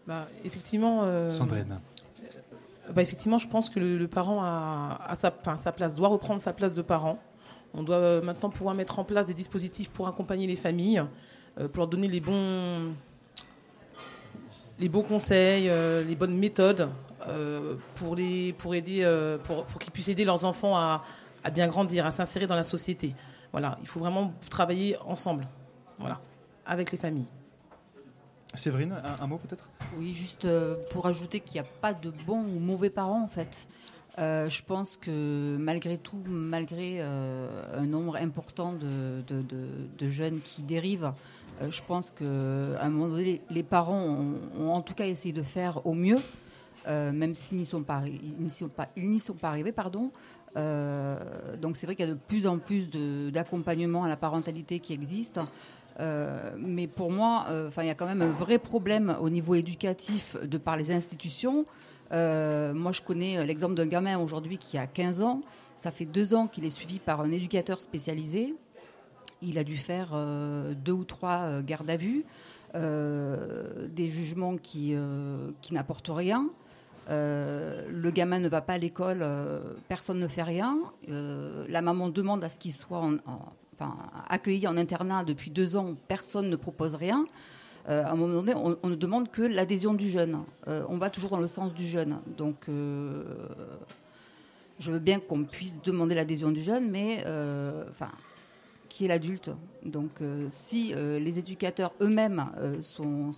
Bah, 0.07 0.27
effectivement. 0.43 1.01
euh, 1.03 1.29
Sandrine. 1.29 1.79
bah, 2.93 3.01
effectivement, 3.01 3.37
je 3.37 3.47
pense 3.47 3.69
que 3.69 3.79
le, 3.79 3.97
le 3.97 4.07
parent 4.07 4.43
a, 4.43 4.99
a 5.07 5.15
sa, 5.15 5.33
enfin, 5.39 5.57
sa 5.57 5.71
place, 5.71 5.95
doit 5.95 6.09
reprendre 6.09 6.41
sa 6.41 6.53
place 6.53 6.75
de 6.75 6.81
parent. 6.81 7.17
On 7.73 7.83
doit 7.83 7.95
euh, 7.97 8.21
maintenant 8.21 8.49
pouvoir 8.49 8.75
mettre 8.75 8.99
en 8.99 9.03
place 9.03 9.27
des 9.27 9.33
dispositifs 9.33 9.89
pour 9.89 10.07
accompagner 10.07 10.47
les 10.47 10.55
familles, 10.55 11.03
euh, 11.59 11.67
pour 11.67 11.79
leur 11.79 11.87
donner 11.87 12.07
les 12.07 12.19
bons, 12.21 12.93
les 14.79 14.89
bons 14.89 15.01
conseils, 15.03 15.69
euh, 15.69 16.03
les 16.03 16.15
bonnes 16.15 16.37
méthodes 16.37 16.89
euh, 17.27 17.75
pour, 17.95 18.15
les, 18.15 18.53
pour, 18.53 18.75
aider, 18.75 18.99
euh, 19.03 19.37
pour, 19.39 19.65
pour 19.65 19.79
qu'ils 19.81 19.91
puissent 19.91 20.09
aider 20.09 20.25
leurs 20.25 20.45
enfants 20.45 20.77
à, 20.77 21.03
à 21.45 21.51
bien 21.51 21.67
grandir, 21.67 22.05
à 22.05 22.11
s'insérer 22.11 22.47
dans 22.47 22.55
la 22.55 22.63
société. 22.63 23.15
Voilà, 23.51 23.77
il 23.81 23.87
faut 23.87 23.99
vraiment 23.99 24.33
travailler 24.49 24.97
ensemble, 25.05 25.47
voilà, 25.99 26.19
avec 26.65 26.91
les 26.91 26.97
familles. 26.97 27.27
Séverine, 28.55 28.93
un, 28.93 29.23
un 29.23 29.27
mot 29.27 29.37
peut-être? 29.37 29.69
Oui, 29.97 30.11
juste 30.11 30.45
euh, 30.45 30.75
pour 30.89 31.05
ajouter 31.05 31.39
qu'il 31.41 31.61
n'y 31.61 31.67
a 31.67 31.69
pas 31.81 31.93
de 31.93 32.09
bons 32.09 32.41
ou 32.43 32.59
mauvais 32.59 32.89
parents 32.89 33.21
en 33.21 33.27
fait. 33.27 33.67
Euh, 34.17 34.47
je 34.47 34.63
pense 34.63 34.95
que 34.97 35.57
malgré 35.59 35.97
tout, 35.97 36.21
malgré 36.25 36.97
euh, 36.99 37.77
un 37.77 37.85
nombre 37.85 38.15
important 38.15 38.71
de, 38.73 39.21
de- 39.27 39.41
de- 39.41 39.87
de 39.97 40.07
jeunes 40.09 40.39
qui 40.41 40.61
dérivent, 40.63 41.11
euh, 41.61 41.69
je 41.69 41.81
pense 41.83 42.11
qu'à 42.11 42.25
un 42.25 42.89
moment 42.89 43.09
donné, 43.09 43.41
les 43.49 43.63
parents 43.63 44.01
ont, 44.01 44.35
ont 44.57 44.71
en 44.71 44.81
tout 44.81 44.93
cas 44.93 45.05
essayé 45.05 45.33
de 45.33 45.43
faire 45.43 45.85
au 45.85 45.93
mieux, 45.93 46.19
euh, 46.87 47.11
même 47.11 47.33
s'ils 47.35 47.57
n'y 47.57 47.65
sont 47.65 47.79
sont 47.79 47.83
pas, 47.83 48.03
ils 48.95 49.09
n'y 49.09 49.19
sont 49.19 49.33
pas 49.33 49.49
arrivés, 49.49 49.73
pardon. 49.73 50.11
Euh, 50.57 51.17
donc 51.57 51.75
c'est 51.77 51.85
vrai 51.85 51.95
qu'il 51.95 52.05
y 52.05 52.09
a 52.09 52.13
de 52.13 52.17
plus 52.17 52.47
en 52.47 52.57
plus 52.57 52.89
d'accompagnement 53.31 54.03
à 54.03 54.09
la 54.09 54.15
parentalité 54.15 54.79
qui 54.79 54.93
existe. 54.93 55.39
Euh, 55.99 56.51
mais 56.57 56.87
pour 56.87 57.11
moi, 57.11 57.45
euh, 57.49 57.69
il 57.77 57.85
y 57.85 57.89
a 57.89 57.95
quand 57.95 58.05
même 58.05 58.21
un 58.21 58.31
vrai 58.31 58.57
problème 58.57 59.15
au 59.21 59.29
niveau 59.29 59.55
éducatif 59.55 60.35
de 60.41 60.57
par 60.57 60.77
les 60.77 60.91
institutions. 60.91 61.65
Moi, 62.11 62.91
je 62.91 63.01
connais 63.01 63.45
l'exemple 63.45 63.75
d'un 63.75 63.87
gamin 63.87 64.17
aujourd'hui 64.19 64.57
qui 64.57 64.77
a 64.77 64.87
15 64.87 65.21
ans. 65.21 65.41
Ça 65.77 65.91
fait 65.91 66.05
deux 66.05 66.33
ans 66.33 66.47
qu'il 66.47 66.63
est 66.63 66.69
suivi 66.69 66.99
par 66.99 67.19
un 67.19 67.31
éducateur 67.31 67.77
spécialisé. 67.77 68.53
Il 69.41 69.57
a 69.57 69.65
dû 69.65 69.75
faire 69.75 70.15
deux 70.75 70.93
ou 70.93 71.03
trois 71.03 71.61
gardes 71.61 71.89
à 71.89 71.97
vue, 71.97 72.23
des 72.73 74.07
jugements 74.07 74.55
qui, 74.55 74.95
qui 75.61 75.73
n'apportent 75.73 76.11
rien. 76.13 76.47
Euh, 77.09 77.85
le 77.89 78.09
gamin 78.11 78.39
ne 78.39 78.49
va 78.49 78.61
pas 78.61 78.73
à 78.73 78.77
l'école, 78.77 79.19
euh, 79.21 79.59
personne 79.87 80.19
ne 80.19 80.27
fait 80.27 80.41
rien. 80.43 80.77
Euh, 81.09 81.65
la 81.69 81.81
maman 81.81 82.09
demande 82.09 82.43
à 82.43 82.49
ce 82.49 82.57
qu'il 82.57 82.73
soit 82.73 82.97
en- 82.99 83.17
accueilli 84.29 84.67
en 84.67 84.77
internat 84.77 85.23
depuis 85.23 85.51
deux 85.51 85.75
ans, 85.75 85.95
personne 86.07 86.49
ne 86.49 86.55
propose 86.55 86.95
rien. 86.95 87.25
À 87.87 88.11
un 88.11 88.15
moment 88.15 88.41
donné, 88.41 88.53
on, 88.55 88.89
ne 88.89 88.95
demande 88.95 89.29
que 89.29 89.43
l'adhésion 89.43 89.93
du 89.93 90.09
jeune. 90.09 90.39
On 90.65 90.97
va 90.97 91.09
toujours 91.11 91.29
dans 91.29 91.39
le 91.39 91.45
sens 91.45 91.73
du 91.75 91.85
jeune. 91.85 92.17
Donc, 92.37 92.65
je 94.79 94.91
veux 94.91 94.97
bien 94.99 95.19
qu'on 95.19 95.43
puisse 95.43 95.75
demander 95.83 96.15
l'adhésion 96.15 96.51
du 96.51 96.61
jeune, 96.63 96.89
mais 96.89 97.23
qui 98.89 99.05
est 99.05 99.07
l'adulte 99.09 99.51
Donc, 99.83 100.09
si 100.49 100.93
les 100.95 101.37
éducateurs 101.37 101.91
eux-mêmes 102.01 102.45
sont- 102.81 103.33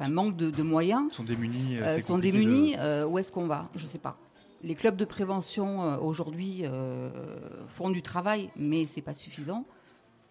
enfin, 0.00 0.10
manquent 0.10 0.36
de, 0.36 0.50
de 0.50 0.62
moyens, 0.62 1.12
Sont 1.12 1.24
démunis. 1.24 1.76
euh, 1.78 1.84
euh, 1.84 2.00
sont 2.00 2.16
de- 2.18 2.22
démunis, 2.22 2.74
euh, 2.78 3.06
où 3.06 3.18
est-ce 3.18 3.32
qu'on 3.32 3.46
va? 3.46 3.68
Je 3.74 3.82
ne 3.84 3.88
sais 3.88 3.98
pas. 3.98 4.16
Les 4.62 4.74
clubs 4.74 4.96
de 4.96 5.04
prévention 5.04 5.84
euh, 5.84 5.96
aujourd'hui 5.98 6.64
font 7.68 7.90
du 7.90 8.02
travail, 8.02 8.50
mais 8.56 8.86
c'est 8.86 9.02
pas 9.02 9.14
suffisant. 9.14 9.64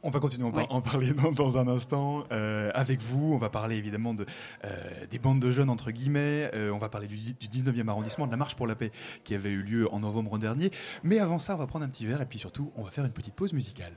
On 0.03 0.09
va 0.11 0.19
continuer 0.19 0.45
à 0.45 0.49
en 0.49 0.51
par- 0.51 0.61
Ouais. 0.61 0.67
en 0.69 0.79
parler 0.81 1.11
dans, 1.13 1.31
dans 1.31 1.57
un 1.57 1.67
instant 1.67 2.23
euh, 2.31 2.69
avec 2.75 3.01
vous. 3.01 3.33
On 3.33 3.37
va 3.39 3.49
parler 3.49 3.77
évidemment 3.77 4.13
de, 4.13 4.25
euh, 4.63 4.69
des 5.09 5.17
bandes 5.17 5.39
de 5.39 5.49
jeunes, 5.49 5.69
entre 5.71 5.89
guillemets. 5.91 6.51
Euh, 6.53 6.69
on 6.71 6.77
va 6.77 6.87
parler 6.87 7.07
du, 7.07 7.15
du 7.17 7.47
19e 7.47 7.87
arrondissement, 7.89 8.27
de 8.27 8.31
la 8.31 8.37
marche 8.37 8.55
pour 8.55 8.67
la 8.67 8.75
paix 8.75 8.91
qui 9.23 9.33
avait 9.33 9.49
eu 9.49 9.63
lieu 9.63 9.91
en 9.93 9.99
novembre 10.01 10.37
dernier. 10.37 10.69
Mais 11.03 11.19
avant 11.19 11.39
ça, 11.39 11.55
on 11.55 11.57
va 11.57 11.65
prendre 11.67 11.83
un 11.85 11.89
petit 11.89 12.05
verre 12.05 12.21
et 12.21 12.25
puis 12.27 12.37
surtout, 12.37 12.71
on 12.77 12.83
va 12.83 12.91
faire 12.91 13.05
une 13.05 13.11
petite 13.11 13.33
pause 13.33 13.53
musicale. 13.53 13.93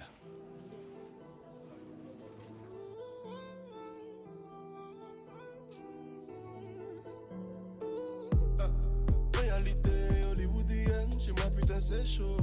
Putain 11.71 11.81
c'est 11.81 12.07
chaud. 12.07 12.37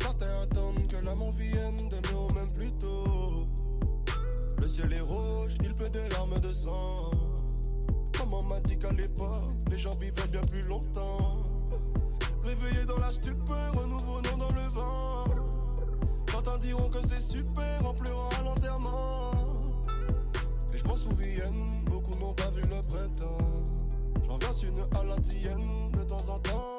Certains 0.00 0.40
attendent 0.42 0.86
que 0.86 1.04
l'amour 1.04 1.32
vienne 1.32 1.76
d'aimer 1.76 2.14
au 2.14 2.32
même 2.32 2.52
plus 2.52 2.70
tôt. 2.72 3.46
Le 4.60 4.68
ciel 4.68 4.92
est 4.92 5.00
rouge, 5.00 5.52
il 5.62 5.74
pleut 5.74 5.88
des 5.88 6.08
larmes 6.10 6.38
de 6.38 6.52
sang. 6.52 7.10
Maman 8.18 8.42
m'a 8.44 8.60
dit 8.60 8.78
qu'à 8.78 8.92
l'époque, 8.92 9.44
les 9.70 9.78
gens 9.78 9.96
vivaient 9.98 10.28
bien 10.28 10.42
plus 10.42 10.62
longtemps. 10.62 11.42
Réveillé 12.44 12.84
dans 12.86 12.98
la 12.98 13.10
stupeur, 13.10 13.74
renouveau 13.74 14.20
non 14.20 14.36
dans 14.36 14.54
le 14.54 14.68
vent. 14.74 15.24
Certains 16.30 16.58
diront 16.58 16.88
que 16.88 17.00
c'est 17.06 17.22
super 17.22 17.84
en 17.84 17.94
pleurant 17.94 18.28
à 18.38 18.42
l'enterrement. 18.42 19.30
Et 20.72 20.78
je 20.78 20.84
m'en 20.84 20.96
souviens, 20.96 21.52
beaucoup 21.86 22.16
n'ont 22.18 22.34
pas 22.34 22.50
vu 22.50 22.62
le 22.62 22.68
printemps. 22.68 23.38
J'en 24.26 24.38
verse 24.38 24.62
une 24.62 24.78
à 24.78 25.04
la 25.04 25.20
tienne 25.20 25.90
de 25.92 26.04
temps 26.04 26.28
en 26.28 26.38
temps. 26.38 26.69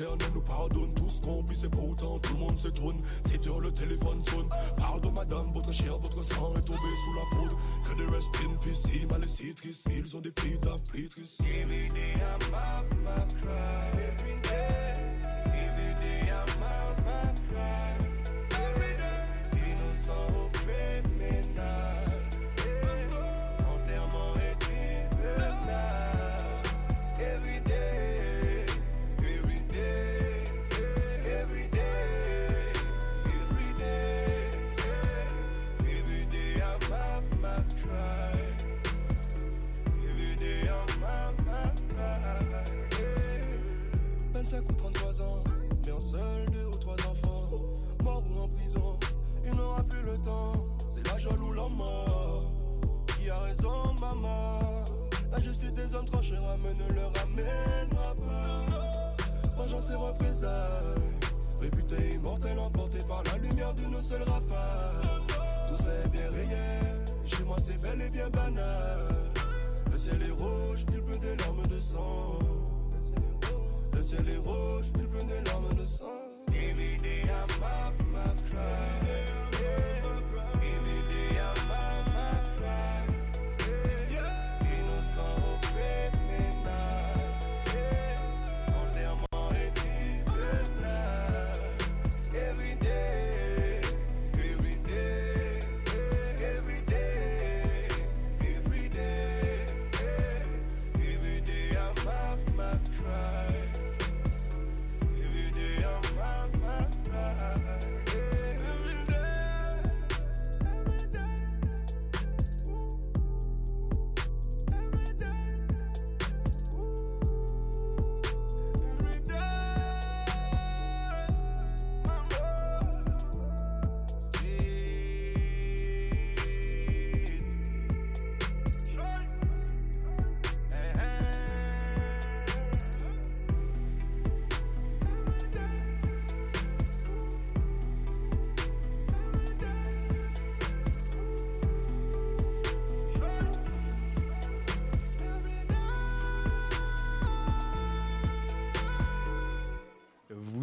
Nous 0.00 0.40
pardonne, 0.40 0.92
tout 0.94 1.08
ce 1.08 1.20
qu'on 1.20 1.42
vit, 1.42 1.56
c'est 1.56 1.68
pourtant 1.68 2.18
tout 2.18 2.34
le 2.34 2.40
monde 2.40 2.56
s'étonne. 2.56 2.98
C'est 3.26 3.46
heure, 3.46 3.60
le 3.60 3.72
téléphone 3.72 4.22
sonne. 4.22 4.48
Pardon, 4.76 5.12
madame, 5.12 5.52
votre 5.52 5.72
chair, 5.72 5.98
votre 5.98 6.22
sang 6.24 6.52
est 6.56 6.60
tombé 6.62 6.78
sous 6.78 7.14
la 7.14 7.36
poudre. 7.36 7.56
Que 7.88 7.94
des 7.96 8.06
rest 8.14 8.30
in 8.44 8.54
peace, 8.62 8.82
si 8.86 9.06
mal 9.06 9.20
ils 9.90 10.16
ont 10.16 10.20
des 10.20 10.30
petites 10.30 10.66
applis 10.66 11.08
tristes. 11.08 11.40
Every 11.42 11.88
my 11.90 13.22
cry. 13.40 13.90
Every 13.94 14.40
day, 14.42 15.24
my 16.60 16.84
innocent 19.54 20.43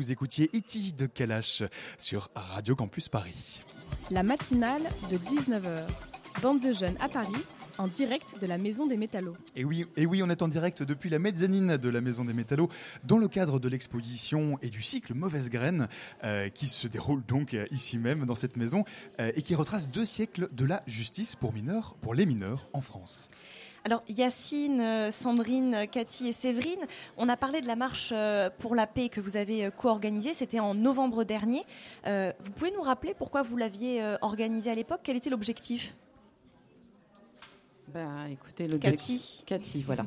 Vous 0.02 0.12
écoutiez 0.12 0.50
E.T. 0.56 0.94
de 0.98 1.06
Kalash 1.06 1.62
sur 2.00 2.32
Radio 2.34 2.76
Campus 2.76 3.08
Paris. 3.08 3.62
La 4.10 4.24
matinale 4.24 4.82
de 5.12 5.18
19h. 5.18 5.86
Bande 6.42 6.60
de 6.60 6.74
jeunes 6.74 6.96
à 7.00 7.08
Paris, 7.08 7.46
en 7.78 7.88
direct 7.88 8.42
de 8.42 8.48
la 8.48 8.58
Maison 8.58 8.88
des 8.88 8.98
Métallos. 8.98 9.36
Et 9.56 9.64
oui, 9.64 9.86
et 9.96 10.08
oui, 10.08 10.24
on 10.24 10.30
est 10.32 10.42
en 10.42 10.48
direct 10.48 10.82
depuis 10.82 11.12
la 11.12 11.20
mezzanine 11.20 11.78
de 11.78 11.90
la 11.90 12.02
Maison 12.02 12.26
des 12.26 12.34
Métallos 12.34 12.70
dans 13.04 13.20
le 13.20 13.28
cadre 13.28 13.60
de 13.60 13.70
l'exposition 13.70 14.58
et 14.64 14.72
du 14.72 14.82
cycle 14.82 15.14
Mauvaise 15.14 15.52
Graine 15.52 15.88
euh, 16.24 16.50
qui 16.50 16.68
se 16.68 16.88
déroule 16.88 17.24
donc 17.24 17.54
euh, 17.54 17.68
ici 17.70 18.00
même 18.00 18.26
dans 18.26 18.34
cette 18.34 18.58
maison 18.58 18.86
euh, 19.20 19.32
et 19.36 19.44
qui 19.44 19.54
retrace 19.54 19.88
deux 19.88 20.06
siècles 20.06 20.48
de 20.52 20.66
la 20.66 20.82
justice 20.88 21.36
pour 21.36 21.54
mineurs, 21.54 21.94
pour 22.02 22.16
les 22.16 22.26
mineurs 22.26 22.70
en 22.74 22.82
France. 22.82 23.30
Alors 23.84 24.04
Yacine, 24.08 24.80
euh, 24.80 25.12
Sandrine, 25.12 25.88
Cathy 25.92 26.28
et 26.28 26.32
Séverine, 26.34 26.86
on 27.18 27.28
a 27.30 27.36
parlé 27.36 27.62
de 27.62 27.68
la 27.68 27.76
marche 27.76 28.12
euh, 28.14 28.50
pour 28.60 28.76
la 28.76 28.86
paix 28.86 29.10
que 29.10 29.20
vous 29.20 29.38
avez 29.38 29.66
euh, 29.66 29.72
co-organisée, 29.72 30.36
c'était 30.36 30.60
en 30.60 30.76
novembre 30.76 31.24
dernier. 31.24 31.64
Euh, 32.06 32.32
vous 32.44 32.52
pouvez 32.52 32.72
nous 32.72 32.82
rappeler 32.82 33.16
pourquoi 33.16 33.42
vous 33.42 33.58
l'aviez 33.58 34.04
euh, 34.04 34.18
organisée 34.22 34.70
à 34.70 34.76
l'époque? 34.76 35.00
Quel 35.04 35.18
était 35.18 35.32
l'objectif? 35.32 35.96
Ben, 37.94 38.28
écoutez, 38.32 38.68
le 38.68 38.78
Cathy. 38.78 39.44
Cathy, 39.46 39.82
voilà. 39.82 40.06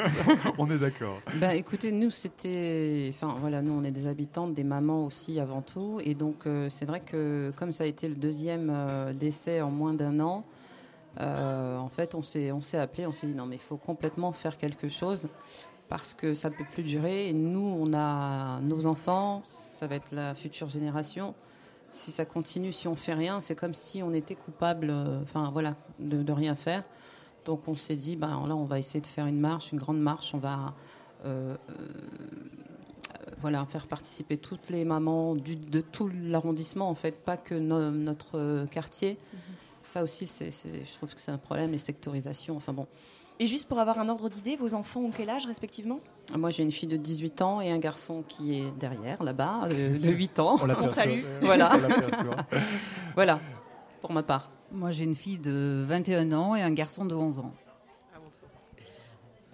on 0.58 0.68
est 0.68 0.78
d'accord. 0.78 1.20
Ben, 1.36 1.50
écoutez, 1.50 1.92
nous, 1.92 2.10
c'était. 2.10 3.08
Enfin, 3.10 3.36
voilà, 3.38 3.62
nous, 3.62 3.72
on 3.72 3.84
est 3.84 3.92
des 3.92 4.08
habitantes, 4.08 4.52
des 4.54 4.64
mamans 4.64 5.04
aussi 5.04 5.38
avant 5.38 5.62
tout. 5.62 6.00
Et 6.02 6.14
donc, 6.14 6.46
euh, 6.46 6.68
c'est 6.68 6.86
vrai 6.86 7.00
que 7.00 7.52
comme 7.56 7.70
ça 7.70 7.84
a 7.84 7.86
été 7.86 8.08
le 8.08 8.16
deuxième 8.16 8.70
euh, 8.70 9.12
décès 9.12 9.60
en 9.60 9.70
moins 9.70 9.94
d'un 9.94 10.18
an, 10.18 10.44
euh, 11.18 11.76
en 11.76 11.88
fait, 11.88 12.14
on 12.14 12.22
s'est, 12.22 12.50
appelé, 12.74 13.06
on 13.06 13.12
s'est 13.12 13.26
dit 13.26 13.34
non, 13.34 13.46
mais 13.46 13.56
il 13.56 13.62
faut 13.62 13.76
complètement 13.76 14.32
faire 14.32 14.56
quelque 14.56 14.88
chose 14.88 15.28
parce 15.88 16.14
que 16.14 16.34
ça 16.34 16.50
ne 16.50 16.54
peut 16.54 16.64
plus 16.72 16.84
durer. 16.84 17.32
Nous, 17.32 17.60
on 17.60 17.92
a 17.94 18.60
nos 18.60 18.86
enfants, 18.86 19.42
ça 19.48 19.86
va 19.86 19.96
être 19.96 20.12
la 20.12 20.34
future 20.34 20.68
génération. 20.68 21.34
Si 21.92 22.12
ça 22.12 22.24
continue, 22.24 22.72
si 22.72 22.86
on 22.86 22.94
fait 22.94 23.14
rien, 23.14 23.40
c'est 23.40 23.56
comme 23.56 23.74
si 23.74 24.02
on 24.02 24.12
était 24.12 24.36
coupable, 24.36 24.88
euh, 24.90 25.22
enfin 25.22 25.50
voilà, 25.52 25.74
de, 25.98 26.32
rien 26.32 26.54
faire. 26.54 26.84
Donc 27.44 27.66
on 27.66 27.74
s'est 27.74 27.96
dit, 27.96 28.14
ben 28.14 28.46
là, 28.46 28.54
on 28.54 28.64
va 28.64 28.78
essayer 28.78 29.00
de 29.00 29.06
faire 29.06 29.26
une 29.26 29.40
marche, 29.40 29.72
une 29.72 29.80
grande 29.80 29.98
marche. 29.98 30.32
On 30.32 30.38
va 30.38 30.74
euh, 31.24 31.56
voilà, 33.40 33.64
faire 33.66 33.88
participer 33.88 34.36
toutes 34.36 34.68
les 34.68 34.84
mamans 34.84 35.34
de 35.34 35.80
tout 35.80 36.08
l'arrondissement, 36.22 36.88
en 36.88 36.94
fait, 36.94 37.24
pas 37.24 37.36
que 37.36 37.54
no- 37.56 37.90
notre 37.90 38.66
quartier. 38.70 39.18
Ça 39.92 40.04
aussi, 40.04 40.24
c'est, 40.28 40.52
c'est- 40.52 40.84
je 40.84 40.94
trouve 40.94 41.12
que 41.12 41.20
c'est 41.20 41.32
un 41.32 41.38
problème, 41.38 41.72
les 41.72 41.78
sectorisations. 41.78 42.54
Enfin 42.56 42.72
bon. 42.72 42.86
Et 43.40 43.46
juste 43.46 43.66
pour 43.66 43.80
avoir 43.80 43.98
un 43.98 44.08
ordre 44.08 44.28
d'idée, 44.28 44.54
vos 44.54 44.72
enfants 44.74 45.00
ont 45.00 45.10
quel 45.10 45.28
âge 45.30 45.46
respectivement? 45.46 45.98
Moi, 46.36 46.50
j'ai 46.50 46.62
une 46.62 46.70
fille 46.70 46.88
de 46.88 46.96
18 46.96 47.42
ans 47.42 47.60
et 47.60 47.72
un 47.72 47.78
garçon 47.78 48.22
qui 48.28 48.54
est 48.60 48.70
derrière, 48.78 49.20
là-bas, 49.24 49.62
de, 49.68 49.98
de 50.06 50.12
8 50.12 50.38
ans. 50.38 50.58
On 50.62 50.86
salue. 50.86 51.22
On 51.42 51.46
Voilà. 51.46 51.76
l'aperçoit. 51.76 52.36
voilà, 53.16 53.40
pour 54.00 54.12
ma 54.12 54.22
part. 54.22 54.50
Moi, 54.70 54.92
j'ai 54.92 55.02
une 55.02 55.16
fille 55.16 55.38
de 55.38 55.82
21 55.88 56.30
ans 56.32 56.54
et 56.54 56.62
un 56.62 56.70
garçon 56.72 57.04
de 57.04 57.14
11 57.16 57.40
ans. 57.40 57.52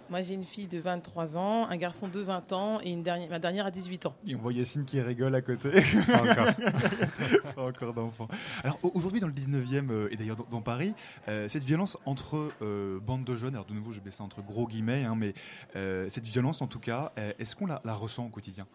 Moi, 0.09 0.21
j'ai 0.21 0.35
une 0.35 0.45
fille 0.45 0.67
de 0.67 0.79
23 0.79 1.37
ans, 1.37 1.67
un 1.67 1.75
garçon 1.75 2.07
de 2.07 2.19
20 2.21 2.53
ans 2.53 2.79
et 2.81 2.89
une 2.91 3.03
dernière, 3.03 3.29
ma 3.29 3.39
dernière 3.39 3.65
a 3.65 3.71
18 3.71 4.05
ans. 4.05 4.15
Et 4.25 4.35
on 4.35 4.39
voit 4.39 4.53
Yacine 4.53 4.85
qui 4.85 5.01
rigole 5.01 5.35
à 5.35 5.41
côté. 5.41 5.69
Pas 6.07 6.21
encore. 6.21 6.47
Pas 7.55 7.61
encore 7.63 7.93
d'enfants. 7.93 8.27
Alors 8.63 8.79
au- 8.83 8.91
aujourd'hui 8.95 9.19
dans 9.19 9.27
le 9.27 9.33
19e 9.33 9.89
euh, 9.91 10.07
et 10.11 10.15
d'ailleurs 10.15 10.37
dans, 10.37 10.45
dans 10.49 10.61
Paris, 10.61 10.93
euh, 11.27 11.49
cette 11.49 11.63
violence 11.65 11.97
entre 12.05 12.51
euh, 12.61 12.99
bandes 13.01 13.25
de 13.25 13.35
jeunes, 13.35 13.55
alors 13.55 13.65
de 13.65 13.73
nouveau 13.73 13.91
je 13.91 13.99
mets 13.99 14.11
ça 14.11 14.23
entre 14.23 14.41
gros 14.41 14.65
guillemets, 14.67 15.03
hein, 15.03 15.15
mais 15.17 15.33
euh, 15.75 16.07
cette 16.09 16.25
violence 16.25 16.61
en 16.61 16.67
tout 16.67 16.79
cas, 16.79 17.11
euh, 17.17 17.33
est-ce 17.39 17.55
qu'on 17.55 17.65
la, 17.65 17.81
la 17.83 17.93
ressent 17.93 18.25
au 18.25 18.29
quotidien? 18.29 18.65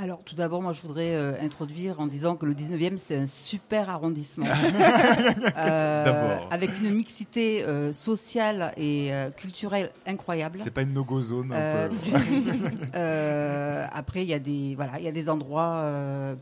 Alors, 0.00 0.22
tout 0.22 0.36
d'abord, 0.36 0.62
moi, 0.62 0.72
je 0.72 0.80
voudrais 0.80 1.12
euh, 1.14 1.34
introduire 1.42 1.98
en 1.98 2.06
disant 2.06 2.36
que 2.36 2.46
le 2.46 2.54
19e, 2.54 2.98
c'est 2.98 3.16
un 3.16 3.26
super 3.26 3.90
arrondissement. 3.90 4.46
Euh. 5.56 6.38
Avec 6.50 6.78
une 6.78 6.90
mixité 6.90 7.64
euh, 7.64 7.92
sociale 7.92 8.72
et 8.76 9.10
culturelle 9.36 9.90
incroyable. 10.06 10.60
C'est 10.62 10.70
pas 10.70 10.82
une 10.82 10.92
no-go 10.92 11.20
zone 11.20 11.52
un 11.52 11.88
peu. 11.88 11.96
après, 13.92 14.22
il 14.22 14.28
y 14.28 14.34
a 14.34 14.38
des 14.38 14.74
voilà, 14.76 14.98
il 14.98 15.04
y 15.04 15.08
a 15.08 15.12
des 15.12 15.28
endroits 15.28 15.84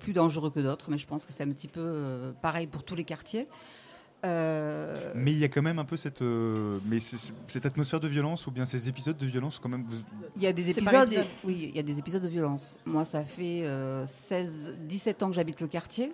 plus 0.00 0.12
dangereux 0.12 0.50
que 0.50 0.60
d'autres, 0.60 0.90
mais 0.90 0.98
je 0.98 1.06
pense 1.06 1.24
que 1.24 1.32
c'est 1.32 1.44
un 1.44 1.50
petit 1.50 1.68
peu 1.68 2.34
pareil 2.42 2.66
pour 2.66 2.84
tous 2.84 2.94
les 2.94 3.04
quartiers. 3.04 3.48
Euh, 4.24 5.12
Mais 5.14 5.30
il 5.32 5.38
y 5.38 5.44
a 5.44 5.48
quand 5.48 5.62
même 5.62 5.78
un 5.78 5.84
peu 5.84 5.96
cette, 5.96 6.22
euh, 6.22 6.78
mais 6.86 6.98
cette 7.00 7.66
atmosphère 7.66 8.00
de 8.00 8.08
violence 8.08 8.46
ou 8.46 8.50
bien 8.50 8.66
ces 8.66 8.88
épisodes 8.88 9.16
de 9.16 9.26
violence 9.26 9.58
quand 9.62 9.68
même. 9.68 9.84
vous- 9.86 10.02
Il 10.36 10.42
y 10.42 10.46
a 10.46 10.52
des 10.52 10.70
épisodes, 10.70 11.08
épisode. 11.12 11.26
oui, 11.44 11.66
il 11.70 11.76
y 11.76 11.78
a 11.78 11.82
des 11.82 11.98
épisodes 11.98 12.22
de 12.22 12.28
violence. 12.28 12.76
Moi, 12.86 13.04
ça 13.04 13.22
fait 13.24 13.62
euh, 13.64 14.04
16, 14.06 14.74
17 14.80 15.22
ans 15.22 15.28
que 15.28 15.34
j'habite 15.34 15.60
le 15.60 15.68
quartier. 15.68 16.12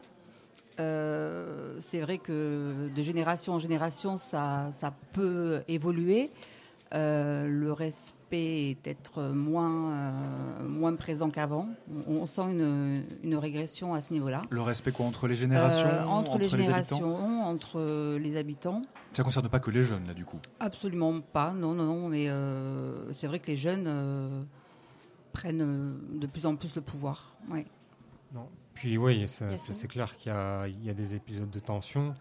Euh, 0.81 1.77
c'est 1.81 2.01
vrai 2.01 2.19
que 2.19 2.89
de 2.95 3.03
génération 3.03 3.55
en 3.55 3.59
génération, 3.59 4.17
ça, 4.17 4.71
ça 4.73 4.93
peut 5.13 5.63
évoluer. 5.69 6.31
Euh, 6.95 7.47
le 7.47 7.73
respect 7.73 8.15
est 8.37 8.75
peut-être 8.83 9.23
moins, 9.31 9.93
euh, 9.93 10.69
moins 10.69 10.95
présent 10.97 11.31
qu'avant. 11.31 11.69
On, 12.09 12.15
on 12.17 12.27
sent 12.27 12.43
une, 12.51 13.05
une 13.23 13.37
régression 13.37 13.95
à 13.95 14.01
ce 14.01 14.13
niveau-là. 14.13 14.43
Le 14.51 14.63
respect 14.63 14.93
quoi 14.93 15.07
entre 15.07 15.29
les 15.29 15.37
générations, 15.37 15.87
Euh, 15.87 16.05
entre, 16.05 16.39
les 16.39 16.45
habitants 16.47 16.57
générations, 16.59 17.43
entre 17.47 18.17
les 18.19 18.37
habitants. 18.37 18.83
Ça 19.13 19.23
concerne 19.25 19.49
pas 19.49 19.61
que 19.61 19.71
les 19.71 19.85
jeunes 19.85 20.07
là 20.07 20.15
du 20.15 20.25
coup. 20.25 20.39
Absolument 20.61 21.21
pas, 21.21 21.53
non, 21.53 21.75
non, 21.75 21.85
non, 21.85 22.09
mais 22.09 22.29
euh, 22.29 23.13
c'est 23.13 23.27
vrai 23.27 23.39
que 23.41 23.49
les 23.49 23.57
jeunes 23.57 23.85
euh, 23.87 24.43
prennent 25.33 25.97
de 26.19 26.27
plus 26.27 26.47
en 26.47 26.57
plus 26.57 26.75
le 26.77 26.83
pouvoir. 26.83 27.35
Ouais. 27.51 27.67
Non. 28.35 28.49
Puis 28.75 28.97
oui, 28.99 29.27
c'est 29.29 29.89
clair 29.89 30.17
qu'il 30.17 30.33
y, 30.33 30.35
a- 30.35 30.67
il 30.67 30.85
y 30.85 30.91
a 30.91 30.95
des 30.95 31.15
épisodes 31.15 31.51
de 31.51 31.59
tension. 31.61 32.15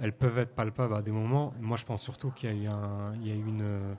Elles 0.00 0.12
peuvent 0.14 0.38
être 0.38 0.54
palpables 0.54 0.94
à 0.94 1.02
des 1.02 1.12
moments. 1.12 1.52
Moi, 1.60 1.76
je 1.76 1.84
pense 1.84 2.02
surtout 2.02 2.30
qu'il 2.30 2.48
y 2.48 2.52
a 2.52 2.56
eu, 2.56 2.66
un- 2.66 3.14
il 3.20 3.28
y 3.28 3.30
a 3.30 3.34
eu 3.34 3.46
une, 3.46 3.96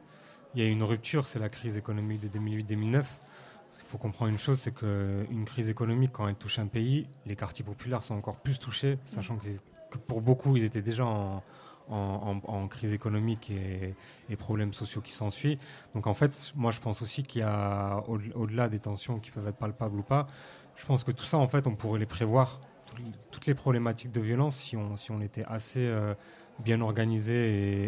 il 0.54 0.62
y 0.62 0.66
a 0.66 0.70
eu 0.70 0.72
une 0.72 0.84
rupture, 0.84 1.26
c'est 1.28 1.40
la 1.40 1.50
crise 1.50 1.78
économique 1.78 2.22
de 2.22 2.28
2008-2009. 2.28 3.04
Il 3.80 3.86
faut 3.88 3.98
comprendre 3.98 4.32
une 4.32 4.38
chose, 4.38 4.60
c'est 4.60 4.74
qu'une 4.74 5.46
crise 5.46 5.70
économique, 5.70 6.12
quand 6.14 6.28
elle 6.28 6.36
touche 6.36 6.60
un 6.60 6.68
pays, 6.68 7.08
les 7.26 7.36
quartiers 7.36 7.66
populaires 7.66 8.04
sont 8.04 8.16
encore 8.16 8.38
plus 8.38 8.60
touchés, 8.60 8.98
sachant 9.06 9.38
que, 9.38 9.48
pour 10.08 10.22
beaucoup, 10.22 10.58
ils 10.58 10.64
étaient 10.64 10.82
déjà 10.82 11.06
en, 11.06 11.44
crise 12.70 12.94
économique 12.94 13.52
et, 13.52 14.36
problèmes 14.36 14.74
sociaux 14.74 15.02
qui 15.02 15.12
s'ensuivent. 15.12 15.60
Donc 15.94 16.08
en 16.08 16.14
fait, 16.14 16.54
moi 16.56 16.72
je 16.72 16.80
pense 16.80 17.02
aussi 17.04 17.22
qu'il 17.22 17.42
y 17.42 17.44
a, 17.44 18.04
au- 18.08 18.20
au-delà 18.36 18.68
des 18.68 18.80
tensions 18.80 19.20
qui 19.20 19.30
peuvent 19.30 19.48
être 19.48 19.58
palpables 19.58 20.00
ou 20.00 20.04
pas, 20.04 20.26
je 20.76 20.86
pense 20.88 21.04
que 21.04 21.12
tout 21.12 21.26
ça, 21.26 21.38
en 21.38 21.48
fait, 21.48 21.68
on 21.68 21.76
pourrait 21.76 22.00
les 22.00 22.08
prévoir. 22.08 22.60
Toutes 23.32 23.48
les- 23.48 23.54
problématiques 23.54 24.12
de 24.12 24.22
violence, 24.22 24.56
si 24.56 24.76
on, 24.78 24.98
si 24.98 25.12
on 25.12 25.22
était 25.22 25.46
assez 25.46 25.86
euh, 25.86 26.14
bien 26.60 26.82
organisé 26.82 27.34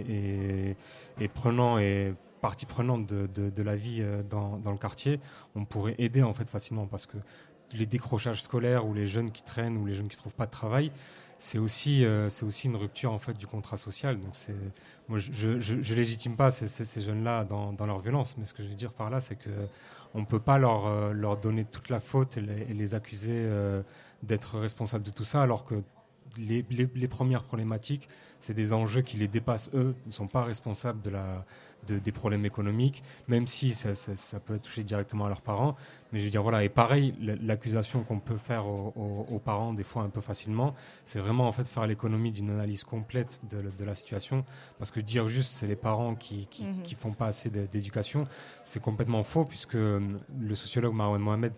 et, 0.10 0.78
et 1.20 1.28
prenant 1.28 1.80
et 1.80 2.14
partie 2.46 2.68
prenante 2.68 3.08
de, 3.08 3.64
la 3.64 3.76
vie 3.76 4.02
euh, 4.02 4.22
dans, 4.22 4.62
le 4.64 4.78
quartier, 4.78 5.20
on 5.56 5.66
pourrait 5.66 5.96
aider 5.98 6.22
en 6.22 6.36
fait 6.36 6.46
facilement 6.46 6.86
parce 6.86 7.08
que 7.08 7.18
les 7.74 7.88
décrochages 7.88 8.44
scolaires 8.44 8.86
ou 8.86 8.94
les 8.94 9.08
jeunes 9.08 9.32
qui 9.32 9.44
traînent 9.44 9.78
ou 9.78 9.86
les 9.88 9.96
jeunes 9.96 10.10
qui 10.10 10.16
trouvent 10.16 10.36
pas 10.36 10.46
de 10.46 10.52
travail, 10.52 10.92
c'est 11.40 11.58
aussi 11.58 12.06
euh, 12.06 12.30
aussi 12.44 12.68
une 12.68 12.76
rupture 12.76 13.12
en 13.12 13.18
fait 13.18 13.36
du 13.36 13.48
contrat 13.48 13.78
social. 13.78 14.20
Donc 14.20 14.36
moi 15.08 15.18
je, 15.18 15.60
je, 15.60 15.94
légitime 15.96 16.36
pas 16.36 16.52
ces, 16.52 16.68
ces 16.68 17.02
jeunes-là 17.02 17.46
dans, 17.46 17.86
leur 17.88 17.98
violence, 17.98 18.36
mais 18.38 18.46
ce 18.46 18.54
que 18.54 18.62
je 18.62 18.68
veux 18.68 18.76
dire 18.76 18.94
par 18.94 19.10
là, 19.10 19.22
c'est 19.22 19.38
que 19.38 19.50
on 20.14 20.24
peut 20.24 20.40
pas 20.40 20.60
leur 20.60 20.86
euh, 20.86 21.14
leur 21.14 21.38
donner 21.38 21.66
toute 21.66 21.90
la 21.90 22.00
faute 22.00 22.38
et 22.38 22.42
les, 22.42 22.94
accuser 22.94 23.50
d'être 24.22 24.60
responsables 24.60 25.04
de 25.04 25.10
tout 25.10 25.26
ça, 25.26 25.42
alors 25.42 25.66
que 25.66 25.82
les, 26.38 26.66
les, 26.70 26.88
les 26.94 27.08
premières 27.08 27.44
problématiques, 27.44 28.08
c'est 28.40 28.54
des 28.54 28.74
enjeux 28.74 29.02
qui 29.02 29.18
les 29.18 29.28
dépassent 29.28 29.70
eux. 29.74 29.96
Ils 30.06 30.10
ne 30.10 30.14
sont 30.14 30.28
pas 30.28 30.44
responsables 30.44 31.02
de 31.02 31.10
la, 31.10 31.46
de, 31.88 31.98
des 32.00 32.12
problèmes 32.12 32.46
économiques, 32.46 33.04
même 33.28 33.48
si 33.48 33.74
ça, 33.74 33.96
ça, 33.96 34.16
ça 34.16 34.40
peut 34.40 34.60
toucher 34.60 34.84
directement 34.84 35.26
à 35.26 35.30
leurs 35.30 35.42
parents. 35.42 35.76
Mais 36.12 36.20
je 36.20 36.26
veux 36.26 36.30
dire, 36.32 36.44
voilà, 36.44 36.64
et 36.64 36.70
pareil, 36.70 37.14
l'accusation 37.42 38.04
qu'on 38.04 38.20
peut 38.20 38.38
faire 38.38 38.68
aux, 38.68 38.94
aux- 38.96 39.34
aux 39.36 39.40
parents, 39.40 39.74
des 39.74 39.84
fois 39.84 40.04
un 40.04 40.10
peu 40.10 40.22
facilement, 40.22 40.76
c'est 41.06 41.20
vraiment 41.20 41.48
en 41.48 41.52
fait 41.52 41.66
faire 41.66 41.88
l'économie 41.88 42.32
d'une 42.32 42.50
analyse 42.52 42.84
complète 42.84 43.42
de, 43.50 43.58
la- 43.58 43.72
de 43.72 43.84
la 43.86 43.96
situation. 43.96 44.46
Parce 44.78 44.92
que 44.92 45.00
dire 45.00 45.28
juste 45.28 45.56
c'est 45.56 45.68
les 45.68 45.76
parents 45.76 46.16
qui, 46.16 46.48
qui, 46.48 46.64
Mhm. 46.66 46.82
qui 46.84 46.96
font 46.96 47.12
pas 47.14 47.28
assez 47.28 47.50
d'é- 47.50 47.68
d'éducation, 47.68 48.28
c'est 48.64 48.82
complètement 48.82 49.24
faux, 49.24 49.46
puisque 49.46 49.76
euh, 49.76 50.00
le 50.40 50.56
sociologue 50.56 50.94
Marwan 50.94 51.22
Mohamed 51.22 51.54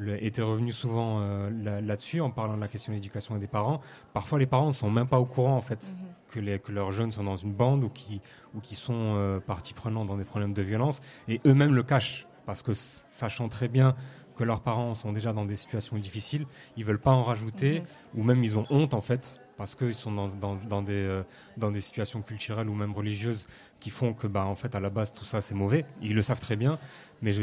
le- 0.00 0.22
était 0.24 0.42
revenu 0.42 0.72
souvent 0.72 1.20
euh, 1.20 1.50
là- 1.62 1.80
là-dessus 1.80 2.20
en 2.20 2.30
parlant 2.30 2.56
de 2.56 2.60
la 2.60 2.68
question 2.68 2.92
de 2.92 2.96
l'éducation 2.96 3.36
des 3.36 3.46
parents. 3.46 3.80
Parfois, 4.14 4.38
les 4.38 4.46
parents 4.46 4.68
ne 4.68 4.72
sont 4.72 4.90
même 4.90 5.06
pas 5.06 5.20
au 5.20 5.26
courant 5.26 5.56
en 5.56 5.60
fait 5.60 5.94
que, 6.32 6.40
les, 6.40 6.58
que 6.58 6.72
leurs 6.72 6.90
jeunes 6.90 7.12
sont 7.12 7.24
dans 7.24 7.36
une 7.36 7.52
bande 7.52 7.84
ou 7.84 7.88
qui 7.88 8.20
ou 8.54 8.60
qui 8.60 8.74
sont 8.74 8.94
euh, 9.16 9.38
partie 9.40 9.74
prenante 9.74 10.06
dans 10.08 10.16
des 10.16 10.24
problèmes 10.24 10.54
de 10.54 10.62
violence 10.62 11.00
et 11.28 11.40
eux-mêmes 11.46 11.74
le 11.74 11.82
cachent 11.82 12.26
parce 12.46 12.62
que 12.62 12.72
sachant 12.74 13.48
très 13.48 13.68
bien 13.68 13.94
que 14.36 14.44
leurs 14.44 14.62
parents 14.62 14.94
sont 14.94 15.12
déjà 15.12 15.32
dans 15.34 15.44
des 15.44 15.54
situations 15.56 15.98
difficiles, 15.98 16.46
ils 16.76 16.84
veulent 16.84 16.98
pas 16.98 17.10
en 17.12 17.22
rajouter 17.22 17.82
ou 18.16 18.22
même 18.24 18.42
ils 18.42 18.56
ont 18.56 18.64
honte 18.70 18.94
en 18.94 19.02
fait 19.02 19.40
parce 19.58 19.74
qu'ils 19.74 19.94
sont 19.94 20.10
dans, 20.12 20.28
dans, 20.28 20.54
dans 20.54 20.80
des, 20.80 20.94
euh, 20.94 21.22
dans 21.58 21.70
des 21.70 21.82
situations 21.82 22.22
culturelles 22.22 22.68
ou 22.70 22.74
même 22.74 22.94
religieuses 22.94 23.46
qui 23.78 23.90
font 23.90 24.14
que 24.14 24.26
bah, 24.26 24.46
en 24.46 24.54
fait 24.54 24.74
à 24.74 24.80
la 24.80 24.88
base 24.88 25.12
tout 25.12 25.26
ça 25.26 25.42
c'est 25.42 25.54
mauvais. 25.54 25.84
Ils 26.00 26.14
le 26.14 26.22
savent 26.22 26.40
très 26.40 26.56
bien, 26.56 26.78
mais 27.20 27.32
je, 27.32 27.42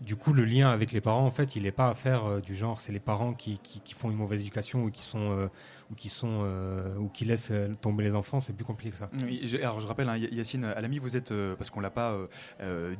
du 0.00 0.16
coup, 0.16 0.32
le 0.32 0.44
lien 0.44 0.68
avec 0.70 0.92
les 0.92 1.00
parents, 1.00 1.24
en 1.24 1.30
fait, 1.30 1.56
il 1.56 1.62
n'est 1.62 1.70
pas 1.72 1.88
à 1.88 1.94
faire 1.94 2.26
euh, 2.26 2.40
du 2.40 2.54
genre, 2.54 2.80
c'est 2.80 2.92
les 2.92 3.00
parents 3.00 3.32
qui, 3.32 3.58
qui, 3.62 3.80
qui 3.80 3.94
font 3.94 4.10
une 4.10 4.16
mauvaise 4.16 4.40
éducation 4.42 4.84
ou 4.84 4.90
qui 4.90 5.00
sont 5.02 5.30
euh, 5.32 5.48
ou 5.90 5.94
qui 5.94 6.08
sont 6.08 6.40
euh, 6.42 6.96
ou 6.98 7.08
qui 7.08 7.24
laissent 7.24 7.52
tomber 7.80 8.04
les 8.04 8.14
enfants. 8.14 8.40
C'est 8.40 8.52
plus 8.52 8.64
compliqué 8.64 8.90
que 8.90 8.96
ça. 8.98 9.08
Oui, 9.22 9.56
alors 9.62 9.80
je 9.80 9.86
rappelle, 9.86 10.08
hein, 10.08 10.16
Yacine 10.16 10.64
Alami, 10.64 10.98
vous 10.98 11.16
êtes, 11.16 11.32
parce 11.56 11.70
qu'on 11.70 11.80
l'a 11.80 11.90
pas 11.90 12.16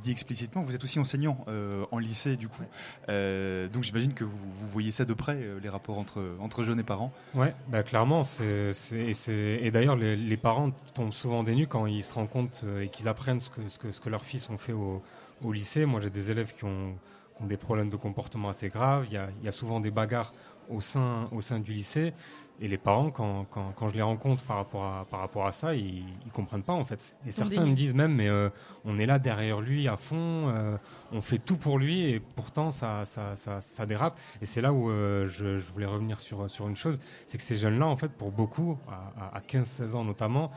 dit 0.00 0.10
explicitement, 0.12 0.62
vous 0.62 0.74
êtes 0.74 0.84
aussi 0.84 0.98
enseignant 0.98 1.44
en 1.90 1.98
lycée 1.98 2.36
du 2.36 2.48
coup. 2.48 2.62
Donc 3.08 3.82
j'imagine 3.82 4.14
que 4.14 4.24
vous, 4.24 4.50
vous 4.50 4.68
voyez 4.68 4.92
ça 4.92 5.04
de 5.04 5.14
près, 5.14 5.40
les 5.62 5.68
rapports 5.68 5.98
entre, 5.98 6.22
entre 6.40 6.62
jeunes 6.64 6.80
et 6.80 6.84
parents. 6.84 7.12
Ouais, 7.34 7.54
bah 7.68 7.82
clairement, 7.82 8.22
c'est, 8.22 8.72
c'est, 8.72 9.00
et, 9.00 9.14
c'est- 9.14 9.58
et 9.62 9.70
d'ailleurs 9.70 9.96
les, 9.96 10.16
les 10.16 10.36
parents 10.36 10.70
tombent 10.94 11.12
souvent 11.12 11.42
des 11.42 11.54
nues 11.54 11.66
quand 11.66 11.86
ils 11.86 12.04
se 12.04 12.14
rendent 12.14 12.30
compte 12.30 12.64
et 12.80 12.88
qu'ils 12.88 13.08
apprennent 13.08 13.40
ce 13.40 13.50
que, 13.50 13.68
ce 13.68 13.78
que, 13.78 13.90
ce 13.92 14.00
que 14.00 14.08
leurs 14.08 14.24
fils 14.24 14.48
ont 14.50 14.58
fait 14.58 14.72
au, 14.72 15.02
au 15.44 15.52
lycée. 15.52 15.86
Moi, 15.86 16.00
j'ai 16.00 16.10
des 16.10 16.30
élèves 16.30 16.54
qui 16.54 16.64
ont, 16.64 16.94
qui 17.36 17.42
ont 17.42 17.46
des 17.46 17.56
problèmes 17.56 17.90
de 17.90 17.96
comportement 17.96 18.48
assez 18.48 18.68
graves. 18.68 19.06
Il 19.08 19.14
y 19.14 19.16
a, 19.18 19.28
il 19.40 19.44
y 19.44 19.48
a 19.48 19.52
souvent 19.52 19.80
des 19.80 19.90
bagarres 19.90 20.32
au 20.68 20.80
sein, 20.80 21.28
au 21.32 21.40
sein 21.40 21.58
du 21.60 21.72
lycée. 21.72 22.12
Et 22.58 22.68
les 22.68 22.78
parents, 22.78 23.10
quand, 23.10 23.44
quand, 23.50 23.72
quand 23.76 23.88
je 23.90 23.94
les 23.96 24.00
rencontre 24.02 24.42
par 24.44 24.56
rapport 24.56 24.84
à, 24.84 25.04
par 25.10 25.20
rapport 25.20 25.46
à 25.46 25.52
ça, 25.52 25.74
ils, 25.74 26.04
ils 26.24 26.32
comprennent 26.32 26.62
pas 26.62 26.72
en 26.72 26.86
fait. 26.86 27.14
Et 27.26 27.30
certains 27.30 27.66
me 27.66 27.74
disent 27.74 27.92
même, 27.92 28.14
mais 28.14 28.30
euh, 28.30 28.48
on 28.86 28.98
est 28.98 29.04
là 29.04 29.18
derrière 29.18 29.60
lui 29.60 29.88
à 29.88 29.98
fond, 29.98 30.48
euh, 30.48 30.78
on 31.12 31.20
fait 31.20 31.36
tout 31.36 31.58
pour 31.58 31.78
lui 31.78 32.08
et 32.08 32.18
pourtant 32.18 32.70
ça, 32.70 33.04
ça, 33.04 33.36
ça, 33.36 33.60
ça 33.60 33.84
dérape. 33.84 34.18
Et 34.40 34.46
c'est 34.46 34.62
là 34.62 34.72
où 34.72 34.88
euh, 34.88 35.26
je, 35.26 35.58
je 35.58 35.70
voulais 35.70 35.84
revenir 35.84 36.18
sur, 36.18 36.48
sur 36.48 36.66
une 36.66 36.76
chose, 36.76 36.98
c'est 37.26 37.36
que 37.36 37.44
ces 37.44 37.56
jeunes-là, 37.56 37.86
en 37.86 37.96
fait, 37.98 38.08
pour 38.10 38.30
beaucoup, 38.32 38.78
à- 38.88 39.36
à 39.36 39.40
15-16 39.40 39.94
ans 39.94 40.04
notamment, 40.04 40.50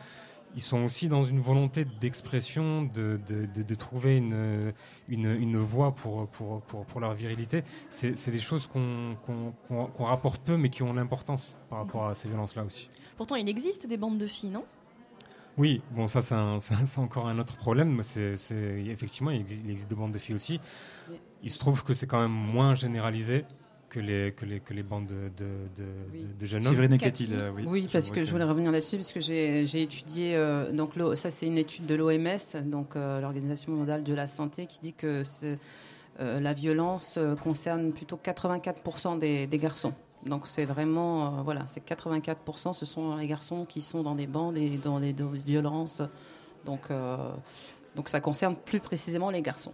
ils 0.55 0.61
sont 0.61 0.79
aussi 0.83 1.07
dans 1.07 1.23
une 1.23 1.39
volonté 1.39 1.85
d'expression, 1.85 2.83
de, 2.83 3.19
de, 3.27 3.45
de, 3.45 3.61
de 3.63 3.75
trouver 3.75 4.17
une, 4.17 4.73
une, 5.07 5.31
une 5.31 5.57
voie 5.57 5.93
pour, 5.93 6.27
pour, 6.27 6.61
pour, 6.61 6.85
pour 6.85 6.99
leur 6.99 7.13
virilité. 7.13 7.63
C'est 7.89 8.31
des 8.31 8.39
choses 8.39 8.65
qu'on 8.67 9.15
qu'on- 9.25 9.85
qu'on 9.87 10.03
rapporte 10.05 10.41
peu, 10.43 10.57
mais 10.57 10.69
qui 10.69 10.81
ont 10.83 10.93
l'importance 10.93 11.59
par 11.69 11.79
rapport 11.79 12.07
à 12.07 12.15
ces 12.15 12.27
violences-là 12.29 12.63
aussi. 12.63 12.89
Pourtant, 13.17 13.35
il 13.35 13.47
existe 13.47 13.85
des 13.87 13.97
bandes 13.97 14.17
de 14.17 14.27
filles, 14.27 14.49
non? 14.49 14.65
Oui, 15.57 15.81
bon, 15.91 16.07
ça, 16.13 16.21
c'est 16.21 16.99
encore 16.99 17.27
un 17.27 17.37
autre 17.37 17.55
problème. 17.55 18.01
c'est 18.03 18.35
c'est- 18.37 18.83
effectivement, 18.87 19.31
il 19.31 19.41
existe, 19.41 19.61
il 19.65 19.71
existe 19.71 19.89
des 19.89 19.95
bandes 19.95 20.11
de 20.13 20.19
filles 20.19 20.35
aussi. 20.35 20.59
Il 21.43 21.51
se 21.51 21.59
trouve 21.59 21.83
que 21.83 21.93
c'est 21.93 22.07
quand 22.07 22.19
même 22.21 22.31
moins 22.31 22.75
généralisé 22.75 23.45
que 23.89 23.99
les, 23.99 24.31
que 24.33 24.45
les, 24.45 24.59
que 24.59 24.73
les 24.73 24.83
bandes 24.83 25.07
de, 25.07 25.29
de, 25.37 25.45
de, 25.75 26.19
de- 26.19 26.39
de 26.39 26.45
jeunes 26.45 26.65
hommes. 26.67 26.73
Séverine 26.75 26.97
euh, 27.41 27.51
oui. 27.55 27.63
Oui, 27.67 27.89
parce 27.91 28.07
Je 28.09 28.13
que 28.13 28.23
je 28.23 28.31
voulais 28.31 28.43
revenir 28.43 28.71
là-dessus, 28.71 28.97
parce 28.97 29.11
que 29.11 29.19
j'ai 29.19 29.65
j'ai 29.65 29.81
étudié, 29.81 30.35
euh, 30.35 30.71
donc 30.71 30.91
ça 31.15 31.31
c'est 31.31 31.47
une 31.47 31.57
étude 31.57 31.85
de 31.85 31.95
l'OMS, 31.95 32.37
donc 32.65 32.95
euh, 32.95 33.19
l'Organisation 33.19 33.71
mondiale 33.73 34.03
de 34.03 34.13
la 34.13 34.27
santé, 34.27 34.67
qui 34.67 34.79
dit 34.81 34.93
que 34.93 35.23
euh, 35.43 36.39
la 36.39 36.53
violence 36.53 37.15
euh, 37.17 37.35
concerne 37.35 37.91
plutôt 37.91 38.19
84% 38.23 39.17
des, 39.19 39.47
des 39.47 39.57
garçons. 39.57 39.93
Donc 40.25 40.47
c'est 40.47 40.65
vraiment, 40.65 41.39
euh, 41.39 41.41
voilà, 41.43 41.65
c'est 41.67 41.83
84%, 41.87 42.73
ce 42.73 42.85
sont 42.85 43.15
les 43.15 43.25
garçons 43.27 43.65
qui 43.65 43.81
sont 43.81 44.03
dans 44.03 44.15
des 44.15 44.27
bandes 44.27 44.57
et 44.57 44.77
dans 44.77 44.99
des, 44.99 45.13
dans 45.13 45.31
des 45.31 45.39
violences. 45.39 46.01
Donc, 46.65 46.81
euh, 46.91 47.15
donc 47.95 48.09
ça 48.09 48.19
concerne 48.19 48.55
plus 48.55 48.81
précisément 48.81 49.29
les 49.31 49.41
garçons. 49.41 49.71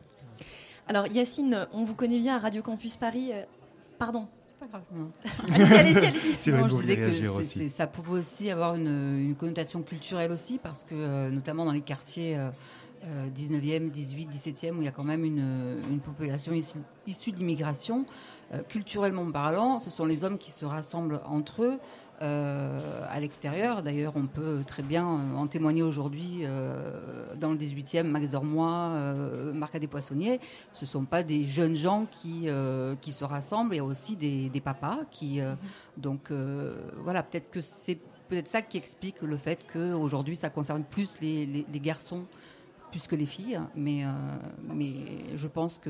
Alors, 0.88 1.08
Yacine, 1.08 1.68
on 1.74 1.84
vous 1.84 1.96
connaît 1.96 2.20
bien 2.20 2.36
à 2.36 2.40
Radio 2.40 2.62
Campus 2.62 2.96
Paris. 2.96 3.32
Pardon. 3.98 4.28
C'est 4.48 4.60
pas 4.60 4.68
grave. 4.68 4.84
allez-y, 5.54 5.74
allez-y, 5.74 5.98
allez-y. 6.06 6.52
Non, 6.52 6.68
je 6.68 6.76
disais 6.82 6.96
que 6.98 7.12
c'est- 7.12 7.44
c'est- 7.44 7.70
ça 7.70 7.88
pouvait 7.88 8.20
aussi 8.20 8.50
avoir 8.50 8.76
une, 8.76 9.20
une 9.20 9.36
connotation 9.36 9.82
culturelle 9.82 10.32
aussi, 10.32 10.60
parce 10.62 10.84
que 10.84 10.96
euh, 10.96 11.30
notamment 11.30 11.66
dans 11.66 11.72
les 11.74 11.82
quartiers 11.82 12.38
euh, 12.38 12.50
euh, 13.06 13.28
19e, 13.30 13.90
18, 13.92 14.30
17e, 14.30 14.78
où 14.78 14.82
il 14.82 14.86
y 14.86 14.88
a 14.88 14.92
quand 14.92 15.04
même 15.04 15.24
une, 15.26 15.78
une 15.92 16.00
population 16.00 16.54
issue, 16.54 16.80
issue 17.08 17.32
de 17.32 17.38
l'immigration, 17.38 18.06
Euh, 18.54 18.62
culturellement 18.62 19.26
parlant, 19.32 19.80
ce 19.80 19.90
sont 19.90 20.06
les 20.06 20.24
hommes 20.24 20.38
qui 20.38 20.52
se 20.52 20.66
rassemblent 20.66 21.20
entre 21.26 21.64
eux. 21.64 21.80
Euh, 22.22 23.02
à 23.10 23.20
l'extérieur. 23.20 23.84
D'ailleurs, 23.84 24.14
on 24.16 24.26
peut 24.28 24.62
très 24.66 24.84
bien 24.84 25.06
euh, 25.08 25.36
en 25.36 25.48
témoigner 25.48 25.84
aujourd'hui 25.84 26.40
euh, 26.44 27.34
dans 27.36 27.52
le 27.52 27.58
18e, 27.58 28.04
Max 28.04 28.32
Dormois, 28.32 28.90
euh, 28.94 29.54
Marc 29.54 29.78
des 29.78 29.88
Poissonniers. 29.88 30.40
Ce 30.74 30.86
ne 30.86 30.88
sont 30.90 31.06
pas 31.06 31.24
des 31.24 31.46
jeunes 31.46 31.76
gens 31.76 32.06
qui, 32.22 32.48
qui 33.02 33.12
se 33.12 33.24
rassemblent, 33.24 33.74
il 33.74 33.78
y 33.78 33.82
a 33.82 33.84
aussi 33.86 34.16
des, 34.16 34.50
des 34.50 34.62
papas 34.62 35.00
qui. 35.12 35.42
euh, 35.42 35.56
Donc 35.98 36.32
voilà, 37.04 37.24
peut-être 37.24 37.50
que 37.52 37.62
c'est 37.62 38.00
peut-être 38.28 38.48
ça 38.48 38.62
qui 38.62 38.78
explique 38.78 39.22
le 39.22 39.38
fait 39.38 39.60
qu'aujourd'hui, 39.72 40.36
ça 40.36 40.50
concerne 40.50 40.84
plus 40.84 41.20
les, 41.22 41.46
les- 41.46 41.66
les 41.72 41.80
garçons 41.80 42.26
plus 42.92 43.08
que 43.08 43.16
les 43.16 43.26
filles. 43.26 43.60
Mais, 43.76 44.04
euh, 44.04 44.10
mais 44.74 44.94
je 45.36 45.48
pense 45.48 45.78
que 45.78 45.90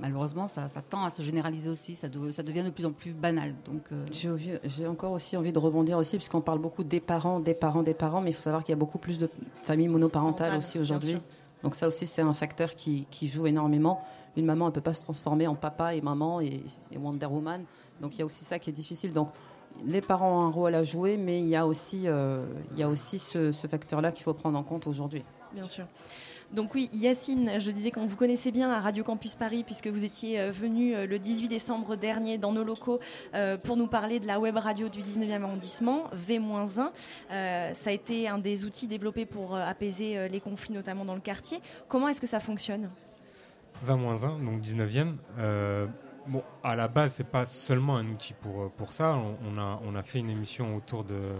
malheureusement, 0.00 0.48
ça, 0.48 0.68
ça 0.68 0.82
tend 0.82 1.04
à 1.04 1.10
se 1.10 1.22
généraliser 1.22 1.68
aussi. 1.68 1.94
Ça, 1.96 2.08
de- 2.08 2.30
ça 2.32 2.42
devient 2.42 2.62
de 2.64 2.70
plus 2.70 2.86
en 2.86 2.92
plus 2.92 3.12
banal. 3.12 3.54
Donc, 3.66 3.82
euh, 3.92 4.04
J'ai 4.64 4.86
encore 4.86 5.12
aussi 5.12 5.36
envie 5.36 5.52
de 5.52 5.58
rebondir 5.58 5.98
aussi, 5.98 6.16
puisqu'on 6.16 6.40
parle 6.40 6.58
beaucoup 6.58 6.84
des 6.84 7.00
parents, 7.00 7.40
des 7.40 7.54
parents, 7.54 7.82
des 7.82 7.94
parents, 7.94 8.20
mais 8.20 8.30
il 8.30 8.34
faut 8.34 8.42
savoir 8.42 8.62
qu'il 8.64 8.72
y 8.72 8.76
a 8.76 8.78
beaucoup 8.78 8.98
plus 8.98 9.18
de 9.18 9.28
familles 9.62 9.88
monoparentales 9.88 10.48
Parentales, 10.48 10.58
aussi 10.58 10.78
aujourd'hui. 10.78 11.18
Donc 11.62 11.74
ça 11.74 11.88
aussi, 11.88 12.06
c'est 12.06 12.22
un 12.22 12.34
facteur 12.34 12.74
qui, 12.74 13.06
qui 13.10 13.28
joue 13.28 13.46
énormément. 13.46 14.02
Une 14.36 14.44
maman, 14.46 14.66
elle 14.68 14.72
peut 14.72 14.80
pas 14.80 14.94
se 14.94 15.02
transformer 15.02 15.46
en 15.48 15.54
papa 15.56 15.94
et 15.94 16.00
maman 16.00 16.40
et, 16.40 16.62
et 16.92 16.98
Wonder 16.98 17.26
Woman. 17.26 17.64
Donc 18.00 18.14
il 18.14 18.20
y 18.20 18.22
a 18.22 18.26
aussi 18.26 18.44
ça 18.44 18.58
qui 18.60 18.70
est 18.70 18.72
difficile. 18.72 19.12
Donc 19.12 19.30
les 19.84 20.00
parents 20.00 20.42
ont 20.42 20.46
un 20.46 20.50
rôle 20.50 20.74
à 20.76 20.84
jouer, 20.84 21.16
mais 21.16 21.40
il 21.40 21.48
y 21.48 21.56
a 21.56 21.66
aussi, 21.66 22.02
euh, 22.06 22.44
il 22.72 22.78
y 22.78 22.82
a 22.84 22.88
aussi 22.88 23.18
ce, 23.18 23.50
ce 23.52 23.66
facteur-là 23.66 24.12
qu'il 24.12 24.22
faut 24.24 24.34
prendre 24.34 24.56
en 24.58 24.62
compte 24.62 24.86
aujourd'hui. 24.86 25.24
Bien 25.52 25.64
sûr. 25.64 25.84
Donc 26.52 26.74
oui, 26.74 26.88
Yacine, 26.94 27.60
je 27.60 27.70
disais 27.70 27.90
qu'on 27.90 28.06
vous 28.06 28.16
connaissait 28.16 28.50
bien 28.50 28.70
à 28.70 28.80
Radio 28.80 29.04
Campus 29.04 29.34
Paris 29.34 29.64
puisque 29.64 29.88
vous 29.88 30.04
étiez 30.04 30.40
euh, 30.40 30.50
venu 30.50 30.94
euh, 30.94 31.06
le 31.06 31.18
18 31.18 31.48
décembre 31.48 31.94
dernier 31.94 32.38
dans 32.38 32.52
nos 32.52 32.64
locaux 32.64 33.00
euh, 33.34 33.58
pour 33.58 33.76
nous 33.76 33.86
parler 33.86 34.18
de 34.18 34.26
la 34.26 34.40
web 34.40 34.56
radio 34.56 34.88
du 34.88 35.00
19e 35.00 35.42
arrondissement, 35.42 36.04
V-1. 36.14 36.90
Euh, 37.30 37.74
ça 37.74 37.90
a 37.90 37.92
été 37.92 38.28
un 38.28 38.38
des 38.38 38.64
outils 38.64 38.86
développés 38.86 39.26
pour 39.26 39.56
apaiser 39.56 40.28
les 40.30 40.40
conflits, 40.40 40.72
notamment 40.72 41.04
dans 41.04 41.14
le 41.14 41.20
quartier. 41.20 41.60
Comment 41.86 42.08
est-ce 42.08 42.20
que 42.20 42.26
ça 42.26 42.40
fonctionne? 42.40 42.88
20-1, 43.86 44.44
donc 44.44 44.60
19e. 44.60 45.16
Euh, 45.38 45.86
bon, 46.26 46.42
à 46.64 46.76
la 46.76 46.88
base, 46.88 47.14
c'est 47.14 47.24
pas 47.24 47.44
seulement 47.44 47.96
un 47.96 48.08
outil 48.08 48.34
pour, 48.34 48.92
ça. 48.92 49.18
On 49.56 49.94
a 49.94 50.02
fait 50.02 50.18
une 50.18 50.30
émission 50.30 50.76
autour 50.76 51.04
de, 51.04 51.32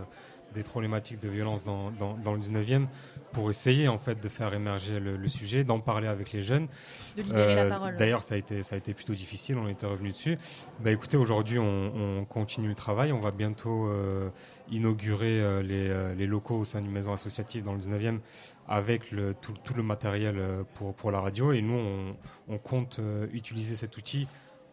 des 0.55 0.63
problématiques 0.63 1.21
de 1.21 1.29
violence 1.29 1.65
dans, 1.65 1.91
dans, 1.93 2.17
dans 2.17 2.33
le 2.33 2.41
19e 2.41 2.87
pour 3.33 3.51
essayer 3.51 3.89
en 3.89 3.99
fait 3.99 4.21
de 4.23 4.29
faire 4.29 4.55
émerger 4.55 4.99
le, 5.01 5.17
le 5.17 5.29
sujet, 5.29 5.65
d'en 5.65 5.81
parler 5.81 6.09
avec 6.09 6.33
les 6.33 6.43
jeunes. 6.43 6.69
De 7.17 7.23
libérer 7.23 7.55
la 7.55 7.67
parole. 7.67 7.97
D'ailleurs, 7.97 8.23
ça 8.23 8.35
a 8.35 8.39
été 8.39 8.63
ça 8.63 8.75
a 8.75 8.79
été 8.79 8.95
plutôt 8.95 9.15
difficile. 9.15 9.59
On 9.59 9.69
était 9.69 9.87
revenu 9.87 10.11
dessus. 10.11 10.39
Bah 10.81 10.91
écoutez, 10.91 11.17
aujourd'hui, 11.17 11.59
on, 11.59 12.19
on 12.21 12.25
continue 12.25 12.69
le 12.69 12.75
travail. 12.75 13.13
On 13.13 13.21
va 13.21 13.31
bientôt 13.31 13.89
euh, 13.89 14.31
inaugurer 14.71 15.41
euh, 15.41 15.63
les, 15.63 15.89
euh, 15.89 16.15
les 16.15 16.27
locaux 16.27 16.59
au 16.59 16.65
sein 16.65 16.81
d'une 16.81 16.91
maison 16.91 17.13
associative 17.13 17.65
dans 17.65 17.75
le 17.75 17.81
19e 17.81 18.21
avec 18.69 19.11
le, 19.11 19.35
tout, 19.41 19.55
tout 19.65 19.75
le 19.75 19.83
matériel 19.83 20.37
euh, 20.39 20.63
pour, 20.75 20.95
pour 20.95 21.11
la 21.11 21.21
radio. 21.21 21.53
Et 21.53 21.63
nous, 21.63 21.75
on, 21.75 22.17
on 22.49 22.59
compte 22.59 22.99
euh, 22.99 23.27
utiliser 23.33 23.77
cet 23.77 23.97
outil, 23.97 24.29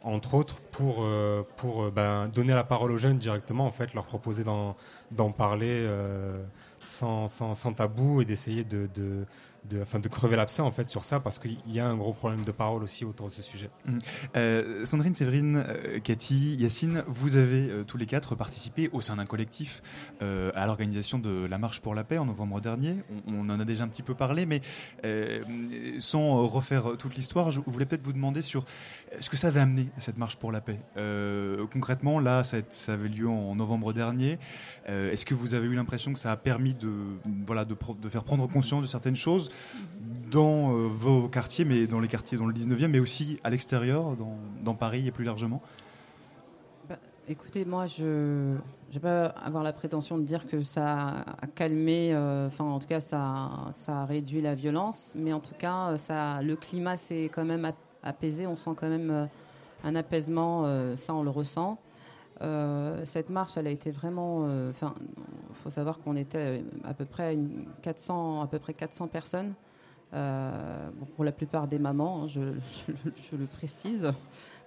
entre 0.05 0.35
autres, 0.35 0.61
pour, 0.71 1.03
euh, 1.03 1.43
euh, 1.65 1.91
ben, 1.91 2.27
donner 2.27 2.53
la 2.53 2.63
parole 2.63 2.91
aux 2.91 2.97
jeunes 2.97 3.17
directement, 3.17 3.65
en 3.65 3.71
fait, 3.71 3.93
leur 3.95 4.05
proposer 4.05 4.43
d'en 4.43 5.31
parler 5.31 5.71
euh, 5.71 6.43
sans, 6.79 7.27
sans, 7.27 7.73
tabou 7.73 8.21
et 8.21 8.25
d'essayer 8.25 8.63
de, 8.63 8.87
de, 8.93 9.25
de, 9.69 9.81
enfin, 9.81 9.99
de 9.99 10.07
crever 10.07 10.35
l'abcès, 10.35 10.61
en 10.61 10.71
fait, 10.71 10.87
sur 10.87 11.05
ça, 11.05 11.19
parce 11.19 11.39
qu'il 11.39 11.57
y 11.67 11.79
a 11.79 11.87
un 11.87 11.95
gros 11.95 12.13
problème 12.13 12.43
de 12.43 12.51
parole 12.51 12.83
aussi 12.83 13.05
autour 13.05 13.29
de 13.29 13.33
ce 13.33 13.41
sujet. 13.41 13.69
Mm. 13.85 13.97
Euh, 14.35 14.85
Sandrine, 14.85 15.15
Séverine, 15.15 15.65
euh, 15.67 15.99
Cathy, 15.99 16.55
Yacine, 16.55 17.03
vous 17.07 17.37
avez 17.37 17.69
euh, 17.69 17.83
tous 17.83 17.97
les 17.97 18.05
quatre 18.05 18.35
participé 18.35 18.89
au 18.93 19.01
sein 19.01 19.15
d'un 19.15 19.25
collectif 19.25 19.81
à 20.21 20.65
l'organisation 20.65 21.19
de 21.19 21.45
la 21.45 21.57
Marche 21.57 21.81
pour 21.81 21.93
la 21.93 22.03
paix 22.03 22.17
en 22.17 22.25
novembre 22.25 22.61
dernier. 22.61 22.97
On, 23.27 23.49
en 23.49 23.59
a 23.59 23.65
déjà 23.65 23.83
un 23.83 23.87
petit 23.87 24.01
peu 24.01 24.15
parlé, 24.15 24.45
mais 24.45 24.61
sans 25.99 26.45
refaire 26.47 26.97
toute 26.97 27.15
l'histoire, 27.15 27.51
je 27.51 27.59
voulais 27.65 27.85
peut-être 27.85 28.03
vous 28.03 28.13
demander 28.13 28.41
sur 28.41 28.65
ce 29.19 29.29
que 29.29 29.37
ça 29.37 29.47
avait 29.47 29.59
amené 29.59 29.87
cette 29.97 30.17
Marche 30.17 30.37
pour 30.37 30.51
la 30.51 30.61
paix. 30.61 30.79
Concrètement, 31.71 32.19
là, 32.19 32.43
ça, 32.43 32.57
avait 32.87 33.09
lieu 33.09 33.27
en 33.27 33.55
novembre 33.55 33.93
dernier. 33.93 34.39
Est-ce 34.87 35.25
que 35.25 35.33
vous 35.33 35.53
avez 35.53 35.67
eu 35.67 35.75
l'impression 35.75 36.13
que 36.13 36.19
ça 36.19 36.31
a 36.31 36.37
permis 36.37 36.73
de, 36.73 36.91
voilà, 37.45 37.65
de 37.65 38.09
faire 38.09 38.23
prendre 38.23 38.47
conscience 38.47 38.81
de 38.81 38.87
certaines 38.87 39.15
choses? 39.15 39.51
Dans 40.31 40.73
euh, 40.73 40.87
vos 40.87 41.27
quartiers, 41.27 41.65
mais 41.65 41.87
dans 41.87 41.99
les 41.99 42.07
quartiers 42.07 42.37
dans 42.37 42.45
le 42.45 42.53
19e, 42.53 42.87
mais 42.87 42.99
aussi 42.99 43.39
à 43.43 43.49
l'extérieur, 43.49 44.15
dans, 44.63 44.73
Paris 44.73 45.07
et 45.07 45.11
plus 45.11 45.23
largement 45.23 45.61
Bah, 46.89 46.97
écoutez, 47.27 47.65
moi, 47.65 47.87
je 47.87 48.03
ne 48.05 48.93
vais 48.93 48.99
pas 48.99 49.25
avoir 49.25 49.63
la 49.63 49.73
prétention 49.73 50.17
de 50.17 50.23
dire 50.23 50.47
que 50.47 50.61
ça 50.63 51.25
a 51.41 51.47
calmé, 51.47 52.13
euh, 52.13 52.47
enfin, 52.47 52.65
en 52.65 52.79
tout 52.79 52.87
cas, 52.87 52.99
ça, 52.99 53.69
a 53.87 54.05
réduit 54.05 54.41
la 54.41 54.55
violence, 54.55 55.13
mais 55.15 55.33
en 55.33 55.39
tout 55.39 55.55
cas, 55.57 55.95
euh, 56.09 56.41
le 56.41 56.55
climat 56.55 56.97
s'est 56.97 57.29
quand 57.33 57.45
même 57.45 57.65
ap- 57.65 57.75
apaisé. 58.03 58.47
On 58.47 58.57
sent 58.57 58.71
quand 58.75 58.89
même 58.89 59.29
un 59.83 59.95
apaisement, 59.95 60.65
ça, 60.95 61.13
on 61.13 61.23
le 61.23 61.29
ressent. 61.29 61.79
Euh, 62.41 63.01
cette 63.05 63.29
marche, 63.29 63.53
elle 63.57 63.67
a 63.67 63.71
été 63.71 63.91
vraiment. 63.91 64.45
euh, 64.47 64.69
Enfin, 64.71 64.93
il 65.49 65.55
faut 65.55 65.69
savoir 65.69 65.99
qu'on 65.99 66.15
était 66.15 66.37
euh, 66.37 66.61
à 66.83 66.93
peu 66.93 67.05
près 67.05 67.33
une 67.33 67.65
400, 67.81 68.41
à 68.41 68.47
peu 68.47 68.59
près 68.59 68.73
400 68.73 69.07
personnes. 69.07 69.53
Euh, 70.13 70.89
bon, 70.99 71.05
pour 71.15 71.23
la 71.25 71.31
plupart 71.31 71.67
des 71.67 71.79
mamans, 71.79 72.23
hein, 72.23 72.27
je, 72.27 72.41
je- 72.87 73.09
je 73.31 73.35
le 73.37 73.45
précise. 73.45 74.11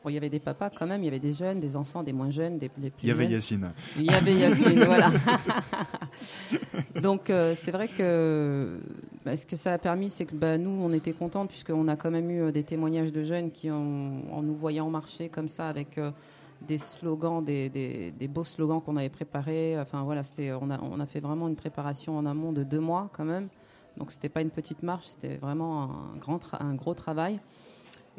Bon, 0.02 0.10
il 0.10 0.14
y 0.14 0.16
avait 0.16 0.28
des 0.30 0.38
papas 0.40 0.70
quand 0.70 0.86
même, 0.86 1.02
il 1.02 1.06
y 1.06 1.08
avait 1.08 1.18
des 1.18 1.32
jeunes, 1.32 1.58
des 1.60 1.74
enfants, 1.76 2.02
des 2.02 2.12
moins 2.12 2.30
jeunes, 2.30 2.58
des, 2.58 2.70
des 2.76 2.90
plus 2.90 3.02
Il 3.04 3.08
y 3.08 3.10
avait 3.10 3.24
jeunes. 3.24 3.32
Yacine. 3.32 3.70
Il 3.96 4.04
y 4.04 4.14
avait 4.14 4.34
Yacine, 4.34 4.80
voilà. 4.84 5.08
Donc 7.02 7.30
euh, 7.30 7.54
c'est 7.56 7.70
vrai 7.70 7.88
que 7.88 8.78
bah, 9.24 9.36
ce 9.36 9.46
que 9.46 9.56
ça 9.56 9.72
a 9.72 9.78
permis, 9.78 10.10
c'est 10.10 10.24
que 10.26 10.34
bah, 10.34 10.58
nous, 10.58 10.70
on 10.70 10.92
était 10.92 11.12
contents 11.12 11.46
puisqu'on 11.46 11.88
a 11.88 11.96
quand 11.96 12.10
même 12.10 12.30
eu 12.30 12.52
des 12.52 12.62
témoignages 12.64 13.12
de 13.12 13.24
jeunes 13.24 13.50
qui, 13.50 13.70
ont, 13.70 14.22
en 14.32 14.42
nous 14.42 14.54
voyant 14.54 14.88
marcher 14.90 15.28
comme 15.28 15.48
ça 15.48 15.68
avec 15.68 15.98
euh, 15.98 16.10
des 16.60 16.78
slogans, 16.78 17.44
des, 17.44 17.68
des- 17.68 18.28
beaux 18.28 18.44
slogans 18.44 18.80
qu'on 18.80 18.96
avait 18.96 19.08
préparés. 19.08 19.78
Enfin 19.78 20.02
voilà, 20.02 20.22
c'était, 20.22 20.52
on 20.52 20.70
a, 20.70 20.80
on 20.80 21.00
a 21.00 21.06
fait 21.06 21.20
vraiment 21.20 21.48
une 21.48 21.56
préparation 21.56 22.18
en 22.18 22.26
amont 22.26 22.52
de 22.52 22.62
deux 22.62 22.80
mois 22.80 23.08
quand 23.12 23.24
même. 23.24 23.48
Donc 23.96 24.12
c'était 24.12 24.28
pas 24.28 24.42
une 24.42 24.50
petite 24.50 24.82
marche, 24.82 25.06
c'était 25.06 25.36
vraiment 25.36 25.82
un, 25.82 26.16
grand 26.18 26.40
un 26.60 26.74
gros 26.74 26.94
travail. 26.94 27.40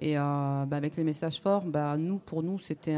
Et 0.01 0.17
euh, 0.17 0.21
bah, 0.65 0.77
avec 0.77 0.95
les 0.95 1.03
messages 1.03 1.41
forts, 1.41 1.63
bah, 1.65 1.97
nous, 1.97 2.19
pour 2.19 2.41
nous, 2.41 2.57
c'était 2.57 2.95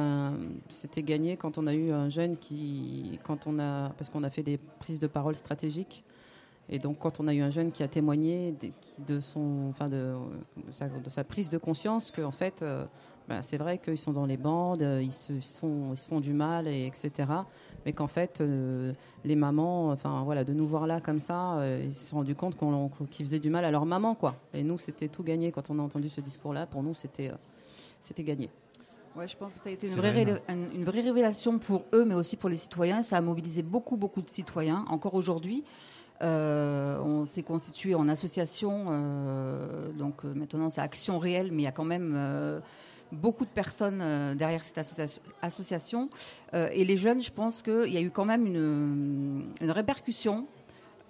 c'était 0.70 1.02
gagné 1.02 1.36
quand 1.36 1.58
on 1.58 1.66
a 1.66 1.74
eu 1.74 1.92
un 1.92 2.10
jeune 2.10 2.38
qui, 2.38 3.20
quand 3.24 3.48
on 3.48 3.58
a, 3.58 3.90
parce 3.98 4.10
qu'on 4.10 4.24
a 4.24 4.30
fait 4.30 4.44
des 4.44 4.60
prises 4.80 5.00
de 5.00 5.08
parole 5.08 5.36
stratégiques. 5.36 6.04
Et 6.70 6.78
donc, 6.80 7.00
quand 7.00 7.20
on 7.20 7.28
a 7.28 7.34
eu 7.34 7.42
un 7.42 7.50
jeune 7.50 7.72
qui 7.72 7.84
a 7.84 7.88
témoigné 7.88 8.56
de, 9.00 9.20
son, 9.20 9.68
enfin 9.70 9.90
de, 9.90 10.14
de 11.04 11.10
sa 11.10 11.24
prise 11.24 11.50
de 11.50 11.58
conscience 11.58 12.12
que, 12.12 12.22
en 12.22 12.32
fait, 12.32 12.62
euh, 12.62 12.86
bah, 13.32 13.42
c'est 13.42 13.58
vrai 13.58 13.78
qu'ils 13.78 13.98
sont 13.98 14.12
dans 14.12 14.26
les 14.26 14.36
bandes, 14.38 14.82
euh, 14.82 15.02
ils 15.02 15.14
se, 15.14 15.32
font, 15.60 15.94
ils 15.94 15.98
se 15.98 16.08
font 16.10 16.20
du 16.20 16.34
mal, 16.34 16.68
et 16.68 16.86
etc. 16.86 17.12
Mais 17.86 17.94
qu'en 17.94 18.08
fait, 18.08 18.42
euh, 18.42 18.92
les 19.24 19.36
mamans, 19.36 19.90
enfin 19.90 20.24
voilà, 20.24 20.44
de 20.44 20.54
nous 20.54 20.68
voir 20.68 20.86
là 20.86 21.00
comme 21.00 21.20
ça, 21.22 21.54
euh, 21.60 21.82
ils 21.86 21.96
se 21.96 22.10
sont 22.10 22.18
rendus 22.18 22.36
compte 22.36 22.58
qu'on, 22.58 22.90
qu'ils 23.10 23.26
faisaient 23.26 23.40
du 23.40 23.50
mal 23.50 23.64
à 23.64 23.72
leur 23.72 23.86
maman, 23.86 24.16
quoi. 24.16 24.36
Et 24.54 24.64
nous, 24.64 24.78
c'était 24.78 25.08
tout 25.08 25.24
gagné 25.24 25.52
quand 25.54 25.70
on 25.70 25.80
a 25.80 25.82
entendu 25.82 26.10
ce 26.10 26.20
discours-là. 26.20 26.66
Pour 26.66 26.84
nous, 26.84 26.94
c'était, 26.94 27.30
euh, 27.30 27.36
c'était 28.02 28.24
gagné. 28.24 28.50
Ouais, 29.16 29.28
je 29.28 29.36
pense 29.38 29.54
que 29.54 29.60
ça 29.60 29.70
a 29.70 29.72
été 29.72 29.88
une 29.88 29.94
C'est 29.94 30.00
vraie, 30.00 30.12
vrai, 30.12 30.24
rélé- 30.26 30.42
une, 30.50 30.80
une 30.82 30.86
vraie 30.86 31.02
révélation 31.02 31.58
pour 31.58 31.84
eux, 31.94 32.04
mais 32.06 32.16
aussi 32.16 32.36
pour 32.38 32.50
les 32.50 32.58
citoyens. 32.58 33.02
Ça 33.04 33.18
a 33.18 33.22
mobilisé 33.22 33.62
beaucoup, 33.62 33.96
beaucoup 33.98 34.22
de 34.22 34.30
citoyens. 34.30 34.86
Encore 34.90 35.16
aujourd'hui, 35.16 35.64
euh, 36.22 37.00
on 37.02 37.26
s'est 37.26 37.44
constitué 37.44 37.96
en 37.96 38.08
association. 38.08 38.86
euh, 38.90 39.92
donc 39.94 40.24
euh, 40.24 40.34
maintenant, 40.34 40.70
c'est 40.70 40.82
Action 40.82 41.18
Réelle, 41.20 41.52
mais 41.52 41.64
il 41.64 41.66
y 41.66 41.68
a 41.68 41.72
quand 41.72 41.84
même 41.86 42.14
euh, 42.16 42.60
beaucoup 43.12 43.46
de 43.46 43.50
personnes 43.50 44.00
euh, 44.02 44.36
derrière 44.36 44.64
cette 44.64 44.78
associa- 44.78 45.22
association. 45.42 46.10
Euh, 46.54 46.70
et 46.74 46.86
les 46.86 46.98
jeunes, 46.98 47.22
je 47.22 47.32
pense 47.32 47.62
qu'il 47.62 47.92
y 47.92 47.98
a 47.98 48.02
eu 48.02 48.12
quand 48.12 48.26
même 48.26 48.46
une, 48.46 49.54
répercussion. 49.62 50.48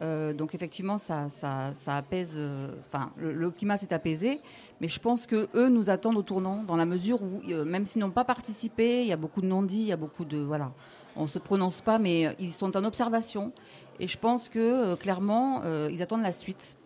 Euh, 0.02 0.34
donc 0.34 0.56
effectivement, 0.56 0.98
ça, 0.98 1.30
ça, 1.30 1.72
ça 1.74 1.96
apaise. 1.96 2.40
Enfin, 2.88 3.12
le, 3.18 3.52
climat 3.52 3.78
s'est 3.78 3.94
apaisé, 3.94 4.40
mais 4.80 4.88
je 4.88 5.00
pense 5.00 5.28
que 5.28 5.48
eux 5.54 5.70
nous 5.70 5.90
attendent 5.90 6.18
au 6.18 6.24
tournant 6.24 6.64
dans 6.64 6.76
la 6.76 6.86
mesure 6.86 7.22
où, 7.22 7.42
même 7.66 7.86
s'ils 7.86 8.02
n'ont 8.02 8.10
pas 8.10 8.26
participé, 8.26 9.02
il 9.02 9.08
y 9.08 9.14
a 9.14 9.18
beaucoup 9.18 9.42
de 9.42 9.48
non-dits, 9.48 9.82
il 9.82 9.88
y 9.88 9.92
a 9.92 9.98
beaucoup 9.98 10.26
de 10.26 10.38
voilà, 10.38 10.72
on 11.16 11.28
se 11.28 11.38
prononce 11.38 11.82
pas, 11.82 12.00
mais 12.00 12.36
ils 12.40 12.52
sont 12.52 12.76
en 12.76 12.84
observation. 12.84 13.52
Et 14.00 14.08
je 14.08 14.18
pense 14.18 14.50
que 14.50 14.96
clairement, 14.96 15.62
ils 15.92 16.02
attendent 16.02 16.24
la 16.24 16.32
suite. 16.32 16.78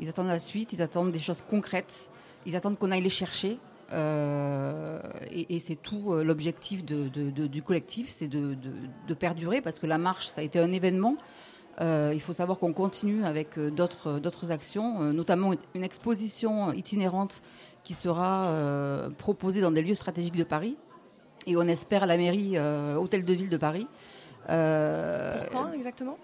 Ils 0.00 0.08
attendent 0.08 0.26
la 0.26 0.40
suite, 0.40 0.72
ils 0.72 0.82
attendent 0.82 1.12
des 1.12 1.20
choses 1.20 1.42
concrètes, 1.48 2.10
ils 2.44 2.56
attendent 2.56 2.78
qu'on 2.78 2.90
aille 2.90 3.00
les 3.02 3.08
chercher. 3.08 3.58
Euh, 3.92 5.00
et 5.30 5.60
c'est 5.60 5.76
tout 5.76 6.12
euh, 6.12 6.24
l'objectif 6.24 6.84
du 6.84 7.62
collectif, 7.62 8.10
c'est 8.10 8.28
de, 8.28 8.56
perdurer 9.18 9.60
parce 9.60 9.78
que 9.78 9.86
la 9.86 9.98
marche, 9.98 10.26
ça 10.26 10.40
a 10.40 10.44
été 10.44 10.58
un 10.58 10.72
événement. 10.72 11.16
Euh, 11.80 12.12
il 12.14 12.20
faut 12.20 12.32
savoir 12.32 12.58
qu'on 12.58 12.72
continue 12.72 13.24
avec 13.24 13.58
d'autres 13.58 14.50
actions, 14.50 15.12
notamment 15.12 15.52
une 15.74 15.84
exposition 15.84 16.72
itinérante 16.72 17.42
qui 17.84 17.94
sera 17.94 18.52
proposée 19.18 19.60
dans 19.60 19.70
des 19.70 19.82
lieux 19.82 19.94
stratégiques 19.94 20.36
de 20.36 20.44
Paris. 20.44 20.76
Et 21.46 21.56
on 21.56 21.62
espère 21.62 22.06
la 22.06 22.16
mairie 22.16 22.58
Hôtel 22.58 23.24
de 23.24 23.32
Ville 23.32 23.50
de 23.50 23.56
Paris. 23.56 23.86
Pour 24.46 25.50
quand 25.52 25.72
exactement? 25.72 26.18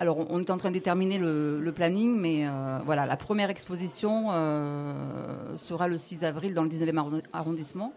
Alors, 0.00 0.16
on- 0.30 0.40
est 0.40 0.50
en 0.50 0.56
train 0.56 0.70
de 0.70 0.74
déterminer 0.74 1.18
le, 1.18 1.72
planning, 1.76 2.18
mais 2.18 2.46
euh, 2.46 2.78
voilà, 2.86 3.04
la 3.04 3.18
première 3.18 3.50
exposition 3.50 4.28
euh, 4.30 5.58
sera 5.58 5.88
le 5.88 5.98
6 5.98 6.24
avril 6.24 6.54
dans 6.54 6.62
le 6.62 6.70
19e 6.70 6.96
arrondi- 6.96 7.22
arrondissement. 7.34 7.92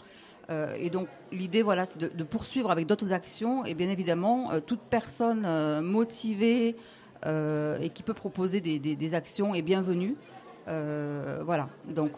Euh, 0.49 0.75
et 0.77 0.89
donc, 0.89 1.07
l'idée, 1.31 1.61
voilà, 1.61 1.85
c'est 1.85 1.99
de, 2.13 2.23
poursuivre 2.25 2.71
avec 2.71 2.87
d'autres 2.87 3.13
actions. 3.13 3.63
Et 3.63 3.73
bien 3.73 3.89
évidemment, 3.89 4.51
toute 4.65 4.81
personne 4.81 5.47
motivée 5.79 6.75
et 7.25 7.89
qui 7.93 8.03
peut 8.03 8.13
proposer 8.13 8.59
des, 8.59 9.13
actions 9.13 9.55
est 9.55 9.61
bienvenue. 9.61 10.17
Voilà. 10.67 11.69
Donc, 11.87 12.17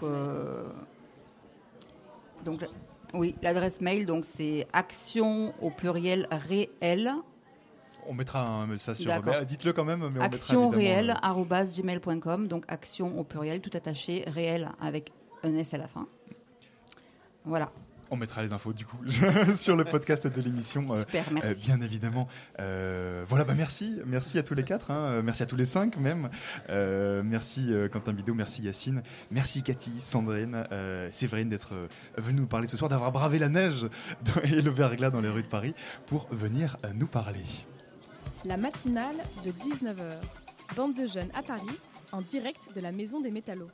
donc, 2.43 2.65
oui, 3.13 3.35
l'adresse 3.43 3.81
mail, 3.81 4.07
donc 4.07 4.25
c'est 4.25 4.65
action 4.73 5.53
au 5.61 5.69
pluriel 5.69 6.27
réel 6.31 7.13
On 8.07 8.13
mettra 8.13 8.45
un, 8.47 8.77
ça 8.77 8.93
sur. 8.93 9.11
Mais 9.23 9.45
Dites-le 9.45 9.73
quand 9.73 9.85
même. 9.85 10.07
Mais 10.09 10.19
on 10.19 10.23
action 10.23 10.71
évidemment, 10.71 11.15
réel 11.19 11.19
euh, 11.23 11.65
gmail.com 11.81 12.47
donc 12.47 12.65
action 12.67 13.19
au 13.19 13.23
pluriel 13.23 13.61
tout 13.61 13.71
attaché 13.75 14.23
réel 14.27 14.69
avec 14.81 15.11
un 15.43 15.55
S 15.55 15.73
à 15.73 15.77
la 15.77 15.87
fin 15.87 16.07
voilà 17.45 17.71
On 18.09 18.17
mettra 18.17 18.41
les 18.41 18.53
infos 18.53 18.73
du 18.73 18.85
coup 18.85 18.97
sur 19.55 19.75
le 19.75 19.83
podcast 19.85 20.25
de 20.27 20.41
l'émission. 20.41 20.85
euh, 20.91 20.99
Super, 20.99 21.25
merci. 21.31 21.47
euh, 21.47 21.53
bien 21.53 21.81
évidemment. 21.81 22.27
Euh, 22.59 23.23
voilà, 23.27 23.43
bah 23.45 23.53
merci, 23.55 23.99
merci 24.05 24.37
à 24.39 24.43
tous 24.43 24.55
les 24.55 24.63
quatre, 24.63 24.89
hein, 24.91 25.05
euh, 25.05 25.21
merci 25.23 25.43
à 25.43 25.45
tous 25.45 25.55
les 25.55 25.65
cinq 25.65 25.97
même. 25.97 26.29
Euh, 26.69 27.21
merci 27.23 27.71
euh, 27.71 27.87
Quentin 27.89 28.13
Bidot, 28.13 28.33
merci 28.33 28.63
Yacine, 28.63 29.03
merci 29.31 29.61
Cathy, 29.63 29.99
Sandrine, 29.99 30.65
euh, 30.71 31.07
Séverine 31.11 31.49
d'être 31.49 31.73
euh, 31.73 31.87
venue 32.17 32.41
nous 32.41 32.47
parler 32.47 32.67
ce 32.67 32.77
soir, 32.77 32.89
d'avoir 32.89 33.11
bravé 33.11 33.37
la 33.39 33.49
neige 33.49 33.87
et 34.43 34.61
le 34.61 34.71
verglas 34.71 35.09
dans 35.11 35.21
les 35.21 35.29
rues 35.29 35.43
de 35.43 35.47
Paris 35.47 35.73
pour 36.07 36.27
venir 36.31 36.77
euh, 36.85 36.89
nous 36.95 37.07
parler. 37.07 37.43
La 38.45 38.57
matinale 38.57 39.15
de 39.43 39.49
19h. 39.49 40.75
Bande 40.75 40.93
de 40.93 41.07
jeunes 41.07 41.29
à 41.33 41.41
Paris, 41.41 41.63
en 42.11 42.21
direct 42.21 42.69
de 42.75 42.79
la 42.79 42.91
Maison 42.91 43.19
des 43.19 43.31
Métallos. 43.31 43.69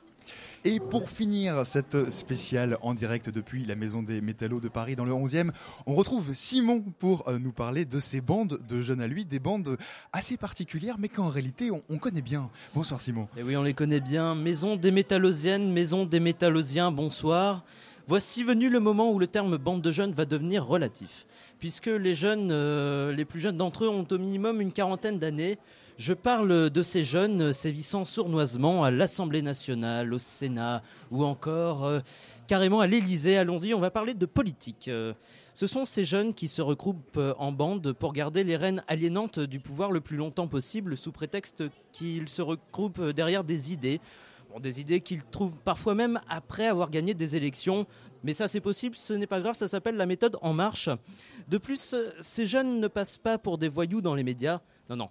Et 0.64 0.80
pour 0.80 1.10
finir 1.10 1.66
cette 1.66 2.08
spéciale 2.08 2.78
en 2.80 2.94
direct 2.94 3.28
depuis 3.28 3.66
la 3.66 3.74
Maison 3.74 4.02
des 4.02 4.22
Métallos 4.22 4.60
de 4.60 4.68
Paris 4.68 4.96
dans 4.96 5.04
le 5.04 5.12
11e, 5.12 5.50
on 5.84 5.94
retrouve 5.94 6.32
Simon 6.34 6.80
pour 6.98 7.28
euh, 7.28 7.38
nous 7.38 7.52
parler 7.52 7.84
de 7.84 8.00
ces 8.00 8.22
bandes 8.22 8.60
de 8.66 8.80
jeunes 8.80 9.02
à 9.02 9.06
lui, 9.06 9.26
des 9.26 9.40
bandes 9.40 9.76
assez 10.14 10.38
particulières 10.38 10.96
mais 10.98 11.08
qu'en 11.08 11.28
réalité 11.28 11.70
on, 11.70 11.82
on 11.90 11.98
connaît 11.98 12.22
bien. 12.22 12.48
Bonsoir 12.74 13.02
Simon. 13.02 13.28
Et 13.36 13.42
oui, 13.42 13.56
on 13.56 13.62
les 13.64 13.74
connaît 13.74 14.00
bien. 14.00 14.34
Maison 14.34 14.76
des 14.76 14.90
métallosiennes, 14.90 15.70
maison 15.70 16.06
des 16.06 16.20
métallosiens, 16.20 16.90
bonsoir. 16.90 17.62
Voici 18.08 18.42
venu 18.42 18.68
le 18.68 18.80
moment 18.80 19.12
où 19.12 19.18
le 19.18 19.26
terme 19.26 19.56
bande 19.58 19.82
de 19.82 19.90
jeunes 19.90 20.12
va 20.12 20.24
devenir 20.24 20.66
relatif. 20.66 21.26
Puisque 21.62 21.86
les 21.86 22.14
jeunes, 22.14 22.48
euh, 22.50 23.12
les 23.12 23.24
plus 23.24 23.38
jeunes 23.38 23.56
d'entre 23.56 23.84
eux 23.84 23.88
ont 23.88 24.04
au 24.10 24.18
minimum 24.18 24.60
une 24.60 24.72
quarantaine 24.72 25.20
d'années. 25.20 25.58
Je 25.96 26.12
parle 26.12 26.70
de 26.70 26.82
ces 26.82 27.04
jeunes 27.04 27.52
sévissant 27.52 28.04
sournoisement 28.04 28.82
à 28.82 28.90
l'Assemblée 28.90 29.42
nationale, 29.42 30.12
au 30.12 30.18
Sénat 30.18 30.82
ou 31.12 31.22
encore 31.22 31.84
euh, 31.84 32.00
carrément 32.48 32.80
à 32.80 32.88
l'Élysée. 32.88 33.36
Allons-y, 33.36 33.74
on 33.74 33.78
va 33.78 33.92
parler 33.92 34.14
de 34.14 34.26
politique. 34.26 34.88
Euh, 34.88 35.12
ce 35.54 35.68
sont 35.68 35.84
ces 35.84 36.04
jeunes 36.04 36.34
qui 36.34 36.48
se 36.48 36.62
regroupent 36.62 37.20
en 37.38 37.52
bande 37.52 37.92
pour 37.92 38.12
garder 38.12 38.42
les 38.42 38.56
rênes 38.56 38.82
aliénantes 38.88 39.38
du 39.38 39.60
pouvoir 39.60 39.92
le 39.92 40.00
plus 40.00 40.16
longtemps 40.16 40.48
possible 40.48 40.96
sous 40.96 41.12
prétexte 41.12 41.62
qu'ils 41.92 42.28
se 42.28 42.42
regroupent 42.42 43.10
derrière 43.10 43.44
des 43.44 43.72
idées. 43.72 44.00
Des 44.60 44.80
idées 44.80 45.00
qu'ils 45.00 45.24
trouvent 45.24 45.58
parfois 45.64 45.94
même 45.94 46.20
après 46.28 46.66
avoir 46.66 46.90
gagné 46.90 47.14
des 47.14 47.36
élections. 47.36 47.86
Mais 48.24 48.32
ça 48.32 48.48
c'est 48.48 48.60
possible, 48.60 48.96
ce 48.96 49.14
n'est 49.14 49.26
pas 49.26 49.40
grave, 49.40 49.54
ça 49.54 49.68
s'appelle 49.68 49.96
la 49.96 50.06
méthode 50.06 50.38
En 50.42 50.52
Marche. 50.52 50.88
De 51.48 51.58
plus, 51.58 51.94
euh, 51.94 52.10
ces 52.20 52.46
jeunes 52.46 52.80
ne 52.80 52.88
passent 52.88 53.18
pas 53.18 53.38
pour 53.38 53.58
des 53.58 53.68
voyous 53.68 54.00
dans 54.00 54.14
les 54.14 54.22
médias. 54.22 54.60
Non, 54.88 54.96
non. 54.96 55.10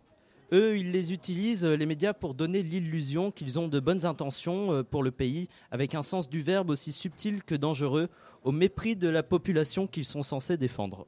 Eux, 0.54 0.78
ils 0.78 0.92
les 0.92 1.14
utilisent, 1.14 1.64
euh, 1.64 1.76
les 1.76 1.86
médias, 1.86 2.14
pour 2.14 2.34
donner 2.34 2.62
l'illusion 2.62 3.32
qu'ils 3.32 3.58
ont 3.58 3.68
de 3.68 3.80
bonnes 3.80 4.06
intentions 4.06 4.74
euh, 4.74 4.84
pour 4.84 5.02
le 5.02 5.12
pays, 5.12 5.48
avec 5.72 5.96
un 5.96 6.04
sens 6.04 6.30
du 6.30 6.42
verbe 6.42 6.70
aussi 6.70 6.92
subtil 6.92 7.44
que 7.44 7.56
dangereux, 7.56 8.10
au 8.44 8.52
mépris 8.52 8.96
de 8.96 9.08
la 9.08 9.24
population 9.24 9.88
qu'ils 9.88 10.06
sont 10.06 10.24
censés 10.24 10.58
défendre. 10.58 11.08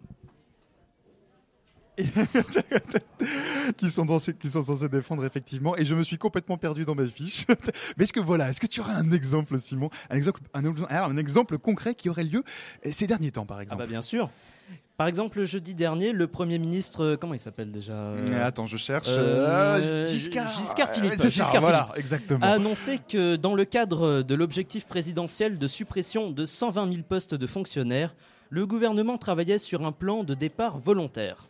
qui 3.77 3.89
sont, 3.89 4.07
censés, 4.07 4.33
qui 4.33 4.49
sont 4.49 4.63
censés 4.63 4.89
défendre 4.89 5.25
effectivement 5.25 5.77
et 5.77 5.85
je 5.85 5.93
me 5.95 6.03
suis 6.03 6.17
complètement 6.17 6.57
perdu 6.57 6.85
dans 6.85 6.95
mes 6.95 7.07
fiches. 7.07 7.45
Mais 7.97 8.03
est-ce 8.05 8.13
que 8.13 8.19
voilà, 8.19 8.49
est-ce 8.49 8.59
que 8.59 8.67
tu 8.67 8.79
aurais 8.81 8.93
un 8.93 9.11
exemple 9.11 9.57
Simon, 9.59 9.89
un 10.09 10.15
exemple, 10.15 10.41
un, 10.53 10.63
alors, 10.89 11.09
un 11.09 11.17
exemple 11.17 11.57
concret 11.57 11.95
qui 11.95 12.09
aurait 12.09 12.23
lieu 12.23 12.43
euh, 12.85 12.89
ces 12.91 13.07
derniers 13.07 13.31
temps 13.31 13.45
par 13.45 13.57
Ah 13.59 13.63
exemple? 13.63 13.81
bah 13.81 13.87
bien 13.87 14.01
sûr. 14.01 14.29
Par 14.95 15.07
exemple, 15.07 15.39
le 15.39 15.45
jeudi 15.45 15.73
dernier, 15.73 16.11
le 16.11 16.27
Premier 16.27 16.59
ministre, 16.59 17.03
euh, 17.03 17.17
comment 17.17 17.33
il 17.33 17.39
s'appelle 17.39 17.71
déjà 17.71 17.93
euh, 17.93 18.23
attends, 18.43 18.67
je 18.67 18.77
cherche. 18.77 19.07
Euh, 19.09 20.05
Giscard. 20.07 20.55
Giscard 20.59 20.89
Philippe. 20.91 21.13
C'est 21.13 21.29
ça, 21.29 21.43
Giscard 21.43 21.61
voilà, 21.61 21.83
Philippe 21.85 21.99
exactement. 21.99 22.45
A 22.45 22.49
annoncé 22.49 22.99
que 22.99 23.35
dans 23.35 23.55
le 23.55 23.65
cadre 23.65 24.21
de 24.21 24.35
l'objectif 24.35 24.85
présidentiel 24.85 25.57
de 25.57 25.67
suppression 25.67 26.29
de 26.29 26.45
120 26.45 26.91
000 26.91 27.03
postes 27.03 27.33
de 27.33 27.47
fonctionnaires, 27.47 28.15
le 28.49 28.67
gouvernement 28.67 29.17
travaillait 29.17 29.57
sur 29.57 29.83
un 29.83 29.91
plan 29.91 30.23
de 30.23 30.35
départ 30.35 30.77
volontaire. 30.77 31.47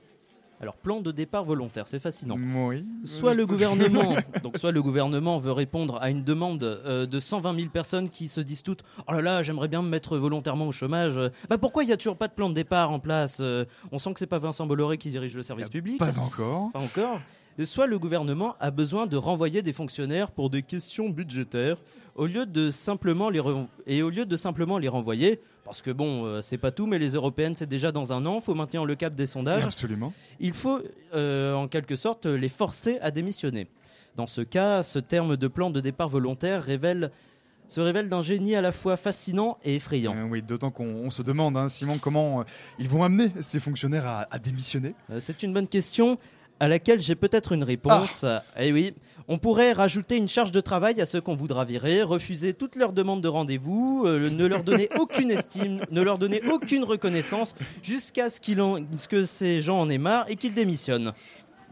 Alors, 0.63 0.77
plan 0.77 1.01
de 1.01 1.11
départ 1.11 1.43
volontaire, 1.43 1.87
c'est 1.87 1.99
fascinant. 1.99 2.37
Oui. 2.55 2.85
Soit 3.03 3.33
le 3.33 3.45
gouvernement, 3.45 4.15
donc 4.43 4.57
soit 4.57 4.71
le 4.71 4.81
gouvernement 4.81 5.37
veut 5.37 5.51
répondre 5.51 5.97
à 6.01 6.09
une 6.09 6.23
demande 6.23 6.63
euh, 6.63 7.05
de 7.05 7.19
120 7.19 7.53
000 7.53 7.67
personnes 7.67 8.09
qui 8.09 8.29
se 8.29 8.39
disent 8.39 8.63
toutes 8.63 8.81
Oh 9.09 9.11
là 9.11 9.21
là, 9.21 9.43
j'aimerais 9.43 9.67
bien 9.67 9.81
me 9.81 9.89
mettre 9.89 10.17
volontairement 10.17 10.65
au 10.65 10.71
chômage. 10.71 11.19
Bah 11.49 11.57
pourquoi 11.57 11.83
il 11.83 11.87
n'y 11.87 11.91
a 11.91 11.97
toujours 11.97 12.15
pas 12.15 12.29
de 12.29 12.33
plan 12.33 12.47
de 12.49 12.53
départ 12.53 12.91
en 12.91 12.99
place 12.99 13.39
Euh, 13.41 13.65
On 13.91 13.99
sent 13.99 14.13
que 14.13 14.19
c'est 14.19 14.25
pas 14.25 14.39
Vincent 14.39 14.65
Bolloré 14.65 14.97
qui 14.97 15.09
dirige 15.09 15.35
le 15.35 15.43
service 15.43 15.67
public. 15.67 15.99
Pas 15.99 16.17
encore. 16.17 16.71
Pas 16.71 16.79
encore. 16.79 17.19
Soit 17.65 17.87
le 17.87 17.99
gouvernement 17.99 18.55
a 18.59 18.71
besoin 18.71 19.05
de 19.05 19.15
renvoyer 19.17 19.61
des 19.61 19.73
fonctionnaires 19.73 20.31
pour 20.31 20.49
des 20.49 20.63
questions 20.63 21.09
budgétaires 21.09 21.77
au 22.15 22.25
lieu 22.25 22.45
de 22.45 22.71
simplement 22.71 23.29
les 23.29 23.41
et 23.87 24.03
au 24.03 24.09
lieu 24.09 24.25
de 24.25 24.35
simplement 24.37 24.77
les 24.77 24.87
renvoyer 24.87 25.39
parce 25.65 25.81
que 25.81 25.89
bon 25.91 26.25
euh, 26.25 26.41
c'est 26.41 26.57
pas 26.59 26.71
tout 26.71 26.85
mais 26.85 26.99
les 26.99 27.11
européennes 27.13 27.55
c'est 27.55 27.65
déjà 27.65 27.91
dans 27.91 28.13
un 28.13 28.25
an 28.27 28.39
faut 28.39 28.53
maintenir 28.53 28.85
le 28.85 28.93
cap 28.95 29.15
des 29.15 29.25
sondages 29.25 29.63
Absolument. 29.65 30.13
il 30.39 30.53
faut 30.53 30.79
euh, 31.15 31.55
en 31.55 31.67
quelque 31.67 31.95
sorte 31.95 32.27
les 32.27 32.49
forcer 32.49 32.99
à 33.01 33.09
démissionner 33.09 33.67
dans 34.15 34.27
ce 34.27 34.41
cas 34.41 34.83
ce 34.83 34.99
terme 34.99 35.37
de 35.37 35.47
plan 35.47 35.71
de 35.71 35.79
départ 35.79 36.07
volontaire 36.09 36.61
révèle 36.61 37.11
se 37.67 37.81
révèle 37.81 38.09
d'un 38.09 38.21
génie 38.21 38.55
à 38.55 38.61
la 38.61 38.71
fois 38.71 38.97
fascinant 38.97 39.57
et 39.63 39.75
effrayant. 39.77 40.13
Euh, 40.15 40.27
oui, 40.29 40.43
d'autant 40.43 40.69
qu'on 40.69 40.85
on 40.85 41.09
se 41.09 41.23
demande, 41.23 41.57
hein, 41.57 41.69
Simon, 41.69 41.97
comment 41.97 42.41
euh, 42.41 42.43
ils 42.77 42.89
vont 42.89 43.03
amener 43.03 43.29
ces 43.39 43.59
fonctionnaires 43.59 44.05
à, 44.05 44.27
à 44.29 44.37
démissionner? 44.37 44.93
Euh, 45.09 45.19
C'est 45.19 45.41
une 45.41 45.53
bonne 45.53 45.67
question 45.69 46.19
à 46.59 46.67
laquelle 46.67 47.01
j'ai 47.01 47.15
peut-être 47.15 47.51
une 47.51 47.63
réponse. 47.63 48.23
Eh 48.59 48.71
oui, 48.71 48.93
on 49.27 49.37
pourrait 49.37 49.71
rajouter 49.73 50.17
une 50.17 50.27
charge 50.27 50.51
de 50.51 50.61
travail 50.61 50.99
à 51.01 51.05
ceux 51.05 51.21
qu'on 51.21 51.35
voudra 51.35 51.63
virer, 51.65 52.03
refuser 52.03 52.53
toutes 52.53 52.75
leurs 52.75 52.91
demandes 52.93 53.21
de 53.21 53.27
rendez-vous, 53.27 54.03
euh, 54.05 54.29
ne 54.29 54.45
leur 54.45 54.63
donner 54.63 54.89
aucune 54.99 55.31
estime, 55.31 55.81
ne 55.91 56.01
leur 56.01 56.17
donner 56.17 56.41
aucune 56.51 56.83
reconnaissance, 56.83 57.55
jusqu'à 57.83 58.29
ce, 58.29 58.39
qu'ils 58.41 58.61
en- 58.61 58.79
ce 58.97 59.07
que 59.07 59.23
ces 59.23 59.61
gens 59.61 59.79
en 59.79 59.89
aient 59.89 59.97
marre 59.97 60.25
et 60.29 60.35
qu'ils 60.35 60.53
démissionnent. 60.53 61.13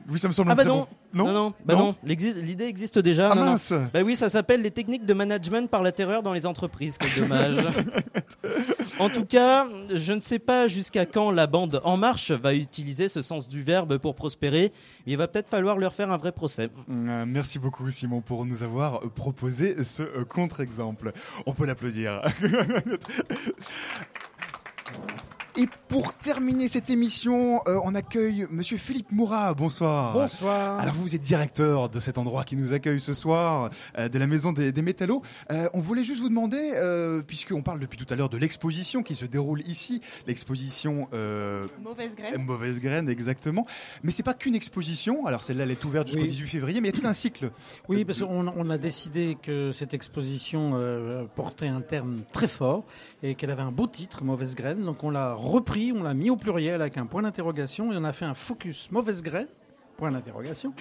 Oui, 0.10 0.20
ça 0.20 0.28
me 0.28 0.34
semble 0.34 0.52
Ah 0.52 0.56
bah 0.56 0.64
non, 0.64 0.88
bon. 1.14 1.26
non, 1.26 1.34
non, 1.34 1.54
bah 1.66 1.76
Non 1.76 1.96
l'idée 2.04 2.66
existe 2.66 3.00
déjà. 3.00 3.30
Ah 3.32 3.36
non, 3.36 3.42
non. 3.42 3.52
mince. 3.52 3.74
Bah 3.94 4.02
oui, 4.04 4.16
ça 4.16 4.30
s'appelle 4.30 4.62
les 4.62 4.72
techniques 4.72 5.06
de 5.06 5.14
management 5.14 5.70
par 5.70 5.84
la 5.84 5.92
terreur 5.92 6.24
dans 6.24 6.34
les 6.34 6.46
entreprises. 6.46 6.98
Quel 6.98 7.24
dommage. 7.24 7.68
en 9.00 9.10
tout 9.10 9.26
cas, 9.26 9.68
je 9.94 10.14
ne 10.14 10.20
sais 10.20 10.40
pas 10.40 10.68
jusqu'à 10.68 11.06
quand 11.06 11.32
la 11.32 11.48
bande 11.48 11.82
En 11.84 11.98
Marche 11.98 12.32
va 12.32 12.54
utiliser 12.54 13.10
ce 13.10 13.22
sens 13.22 13.48
du 13.48 13.64
verbe 13.64 13.98
pour 13.98 14.16
prospérer. 14.16 14.72
Il 15.06 15.18
va 15.18 15.28
peut-être 15.28 15.50
falloir 15.50 15.78
leur 15.78 15.94
faire 15.94 16.12
un 16.12 16.18
vrai 16.18 16.32
procès. 16.32 16.70
Euh, 16.90 17.26
merci 17.28 17.60
beaucoup, 17.60 17.90
Simon, 17.90 18.22
pour 18.22 18.46
nous 18.46 18.64
avoir 18.64 19.04
euh, 19.04 19.10
proposé 19.10 19.84
ce 19.84 20.04
euh, 20.04 20.26
contre-exemple. 20.26 21.14
On 21.46 21.54
peut 21.54 21.66
l'applaudir. 21.66 22.22
Et 25.58 25.68
pour 25.90 26.14
terminer 26.14 26.70
cette 26.70 26.90
émission, 26.90 27.60
euh, 27.68 27.78
on 27.84 27.94
accueille 27.94 28.48
Monsieur 28.50 28.78
Philippe 28.78 29.12
Mourat. 29.12 29.54
Bonsoir. 29.54 30.14
Bonsoir. 30.14 30.80
Alors 30.80 30.94
vous 30.96 31.14
êtes 31.14 31.22
directeur 31.22 31.90
de 31.90 32.00
cet 32.00 32.18
endroit 32.18 32.46
qui 32.46 32.56
nous 32.56 32.72
accueille 32.72 33.02
ce 33.02 33.14
soir, 33.14 33.70
euh, 33.98 34.08
de 34.08 34.18
la 34.18 34.28
Maison 34.28 34.54
des, 34.54 34.72
des 34.72 34.82
Métallos. 34.82 35.22
Euh, 35.52 35.68
on 35.74 35.82
voulait 35.82 36.06
juste 36.06 36.22
vous 36.22 36.30
demander, 36.30 36.72
euh, 36.76 37.22
puisqu'on 37.22 37.64
parle 37.64 37.82
depuis 37.82 37.98
tout 37.98 38.12
à 38.14 38.16
l'heure 38.16 38.30
de 38.30 38.38
l'exposition 38.38 39.04
qui 39.04 39.14
se 39.14 39.26
déroule 39.26 39.62
ici, 39.68 40.00
l'exposition 40.26 41.10
euh, 41.14 41.66
Mauvaise 41.84 42.16
graine. 42.16 42.42
Mauvaise 42.46 42.80
graine, 42.80 43.10
exactement. 43.10 43.66
Mais 44.04 44.14
c'est 44.14 44.24
pas 44.24 44.34
qu'une 44.34 44.56
exposition. 44.56 45.26
Alors 45.26 45.44
celle-là, 45.44 45.64
elle 45.64 45.72
est 45.72 45.84
ouverte 45.84 46.08
jusqu'au 46.08 46.22
Oui. 46.24 46.30
18 46.30 46.48
février, 46.48 46.80
mais 46.80 46.88
il 46.88 46.96
y 46.96 46.98
a 46.98 47.02
tout 47.02 47.08
un 47.08 47.14
cycle. 47.14 47.52
Oui, 47.90 48.06
parce 48.06 48.22
qu'on 48.22 48.48
on 48.48 48.70
a 48.70 48.78
décidé 48.78 49.38
que 49.44 49.74
cette 49.74 49.94
exposition 49.94 50.72
euh, 50.76 51.26
portait 51.36 51.68
un 51.68 51.82
terme 51.82 52.16
très 52.32 52.48
fort 52.48 52.86
et 53.22 53.36
qu'elle 53.36 53.52
avait 53.52 53.62
un 53.62 53.72
beau 53.74 53.88
titre, 53.88 54.24
Mauvaise 54.24 54.56
Graine. 54.56 54.86
Donc 54.86 55.04
on 55.04 55.10
l'a 55.10 55.34
repris, 55.42 55.92
on 55.92 56.04
l'a 56.04 56.14
mis 56.14 56.30
au 56.30 56.36
pluriel 56.38 56.82
avec 56.82 56.98
un 56.98 57.06
point 57.06 57.22
d'interrogation 57.22 57.92
et 57.92 57.98
on 57.98 58.04
a 58.04 58.14
fait 58.14 58.26
un 58.26 58.34
focus 58.34 58.90
Mauvaise 58.92 59.22
Graine, 59.24 59.48
point 59.98 60.12
d'interrogation. 60.12 60.74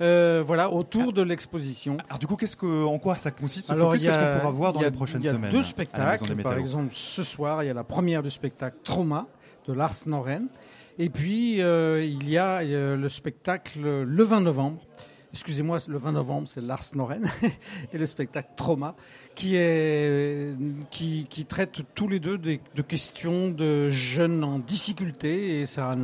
Euh, 0.00 0.42
voilà, 0.46 0.70
autour 0.72 1.12
de 1.12 1.22
l'exposition. 1.22 1.96
Alors 2.08 2.18
du 2.20 2.26
coup, 2.28 2.36
qu'est-ce 2.36 2.56
que, 2.56 2.84
en 2.84 2.98
quoi 2.98 3.16
ça 3.16 3.30
consiste 3.32 3.66
ce 3.68 3.72
Alors, 3.72 3.88
focus 3.88 4.02
il 4.02 4.06
y 4.06 4.08
a- 4.10 4.12
Qu'est-ce 4.16 4.32
qu'on 4.34 4.38
pourra 4.40 4.50
voir 4.52 4.72
dans 4.72 4.80
les 4.80 4.90
prochaines 4.92 5.20
Il 5.22 5.26
y 5.26 5.28
a 5.28 5.32
semaines 5.32 5.50
deux 5.50 5.62
spectacles. 5.62 6.42
Par 6.42 6.56
exemple, 6.58 6.90
ce 6.92 7.22
soir, 7.24 7.62
il 7.64 7.66
y 7.66 7.70
a 7.70 7.74
la 7.74 7.84
première 7.84 8.22
du 8.22 8.30
spectacle 8.30 8.76
Trauma 8.84 9.26
de 9.66 9.72
Lars 9.72 9.94
Noren. 10.06 10.46
Et 11.00 11.10
puis, 11.10 11.60
euh, 11.62 12.02
il 12.04 12.28
y 12.28 12.38
a 12.38 12.58
euh, 12.60 12.96
le 12.96 13.08
spectacle 13.08 13.80
le 14.04 14.22
20 14.24 14.40
novembre. 14.40 14.82
Excusez-moi, 15.38 15.78
le 15.86 15.98
20 15.98 16.12
novembre, 16.12 16.48
c'est 16.48 16.60
Lars 16.60 16.82
Noren 16.96 17.22
et 17.92 17.96
le 17.96 18.08
spectacle 18.08 18.48
Trauma, 18.56 18.96
qui, 19.36 19.54
est, 19.54 20.56
traite 21.46 21.82
tous 21.94 22.08
les 22.08 22.18
deux 22.18 22.38
de 22.38 22.82
questions 22.82 23.48
de 23.48 23.88
jeunes 23.88 24.42
en 24.42 24.58
difficulté 24.58 25.60
et 25.60 25.66
ça 25.66 25.96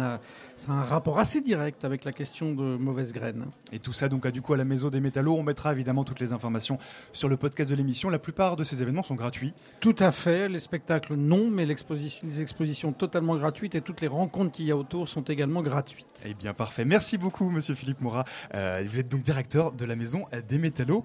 ça 0.57 0.73
a 0.73 0.75
un 0.75 0.83
rapport 0.83 1.19
assez 1.19 1.41
direct 1.41 1.85
avec 1.85 2.05
la 2.05 2.13
question 2.13 2.55
de 2.55 2.77
mauvaise 2.77 3.13
graine. 3.13 3.47
Et 3.73 3.79
tout 3.79 3.93
ça, 3.93 4.09
donc, 4.09 4.25
à, 4.27 4.31
du 4.31 4.41
coup, 4.43 4.55
à 4.55 4.57
la 4.57 4.65
Maison 4.65 4.89
des 4.89 5.01
Métallos. 5.01 5.35
On 5.35 5.43
mettra 5.43 5.73
évidemment 5.73 6.05
toutes 6.05 6.21
les 6.21 6.33
informations 6.33 6.79
sur 7.13 7.29
le 7.29 7.37
podcast 7.37 7.71
de 7.71 7.77
l'émission. 7.77 8.09
La 8.09 8.19
plupart 8.19 8.57
de 8.57 8.65
ces 8.65 8.83
événements 8.83 9.03
sont 9.03 9.15
gratuits. 9.15 9.53
Tout 9.81 9.97
à 9.99 10.13
fait. 10.13 10.49
Les 10.49 10.61
spectacles, 10.61 11.15
non, 11.15 11.51
mais 11.51 11.67
les 11.67 12.41
expositions 12.41 12.93
totalement 12.93 13.37
gratuites 13.37 13.75
et 13.75 13.81
toutes 13.81 14.01
les 14.01 14.09
rencontres 14.09 14.53
qu'il 14.53 14.67
y 14.67 14.71
a 14.71 14.77
autour 14.77 15.09
sont 15.09 15.23
également 15.23 15.63
gratuites. 15.63 16.07
Eh 16.25 16.35
bien, 16.35 16.55
parfait. 16.55 16.85
Merci 16.85 17.19
beaucoup, 17.19 17.51
monsieur 17.51 17.75
Philippe 17.75 18.01
Morat. 18.01 18.25
Euh, 18.55 18.83
vous 18.87 19.01
êtes 19.01 19.09
donc 19.09 19.23
directeur 19.23 19.73
de 19.73 19.85
la 19.85 19.97
Maison 19.97 20.25
des 20.49 20.59
Métallos. 20.59 21.05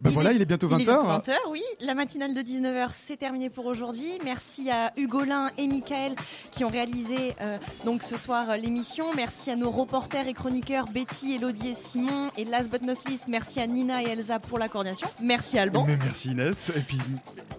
Ben 0.00 0.10
voilà, 0.10 0.32
il 0.32 0.42
est 0.42 0.44
bientôt 0.44 0.68
Il 0.70 0.80
est 0.80 0.84
20h. 0.84 0.84
bientôt 0.84 1.30
20h, 1.30 1.36
oui. 1.50 1.62
La 1.80 1.94
matinale 1.94 2.34
de 2.34 2.40
19h, 2.42 2.88
c'est 2.92 3.16
terminé 3.16 3.50
pour 3.50 3.66
aujourd'hui. 3.66 4.18
Merci 4.24 4.70
à 4.70 4.92
Hugolin 4.96 5.50
et 5.58 5.66
Michael 5.66 6.14
qui 6.50 6.64
ont 6.64 6.68
réalisé 6.68 7.34
euh, 7.40 7.56
donc 7.84 8.02
ce 8.02 8.16
soir 8.16 8.50
euh, 8.50 8.56
l'émission. 8.56 9.06
Merci 9.14 9.50
à 9.50 9.56
nos 9.56 9.70
reporters 9.70 10.26
et 10.28 10.34
chroniqueurs 10.34 10.86
Betty, 10.86 11.34
Elodie 11.34 11.68
et 11.68 11.74
Simon. 11.74 12.30
Et 12.36 12.44
last 12.44 12.68
but 12.70 12.82
not 12.82 12.94
least, 13.08 13.24
merci 13.28 13.60
à 13.60 13.66
Nina 13.66 14.02
et 14.02 14.08
Elsa 14.08 14.38
pour 14.38 14.58
la 14.58 14.68
coordination. 14.68 15.08
Merci 15.22 15.58
Alban. 15.58 15.84
Mais 15.86 15.96
merci 15.96 16.30
Inès. 16.30 16.70
Et 16.76 16.80
puis, 16.80 16.98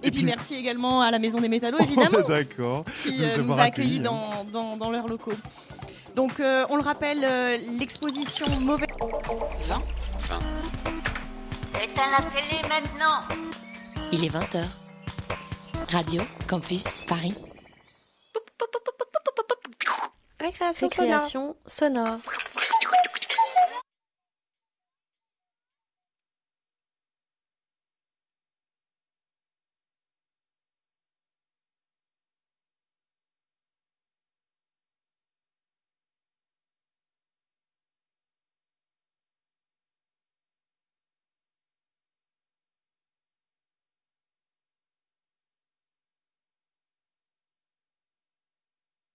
Et 0.04 0.12
puis 0.12 0.24
merci 0.24 0.56
également 0.56 1.02
à 1.02 1.12
la 1.12 1.20
Maison 1.20 1.40
des 1.40 1.50
Métallos, 1.50 1.80
évidemment. 1.82 2.20
D'accord. 2.28 2.86
qui 3.04 3.24
euh, 3.24 3.38
nous 3.38 3.54
a 3.54 3.62
accueillis 3.64 3.98
accueilli, 3.98 4.00
hein. 4.00 4.44
dans, 4.52 4.72
dans, 4.72 4.78
dans 4.78 4.92
leurs 4.92 5.08
locaux. 5.08 5.34
Donc 6.16 6.40
euh, 6.40 6.66
on 6.70 6.78
le 6.78 6.84
rappelle, 6.84 7.20
euh, 7.24 7.58
l'exposition 7.78 8.48
Mauvais... 8.62 8.88
20 9.68 9.82
Éteins 11.84 12.09
la 12.11 12.21
télé 12.32 12.61
maintenant 12.69 13.21
Il 14.11 14.23
est 14.26 14.30
20h. 14.30 14.63
Radio 15.91 16.21
Campus 16.47 16.84
Paris. 17.07 17.36
Récréation 20.39 20.89
sonore. 20.89 21.55
sonore. 21.65 22.19